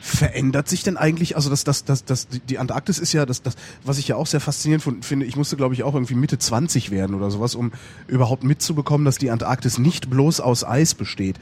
Verändert 0.00 0.68
sich 0.68 0.82
denn 0.82 0.96
eigentlich, 0.96 1.36
also 1.36 1.50
das, 1.50 1.64
das, 1.64 1.84
das, 1.84 2.04
das, 2.04 2.28
die 2.28 2.58
Antarktis 2.58 2.98
ist 2.98 3.12
ja 3.12 3.26
das, 3.26 3.42
das, 3.42 3.56
was 3.84 3.98
ich 3.98 4.08
ja 4.08 4.16
auch 4.16 4.26
sehr 4.26 4.40
faszinierend 4.40 5.04
finde, 5.04 5.26
ich 5.26 5.36
musste, 5.36 5.56
glaube 5.56 5.74
ich, 5.74 5.82
auch 5.82 5.94
irgendwie 5.94 6.14
Mitte 6.14 6.38
20 6.38 6.90
werden 6.90 7.14
oder 7.14 7.30
sowas, 7.30 7.54
um 7.54 7.72
überhaupt 8.06 8.44
mitzubekommen, 8.44 9.04
dass 9.04 9.18
die 9.18 9.30
Antarktis 9.30 9.78
nicht 9.78 10.10
bloß 10.10 10.40
aus 10.40 10.64
Eis 10.64 10.94
besteht. 10.94 11.36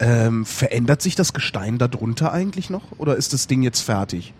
Ähm, 0.00 0.44
verändert 0.44 1.02
sich 1.02 1.14
das 1.14 1.32
Gestein 1.32 1.78
darunter 1.78 2.32
eigentlich 2.32 2.68
noch 2.68 2.98
oder 2.98 3.14
ist 3.14 3.32
das 3.32 3.46
Ding 3.46 3.62
jetzt 3.62 3.80
fertig? 3.80 4.34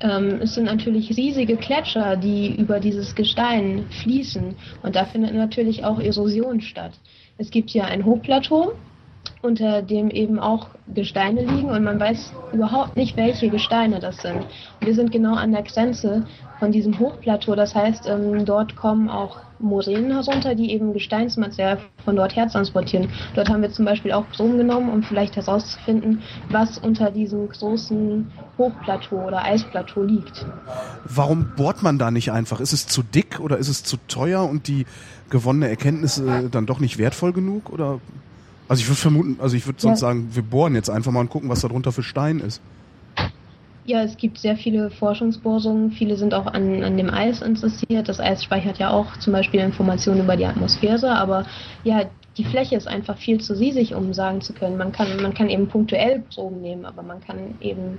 Ähm, 0.00 0.40
es 0.40 0.54
sind 0.54 0.64
natürlich 0.64 1.16
riesige 1.16 1.56
Gletscher, 1.56 2.16
die 2.16 2.54
über 2.54 2.80
dieses 2.80 3.14
Gestein 3.14 3.86
fließen 4.02 4.54
und 4.82 4.96
da 4.96 5.04
findet 5.06 5.34
natürlich 5.34 5.84
auch 5.84 5.98
Erosion 5.98 6.60
statt. 6.60 6.92
Es 7.36 7.50
gibt 7.50 7.70
ja 7.70 7.84
ein 7.84 8.04
Hochplateau, 8.04 8.74
unter 9.42 9.80
dem 9.82 10.10
eben 10.10 10.38
auch 10.38 10.68
Gesteine 10.94 11.42
liegen 11.42 11.70
und 11.70 11.82
man 11.82 11.98
weiß 11.98 12.32
überhaupt 12.52 12.96
nicht, 12.96 13.16
welche 13.16 13.48
Gesteine 13.48 13.98
das 13.98 14.18
sind. 14.18 14.44
Wir 14.80 14.94
sind 14.94 15.12
genau 15.12 15.34
an 15.34 15.52
der 15.52 15.62
Grenze 15.62 16.26
von 16.58 16.72
diesem 16.72 16.98
Hochplateau, 16.98 17.54
das 17.54 17.74
heißt, 17.74 18.06
ähm, 18.06 18.44
dort 18.44 18.76
kommen 18.76 19.08
auch 19.08 19.38
Moränen 19.58 20.12
herunter, 20.12 20.54
die 20.54 20.72
eben 20.72 20.92
Gesteinsmaterial 20.92 21.78
von 22.04 22.16
dort 22.16 22.36
her 22.36 22.48
transportieren. 22.48 23.08
Dort 23.34 23.48
haben 23.48 23.62
wir 23.62 23.70
zum 23.70 23.84
Beispiel 23.84 24.12
auch 24.12 24.28
Proben 24.30 24.58
genommen, 24.58 24.90
um 24.90 25.02
vielleicht 25.02 25.36
herauszufinden, 25.36 26.22
was 26.48 26.78
unter 26.78 27.10
diesem 27.10 27.48
großen 27.48 28.30
Hochplateau 28.58 29.26
oder 29.26 29.44
Eisplateau 29.44 30.02
liegt. 30.02 30.46
Warum 31.04 31.52
bohrt 31.56 31.82
man 31.82 31.98
da 31.98 32.10
nicht 32.10 32.32
einfach? 32.32 32.60
Ist 32.60 32.72
es 32.72 32.86
zu 32.86 33.02
dick 33.02 33.40
oder 33.40 33.58
ist 33.58 33.68
es 33.68 33.82
zu 33.84 33.96
teuer 34.08 34.48
und 34.48 34.68
die 34.68 34.86
gewonnene 35.28 35.68
Erkenntnis 35.68 36.22
dann 36.50 36.66
doch 36.66 36.80
nicht 36.80 36.98
wertvoll 36.98 37.32
genug? 37.32 37.70
Oder 37.70 38.00
also 38.70 38.82
ich 38.82 38.88
würde 38.88 39.00
vermuten, 39.00 39.36
also 39.40 39.56
ich 39.56 39.66
würde 39.66 39.80
sonst 39.80 40.00
ja. 40.00 40.06
sagen, 40.06 40.28
wir 40.32 40.44
bohren 40.44 40.76
jetzt 40.76 40.88
einfach 40.88 41.10
mal 41.10 41.18
und 41.18 41.28
gucken, 41.28 41.48
was 41.48 41.60
da 41.60 41.66
drunter 41.66 41.90
für 41.90 42.04
Stein 42.04 42.38
ist. 42.38 42.62
Ja, 43.84 44.04
es 44.04 44.16
gibt 44.16 44.38
sehr 44.38 44.56
viele 44.56 44.92
Forschungsbohrungen. 44.92 45.90
Viele 45.90 46.16
sind 46.16 46.34
auch 46.34 46.46
an, 46.46 46.84
an 46.84 46.96
dem 46.96 47.10
Eis 47.10 47.42
interessiert. 47.42 48.08
Das 48.08 48.20
Eis 48.20 48.44
speichert 48.44 48.78
ja 48.78 48.90
auch 48.90 49.16
zum 49.16 49.32
Beispiel 49.32 49.58
Informationen 49.58 50.20
über 50.20 50.36
die 50.36 50.46
Atmosphäre. 50.46 51.16
Aber 51.16 51.46
ja, 51.82 52.04
die 52.38 52.44
Fläche 52.44 52.76
ist 52.76 52.86
einfach 52.86 53.18
viel 53.18 53.40
zu 53.40 53.54
riesig, 53.54 53.96
um 53.96 54.14
sagen 54.14 54.40
zu 54.40 54.52
können. 54.52 54.76
Man 54.76 54.92
kann, 54.92 55.20
man 55.20 55.34
kann 55.34 55.50
eben 55.50 55.66
punktuell 55.66 56.22
Proben 56.32 56.60
nehmen, 56.60 56.84
aber 56.84 57.02
man 57.02 57.20
kann 57.20 57.56
eben 57.60 57.98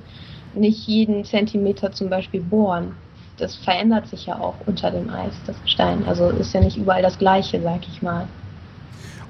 nicht 0.55 0.87
jeden 0.87 1.25
Zentimeter 1.25 1.91
zum 1.91 2.09
Beispiel 2.09 2.39
bohren. 2.39 2.93
Das 3.35 3.57
verändert 3.57 4.07
sich 4.07 4.27
ja 4.27 4.39
auch 4.39 4.55
unter 4.67 4.89
dem 4.89 5.09
Eis, 5.09 5.33
das 5.45 5.61
Gestein. 5.63 6.05
Also 6.07 6.29
ist 6.29 6.53
ja 6.53 6.61
nicht 6.61 6.77
überall 6.77 7.01
das 7.01 7.17
Gleiche, 7.17 7.61
sag 7.61 7.85
ich 7.89 8.01
mal. 8.01 8.29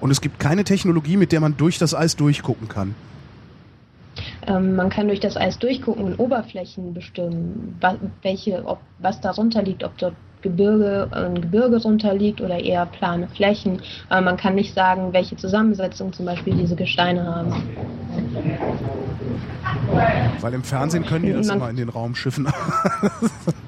Und 0.01 0.11
es 0.11 0.19
gibt 0.19 0.39
keine 0.39 0.63
Technologie, 0.63 1.15
mit 1.15 1.31
der 1.31 1.39
man 1.39 1.55
durch 1.55 1.77
das 1.77 1.95
Eis 1.95 2.15
durchgucken 2.15 2.67
kann. 2.67 2.95
Ähm, 4.45 4.75
man 4.75 4.89
kann 4.89 5.07
durch 5.07 5.19
das 5.19 5.37
Eis 5.37 5.59
durchgucken 5.59 6.03
und 6.03 6.19
Oberflächen 6.19 6.93
bestimmen, 6.93 7.77
was, 7.79 7.95
welche, 8.23 8.65
ob, 8.65 8.79
was 8.99 9.21
darunter 9.21 9.61
liegt, 9.61 9.83
ob 9.83 9.97
dort 9.97 10.15
Gebirge, 10.41 11.07
ein 11.11 11.39
Gebirge 11.39 11.79
drunter 11.79 12.15
liegt 12.15 12.41
oder 12.41 12.59
eher 12.59 12.87
plane 12.87 13.27
Flächen. 13.27 13.81
Aber 14.09 14.21
man 14.21 14.37
kann 14.37 14.55
nicht 14.55 14.73
sagen, 14.73 15.13
welche 15.13 15.35
Zusammensetzung 15.35 16.11
zum 16.13 16.25
Beispiel 16.25 16.55
diese 16.55 16.75
Gesteine 16.75 17.23
haben. 17.23 17.53
Weil 20.41 20.53
im 20.55 20.63
Fernsehen 20.63 21.05
können 21.05 21.25
die 21.25 21.33
das 21.33 21.47
man, 21.47 21.57
immer 21.57 21.69
in 21.69 21.75
den 21.75 21.89
Raumschiffen. 21.89 22.47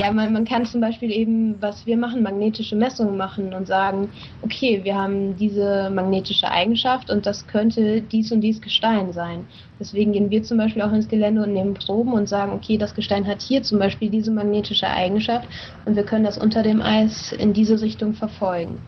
Ja, 0.00 0.10
man, 0.12 0.32
man 0.32 0.44
kann 0.44 0.66
zum 0.66 0.80
Beispiel 0.80 1.10
eben, 1.10 1.60
was 1.60 1.86
wir 1.86 1.96
machen, 1.96 2.22
magnetische 2.22 2.74
Messungen 2.74 3.16
machen 3.16 3.54
und 3.54 3.66
sagen, 3.66 4.08
okay, 4.42 4.80
wir 4.82 4.96
haben 4.96 5.36
diese 5.36 5.90
magnetische 5.90 6.50
Eigenschaft 6.50 7.10
und 7.10 7.26
das 7.26 7.46
könnte 7.46 8.00
dies 8.00 8.32
und 8.32 8.40
dies 8.40 8.60
Gestein 8.60 9.12
sein. 9.12 9.46
Deswegen 9.78 10.12
gehen 10.12 10.30
wir 10.30 10.42
zum 10.42 10.58
Beispiel 10.58 10.82
auch 10.82 10.92
ins 10.92 11.08
Gelände 11.08 11.42
und 11.42 11.52
nehmen 11.52 11.74
Proben 11.74 12.12
und 12.12 12.28
sagen, 12.28 12.52
okay, 12.52 12.78
das 12.78 12.94
Gestein 12.94 13.26
hat 13.26 13.42
hier 13.42 13.62
zum 13.62 13.78
Beispiel 13.78 14.10
diese 14.10 14.30
magnetische 14.30 14.88
Eigenschaft 14.88 15.48
und 15.84 15.94
wir 15.94 16.04
können 16.04 16.24
das 16.24 16.38
unter 16.38 16.62
dem 16.62 16.82
Eis 16.82 17.32
in 17.32 17.52
diese 17.52 17.80
Richtung 17.80 18.14
verfolgen. 18.14 18.78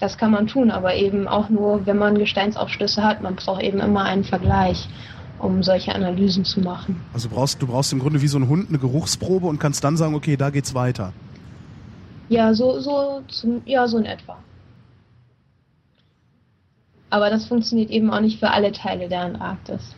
Das 0.00 0.18
kann 0.18 0.32
man 0.32 0.46
tun, 0.46 0.70
aber 0.70 0.94
eben 0.96 1.28
auch 1.28 1.48
nur, 1.48 1.86
wenn 1.86 1.98
man 1.98 2.18
Gesteinsaufschlüsse 2.18 3.02
hat. 3.02 3.22
Man 3.22 3.36
braucht 3.36 3.62
eben 3.62 3.80
immer 3.80 4.04
einen 4.04 4.24
Vergleich 4.24 4.88
um 5.44 5.62
solche 5.62 5.94
Analysen 5.94 6.44
zu 6.44 6.60
machen. 6.60 7.00
Also 7.12 7.28
brauchst, 7.28 7.60
du 7.60 7.66
brauchst 7.66 7.92
im 7.92 7.98
Grunde 7.98 8.22
wie 8.22 8.28
so 8.28 8.38
ein 8.38 8.48
Hund 8.48 8.68
eine 8.68 8.78
Geruchsprobe 8.78 9.46
und 9.46 9.58
kannst 9.58 9.84
dann 9.84 9.96
sagen, 9.96 10.14
okay, 10.14 10.36
da 10.36 10.50
geht's 10.50 10.74
weiter. 10.74 11.12
Ja, 12.28 12.54
so, 12.54 12.80
so, 12.80 13.22
zum, 13.28 13.62
ja, 13.66 13.86
so 13.86 13.98
in 13.98 14.06
etwa. 14.06 14.38
Aber 17.10 17.30
das 17.30 17.46
funktioniert 17.46 17.90
eben 17.90 18.10
auch 18.10 18.20
nicht 18.20 18.40
für 18.40 18.50
alle 18.50 18.72
Teile 18.72 19.08
der 19.08 19.20
Antarktis. 19.20 19.94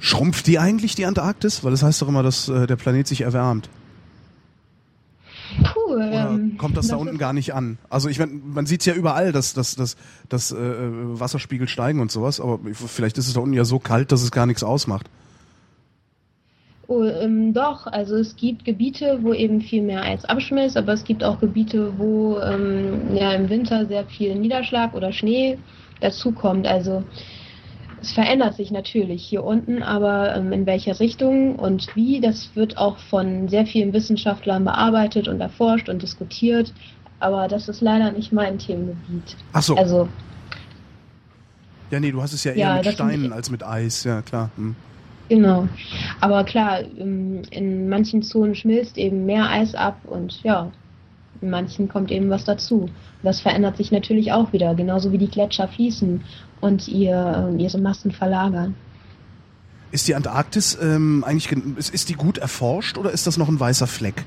Schrumpft 0.00 0.46
die 0.46 0.58
eigentlich, 0.58 0.94
die 0.94 1.06
Antarktis? 1.06 1.62
Weil 1.62 1.72
das 1.72 1.82
heißt 1.82 2.00
doch 2.02 2.08
immer, 2.08 2.22
dass 2.22 2.48
äh, 2.48 2.66
der 2.66 2.76
Planet 2.76 3.06
sich 3.06 3.20
erwärmt. 3.20 3.68
Ähm, 5.96 6.56
kommt 6.58 6.76
das, 6.76 6.86
das 6.86 6.96
da 6.96 6.96
unten 6.96 7.18
gar 7.18 7.32
nicht 7.32 7.54
an? 7.54 7.78
Also 7.88 8.08
ich 8.08 8.18
meine, 8.18 8.32
man 8.32 8.66
sieht 8.66 8.80
es 8.80 8.86
ja 8.86 8.94
überall, 8.94 9.32
dass, 9.32 9.54
dass, 9.54 9.76
dass, 9.76 9.96
dass 10.28 10.52
äh, 10.52 10.56
Wasserspiegel 10.56 11.68
steigen 11.68 12.00
und 12.00 12.10
sowas, 12.10 12.40
aber 12.40 12.60
vielleicht 12.72 13.18
ist 13.18 13.28
es 13.28 13.34
da 13.34 13.40
unten 13.40 13.54
ja 13.54 13.64
so 13.64 13.78
kalt, 13.78 14.12
dass 14.12 14.22
es 14.22 14.30
gar 14.30 14.46
nichts 14.46 14.62
ausmacht. 14.62 15.08
Oh, 16.88 17.04
ähm, 17.04 17.52
doch, 17.52 17.86
also 17.86 18.16
es 18.16 18.34
gibt 18.34 18.64
Gebiete, 18.64 19.18
wo 19.20 19.34
eben 19.34 19.60
viel 19.60 19.82
mehr 19.82 20.02
Eis 20.02 20.24
abschmilzt, 20.24 20.76
aber 20.76 20.94
es 20.94 21.04
gibt 21.04 21.22
auch 21.22 21.38
Gebiete, 21.38 21.92
wo 21.98 22.38
ähm, 22.38 23.14
ja 23.14 23.32
im 23.32 23.50
Winter 23.50 23.84
sehr 23.86 24.06
viel 24.06 24.34
Niederschlag 24.34 24.94
oder 24.94 25.12
Schnee 25.12 25.58
dazukommt. 26.00 26.66
Also 26.66 27.04
es 28.00 28.12
verändert 28.12 28.54
sich 28.54 28.70
natürlich 28.70 29.24
hier 29.24 29.44
unten, 29.44 29.82
aber 29.82 30.34
ähm, 30.36 30.52
in 30.52 30.66
welcher 30.66 30.98
Richtung 31.00 31.56
und 31.56 31.94
wie, 31.96 32.20
das 32.20 32.50
wird 32.54 32.78
auch 32.78 32.98
von 32.98 33.48
sehr 33.48 33.66
vielen 33.66 33.92
Wissenschaftlern 33.92 34.64
bearbeitet 34.64 35.28
und 35.28 35.40
erforscht 35.40 35.88
und 35.88 36.02
diskutiert. 36.02 36.72
Aber 37.20 37.48
das 37.48 37.68
ist 37.68 37.80
leider 37.80 38.12
nicht 38.12 38.32
mein 38.32 38.58
Themengebiet. 38.58 39.36
Ach 39.52 39.62
so. 39.62 39.74
Also, 39.74 40.08
ja, 41.90 42.00
nee, 42.00 42.12
du 42.12 42.22
hast 42.22 42.32
es 42.32 42.44
ja 42.44 42.52
eher 42.52 42.58
ja, 42.58 42.74
mit 42.76 42.86
Steinen 42.92 43.32
als 43.32 43.50
mit 43.50 43.64
Eis, 43.64 44.04
ja 44.04 44.22
klar. 44.22 44.50
Hm. 44.56 44.76
Genau. 45.28 45.68
Aber 46.20 46.44
klar, 46.44 46.80
ähm, 46.98 47.42
in 47.50 47.88
manchen 47.88 48.22
Zonen 48.22 48.54
schmilzt 48.54 48.96
eben 48.96 49.26
mehr 49.26 49.50
Eis 49.50 49.74
ab 49.74 49.98
und 50.06 50.42
ja, 50.42 50.70
in 51.40 51.50
manchen 51.50 51.88
kommt 51.88 52.10
eben 52.10 52.30
was 52.30 52.44
dazu. 52.44 52.88
Das 53.22 53.40
verändert 53.40 53.76
sich 53.76 53.90
natürlich 53.90 54.32
auch 54.32 54.52
wieder, 54.52 54.74
genauso 54.74 55.12
wie 55.12 55.18
die 55.18 55.28
Gletscher 55.28 55.68
fließen 55.68 56.22
und 56.60 56.88
ihr, 56.88 57.50
äh, 57.52 57.62
ihre 57.62 57.78
Massen 57.78 58.10
verlagern. 58.10 58.74
Ist 59.90 60.06
die 60.06 60.14
Antarktis 60.14 60.78
ähm, 60.80 61.24
eigentlich 61.24 61.50
ist, 61.76 61.94
ist 61.94 62.08
die 62.08 62.14
gut 62.14 62.38
erforscht 62.38 62.98
oder 62.98 63.10
ist 63.10 63.26
das 63.26 63.38
noch 63.38 63.48
ein 63.48 63.58
weißer 63.58 63.86
Fleck? 63.86 64.24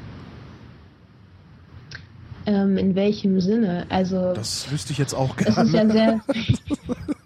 Ähm, 2.48 2.78
in 2.78 2.96
welchem 2.96 3.40
Sinne? 3.40 3.86
Also 3.90 4.34
das 4.34 4.72
wüsste 4.72 4.92
ich 4.92 4.98
jetzt 4.98 5.14
auch 5.14 5.36
gerne. 5.36 5.52
Es 5.52 5.68
ist 5.68 5.74
ja 5.74 5.90
sehr 5.90 6.22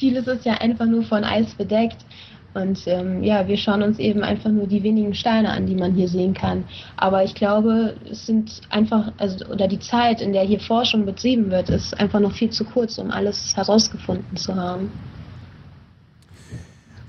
vieles 0.00 0.26
ist 0.26 0.44
ja 0.44 0.54
einfach 0.54 0.86
nur 0.86 1.04
von 1.04 1.22
Eis 1.22 1.54
bedeckt 1.54 2.04
und 2.52 2.82
ähm, 2.86 3.22
ja, 3.22 3.46
wir 3.46 3.56
schauen 3.56 3.82
uns 3.82 3.98
eben 3.98 4.24
einfach 4.24 4.50
nur 4.50 4.66
die 4.66 4.82
wenigen 4.82 5.14
Steine 5.14 5.50
an, 5.50 5.66
die 5.66 5.76
man 5.76 5.94
hier 5.94 6.08
sehen 6.08 6.34
kann. 6.34 6.64
Aber 6.96 7.22
ich 7.22 7.34
glaube, 7.34 7.94
es 8.10 8.26
sind 8.26 8.62
einfach, 8.70 9.12
also 9.18 9.46
oder 9.46 9.68
die 9.68 9.78
Zeit, 9.78 10.20
in 10.20 10.32
der 10.32 10.42
hier 10.42 10.58
Forschung 10.58 11.06
betrieben 11.06 11.50
wird, 11.50 11.70
ist 11.70 11.98
einfach 11.98 12.18
noch 12.18 12.32
viel 12.32 12.50
zu 12.50 12.64
kurz, 12.64 12.98
um 12.98 13.12
alles 13.12 13.56
herausgefunden 13.56 14.36
zu 14.36 14.56
haben. 14.56 14.90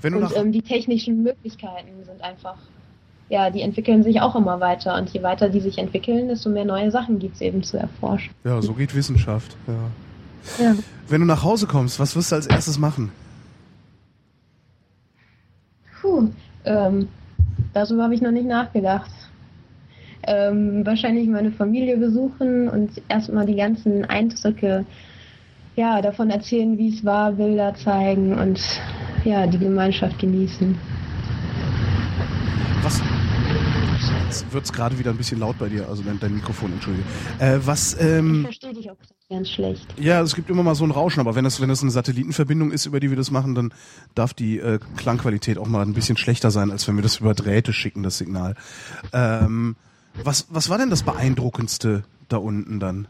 und 0.04 0.36
ähm, 0.36 0.52
die 0.52 0.62
technischen 0.62 1.24
Möglichkeiten 1.24 2.04
sind 2.04 2.22
einfach, 2.22 2.58
ja, 3.28 3.50
die 3.50 3.62
entwickeln 3.62 4.04
sich 4.04 4.20
auch 4.20 4.36
immer 4.36 4.60
weiter. 4.60 4.96
Und 4.96 5.10
je 5.10 5.24
weiter 5.24 5.48
die 5.48 5.60
sich 5.60 5.78
entwickeln, 5.78 6.28
desto 6.28 6.50
mehr 6.50 6.64
neue 6.64 6.92
Sachen 6.92 7.18
gibt 7.18 7.34
es 7.34 7.40
eben 7.40 7.64
zu 7.64 7.78
erforschen. 7.78 8.32
Ja, 8.44 8.62
so 8.62 8.74
geht 8.74 8.94
Wissenschaft. 8.94 9.56
Ja. 9.66 10.64
ja. 10.64 10.74
Wenn 11.08 11.20
du 11.20 11.26
nach 11.26 11.42
Hause 11.42 11.66
kommst, 11.66 11.98
was 11.98 12.14
wirst 12.14 12.30
du 12.30 12.36
als 12.36 12.46
erstes 12.46 12.78
machen? 12.78 13.10
Puh, 16.02 16.28
ähm, 16.64 17.08
darüber 17.72 18.02
habe 18.02 18.14
ich 18.14 18.20
noch 18.20 18.32
nicht 18.32 18.46
nachgedacht. 18.46 19.10
Ähm, 20.24 20.84
wahrscheinlich 20.84 21.28
meine 21.28 21.52
Familie 21.52 21.96
besuchen 21.96 22.68
und 22.68 22.90
erstmal 23.08 23.46
die 23.46 23.56
ganzen 23.56 24.04
Eindrücke 24.04 24.84
ja, 25.76 26.02
davon 26.02 26.30
erzählen, 26.30 26.76
wie 26.76 26.94
es 26.94 27.04
war, 27.04 27.32
Bilder 27.32 27.74
zeigen 27.74 28.38
und 28.38 28.60
ja, 29.24 29.46
die 29.46 29.58
Gemeinschaft 29.58 30.18
genießen. 30.18 30.76
Was, 32.82 33.00
Jetzt 34.32 34.52
wird 34.52 34.64
es 34.64 34.72
gerade 34.72 34.98
wieder 34.98 35.10
ein 35.10 35.16
bisschen 35.16 35.40
laut 35.40 35.58
bei 35.58 35.68
dir, 35.68 35.88
also 35.88 36.02
dein, 36.02 36.18
dein 36.18 36.34
Mikrofon, 36.34 36.72
entschuldige. 36.72 37.04
Äh, 37.38 37.58
was, 37.64 37.96
ähm, 38.00 38.46
ich 38.48 38.60
ganz 39.32 39.50
schlecht. 39.50 39.86
Ja, 39.98 40.20
es 40.20 40.34
gibt 40.34 40.48
immer 40.50 40.62
mal 40.62 40.74
so 40.74 40.84
ein 40.84 40.90
Rauschen, 40.90 41.20
aber 41.20 41.34
wenn 41.34 41.44
das, 41.44 41.60
wenn 41.60 41.68
das 41.68 41.82
eine 41.82 41.90
Satellitenverbindung 41.90 42.70
ist, 42.70 42.86
über 42.86 43.00
die 43.00 43.10
wir 43.10 43.16
das 43.16 43.30
machen, 43.30 43.54
dann 43.54 43.74
darf 44.14 44.34
die 44.34 44.58
äh, 44.58 44.78
Klangqualität 44.96 45.58
auch 45.58 45.66
mal 45.66 45.82
ein 45.82 45.94
bisschen 45.94 46.16
schlechter 46.16 46.50
sein, 46.50 46.70
als 46.70 46.86
wenn 46.86 46.96
wir 46.96 47.02
das 47.02 47.16
über 47.16 47.34
Drähte 47.34 47.72
schicken, 47.72 48.02
das 48.02 48.18
Signal. 48.18 48.54
Ähm, 49.12 49.76
was, 50.22 50.46
was 50.50 50.68
war 50.68 50.78
denn 50.78 50.90
das 50.90 51.02
Beeindruckendste 51.02 52.04
da 52.28 52.36
unten 52.36 52.78
dann? 52.78 53.08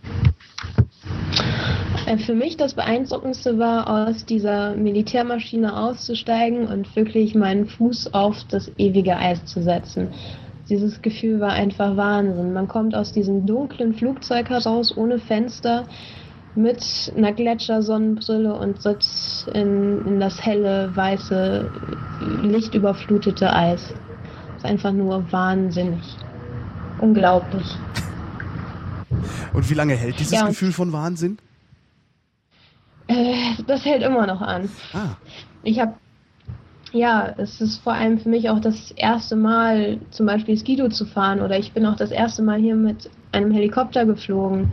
Äh, 2.07 2.19
für 2.19 2.35
mich 2.35 2.57
das 2.57 2.75
Beeindruckendste 2.75 3.59
war, 3.59 4.09
aus 4.09 4.25
dieser 4.25 4.75
Militärmaschine 4.77 5.77
auszusteigen 5.77 6.67
und 6.67 6.95
wirklich 6.97 7.35
meinen 7.35 7.67
Fuß 7.67 8.15
auf 8.15 8.37
das 8.49 8.71
ewige 8.79 9.17
Eis 9.17 9.45
zu 9.45 9.63
setzen 9.63 10.09
dieses 10.69 11.03
Gefühl 11.03 11.41
war 11.41 11.53
einfach 11.53 11.97
Wahnsinn. 11.97 12.53
Man 12.53 12.69
kommt 12.69 12.95
aus 12.95 13.13
diesem 13.13 13.47
dunklen 13.47 13.95
Flugzeug 13.95 14.49
heraus, 14.51 14.97
ohne 14.97 15.19
Fenster, 15.19 15.85
mit 16.55 17.13
einer 17.17 17.33
Gletschersonnenbrille 17.33 18.55
und 18.55 18.83
sitzt 18.83 19.49
in, 19.49 20.07
in 20.07 20.21
das 20.21 20.45
helle, 20.45 20.95
weiße, 20.95 21.71
lichtüberflutete 22.43 23.53
Eis. 23.53 23.89
Das 23.89 24.57
ist 24.59 24.65
einfach 24.67 24.93
nur 24.93 25.31
wahnsinnig. 25.33 26.03
Unglaublich. 27.01 27.67
Und 29.53 29.69
wie 29.71 29.75
lange 29.75 29.95
hält 29.95 30.19
dieses 30.19 30.33
ja, 30.33 30.47
Gefühl 30.47 30.73
von 30.73 30.93
Wahnsinn? 30.93 31.39
Äh, 33.09 33.35
das 33.67 33.85
hält 33.85 34.03
immer 34.03 34.27
noch 34.27 34.41
an. 34.41 34.69
Ah. 34.93 35.17
Ich 35.63 35.81
habe 35.81 35.95
ja, 36.93 37.35
es 37.39 37.61
ist 37.61 37.79
vor 37.79 37.95
allem 37.95 38.19
für 38.19 38.29
mich 38.29 38.51
auch 38.51 38.61
das 38.61 38.91
erste 38.93 39.35
Mal, 39.37 39.99
zum 40.11 40.27
Beispiel 40.27 40.57
Skido 40.57 40.89
zu 40.89 41.07
fahren 41.07 41.41
oder 41.41 41.59
ich 41.59 41.73
bin 41.73 41.87
auch 41.87 41.97
das 41.97 42.11
erste 42.11 42.43
Mal 42.43 42.61
hier 42.61 42.77
mit 42.77 43.11
einem 43.33 43.51
Helikopter 43.51 44.05
geflogen. 44.05 44.73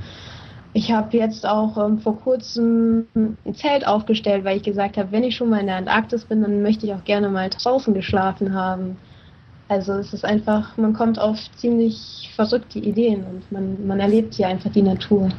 Ich 0.74 0.92
habe 0.92 1.18
jetzt 1.18 1.48
auch 1.48 1.78
ähm, 1.84 2.00
vor 2.00 2.20
kurzem 2.20 3.08
ein 3.16 3.56
Zelt 3.56 3.88
aufgestellt, 3.88 4.44
weil 4.44 4.58
ich 4.58 4.64
gesagt 4.64 4.98
habe, 4.98 5.12
wenn 5.12 5.24
ich 5.24 5.36
schon 5.36 5.50
mal 5.50 5.62
in 5.62 5.68
der 5.68 5.78
Antarktis 5.78 6.26
bin, 6.26 6.42
dann 6.42 6.62
möchte 6.62 6.86
ich 6.86 6.94
auch 6.94 7.04
gerne 7.06 7.30
mal 7.30 7.50
draußen 7.50 7.94
geschlafen 7.94 8.54
haben. 8.54 8.98
Also 9.68 9.94
es 9.94 10.14
ist 10.14 10.26
einfach, 10.26 10.78
man 10.78 10.94
kommt 10.94 11.20
auf 11.20 11.38
ziemlich 11.56 12.32
verrückte 12.36 12.80
Ideen 12.80 13.24
und 13.24 13.52
man, 13.52 13.88
man 13.88 14.00
erlebt 14.00 14.34
hier 14.34 14.48
einfach 14.48 14.72
die 14.72 14.82
Natur. 14.82 15.30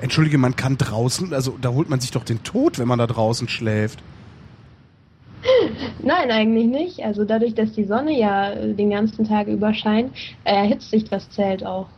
Entschuldige, 0.00 0.38
man 0.38 0.56
kann 0.56 0.78
draußen, 0.78 1.34
also 1.34 1.56
da 1.60 1.70
holt 1.70 1.90
man 1.90 2.00
sich 2.00 2.10
doch 2.12 2.24
den 2.24 2.42
Tod, 2.42 2.78
wenn 2.78 2.88
man 2.88 2.98
da 2.98 3.06
draußen 3.06 3.48
schläft. 3.48 4.00
Nein, 6.02 6.30
eigentlich 6.30 6.66
nicht. 6.66 7.04
Also 7.04 7.24
dadurch, 7.24 7.54
dass 7.54 7.72
die 7.72 7.84
Sonne 7.84 8.18
ja 8.18 8.54
den 8.54 8.90
ganzen 8.90 9.26
Tag 9.26 9.48
über 9.48 9.74
scheint, 9.74 10.12
erhitzt 10.44 10.90
sich 10.90 11.04
das 11.04 11.28
Zelt 11.30 11.64
auch. 11.64 11.88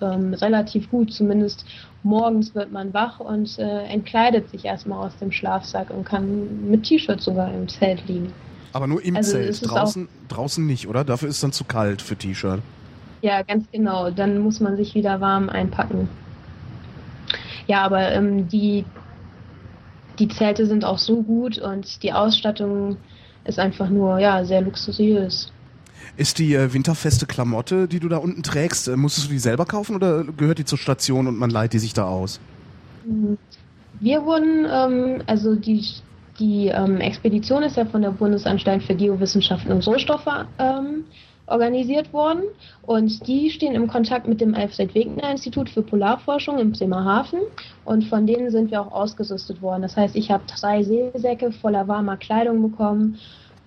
ähm, 0.00 0.34
relativ 0.34 0.90
gut. 0.90 1.12
Zumindest 1.12 1.64
morgens 2.02 2.54
wird 2.54 2.70
man 2.72 2.92
wach 2.92 3.20
und 3.20 3.58
äh, 3.58 3.84
entkleidet 3.84 4.50
sich 4.50 4.64
erstmal 4.64 5.06
aus 5.06 5.16
dem 5.16 5.32
Schlafsack 5.32 5.90
und 5.90 6.04
kann 6.04 6.70
mit 6.70 6.84
T-Shirt 6.84 7.20
sogar 7.20 7.52
im 7.52 7.68
Zelt 7.68 8.06
liegen. 8.06 8.32
Aber 8.72 8.86
nur 8.86 9.02
im 9.02 9.16
also 9.16 9.32
Zelt, 9.32 9.68
draußen, 9.68 10.08
draußen 10.28 10.66
nicht, 10.66 10.86
oder? 10.86 11.04
Dafür 11.04 11.28
ist 11.28 11.36
es 11.36 11.40
dann 11.40 11.52
zu 11.52 11.64
kalt 11.64 12.02
für 12.02 12.16
T-Shirt. 12.16 12.60
Ja, 13.22 13.42
ganz 13.42 13.66
genau. 13.72 14.10
Dann 14.10 14.38
muss 14.38 14.60
man 14.60 14.76
sich 14.76 14.94
wieder 14.94 15.20
warm 15.20 15.48
einpacken. 15.48 16.08
Ja, 17.66 17.82
aber 17.82 18.12
ähm, 18.12 18.48
die, 18.48 18.84
die 20.18 20.28
Zelte 20.28 20.66
sind 20.66 20.84
auch 20.84 20.98
so 20.98 21.22
gut 21.22 21.58
und 21.58 22.02
die 22.02 22.12
Ausstattung 22.12 22.98
ist 23.46 23.58
einfach 23.58 23.88
nur 23.88 24.18
ja 24.18 24.44
sehr 24.44 24.60
luxuriös. 24.60 25.52
Ist 26.16 26.38
die 26.38 26.54
äh, 26.54 26.72
winterfeste 26.72 27.26
Klamotte, 27.26 27.88
die 27.88 28.00
du 28.00 28.08
da 28.08 28.18
unten 28.18 28.42
trägst, 28.42 28.88
äh, 28.88 28.96
musstest 28.96 29.28
du 29.28 29.32
die 29.32 29.38
selber 29.38 29.66
kaufen 29.66 29.96
oder 29.96 30.24
gehört 30.24 30.58
die 30.58 30.64
zur 30.64 30.78
Station 30.78 31.26
und 31.26 31.38
man 31.38 31.50
leiht 31.50 31.72
die 31.72 31.78
sich 31.78 31.92
da 31.92 32.04
aus? 32.04 32.40
Wir 34.00 34.24
wurden, 34.24 34.66
ähm, 34.70 35.22
also 35.26 35.54
die, 35.54 35.84
die 36.38 36.68
ähm, 36.68 37.00
Expedition 37.00 37.62
ist 37.62 37.76
ja 37.76 37.84
von 37.84 38.02
der 38.02 38.10
Bundesanstalt 38.10 38.82
für 38.82 38.94
Geowissenschaften 38.94 39.72
und 39.72 39.86
Rohstoffe 39.86 40.26
ähm, 40.58 41.04
organisiert 41.46 42.12
worden 42.12 42.42
und 42.82 43.26
die 43.26 43.50
stehen 43.50 43.74
im 43.74 43.86
Kontakt 43.86 44.26
mit 44.26 44.40
dem 44.40 44.54
Alfred-Wegener-Institut 44.54 45.70
für 45.70 45.82
Polarforschung 45.82 46.58
in 46.58 46.72
Bremerhaven 46.72 47.40
und 47.84 48.04
von 48.04 48.26
denen 48.26 48.50
sind 48.50 48.70
wir 48.70 48.80
auch 48.80 48.92
ausgerüstet 48.92 49.62
worden. 49.62 49.82
Das 49.82 49.96
heißt, 49.96 50.16
ich 50.16 50.30
habe 50.30 50.44
drei 50.46 50.82
Seesäcke 50.82 51.52
voller 51.52 51.86
warmer 51.86 52.16
Kleidung 52.16 52.62
bekommen, 52.62 53.18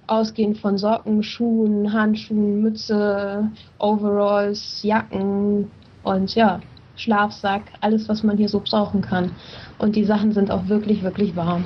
ausgehend 0.08 0.58
von 0.58 0.78
Socken, 0.78 1.24
Schuhen, 1.24 1.94
Handschuhen, 1.94 2.62
Mütze, 2.62 3.50
Overalls, 3.78 4.82
Jacken 4.84 5.72
und 6.04 6.36
ja, 6.36 6.60
Schlafsack, 6.96 7.64
alles, 7.80 8.10
was 8.10 8.24
man 8.24 8.38
hier 8.38 8.50
so 8.50 8.60
brauchen 8.60 9.02
kann. 9.02 9.32
Und 9.78 9.96
die 9.96 10.04
Sachen 10.04 10.34
sind 10.34 10.52
auch 10.52 10.68
wirklich, 10.68 11.04
wirklich 11.04 11.36
warm. 11.36 11.64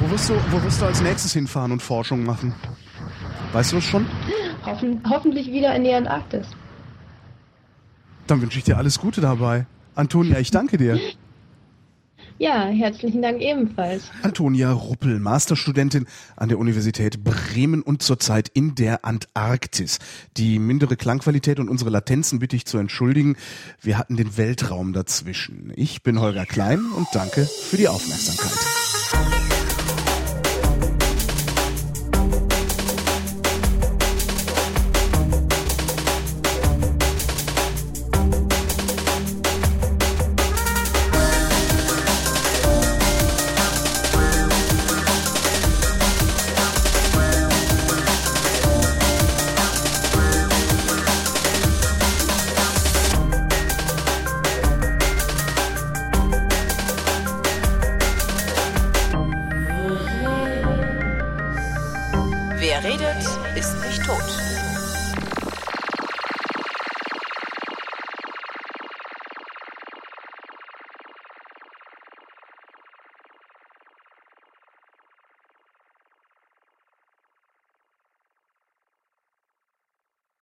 Wo 0.00 0.10
wirst 0.10 0.30
du, 0.30 0.34
wo 0.50 0.62
wirst 0.62 0.80
du 0.80 0.86
als 0.86 1.00
nächstes 1.00 1.32
hinfahren 1.32 1.72
und 1.72 1.82
Forschung 1.82 2.24
machen? 2.24 2.54
Weißt 3.52 3.72
du 3.72 3.76
das 3.76 3.84
schon? 3.84 4.06
Hoffen, 4.64 5.02
hoffentlich 5.08 5.48
wieder 5.48 5.74
in 5.74 5.84
die 5.84 5.92
Antarktis. 5.92 6.46
Dann 8.26 8.40
wünsche 8.40 8.58
ich 8.58 8.64
dir 8.64 8.78
alles 8.78 8.98
Gute 8.98 9.20
dabei. 9.20 9.66
Antonia, 9.94 10.38
ich 10.38 10.50
danke 10.50 10.78
dir. 10.78 10.98
Ja, 12.38 12.66
herzlichen 12.66 13.22
Dank 13.22 13.40
ebenfalls. 13.40 14.10
Antonia 14.22 14.72
Ruppel, 14.72 15.20
Masterstudentin 15.20 16.06
an 16.34 16.48
der 16.48 16.58
Universität 16.58 17.22
Bremen 17.22 17.82
und 17.82 18.02
zurzeit 18.02 18.48
in 18.48 18.74
der 18.74 19.04
Antarktis. 19.04 19.98
Die 20.36 20.58
mindere 20.58 20.96
Klangqualität 20.96 21.60
und 21.60 21.68
unsere 21.68 21.90
Latenzen 21.90 22.38
bitte 22.38 22.56
ich 22.56 22.64
zu 22.64 22.78
entschuldigen. 22.78 23.36
Wir 23.80 23.98
hatten 23.98 24.16
den 24.16 24.36
Weltraum 24.36 24.92
dazwischen. 24.92 25.72
Ich 25.76 26.02
bin 26.02 26.20
Holger 26.20 26.46
Klein 26.46 26.80
und 26.96 27.06
danke 27.12 27.44
für 27.44 27.76
die 27.76 27.88
Aufmerksamkeit. 27.88 29.61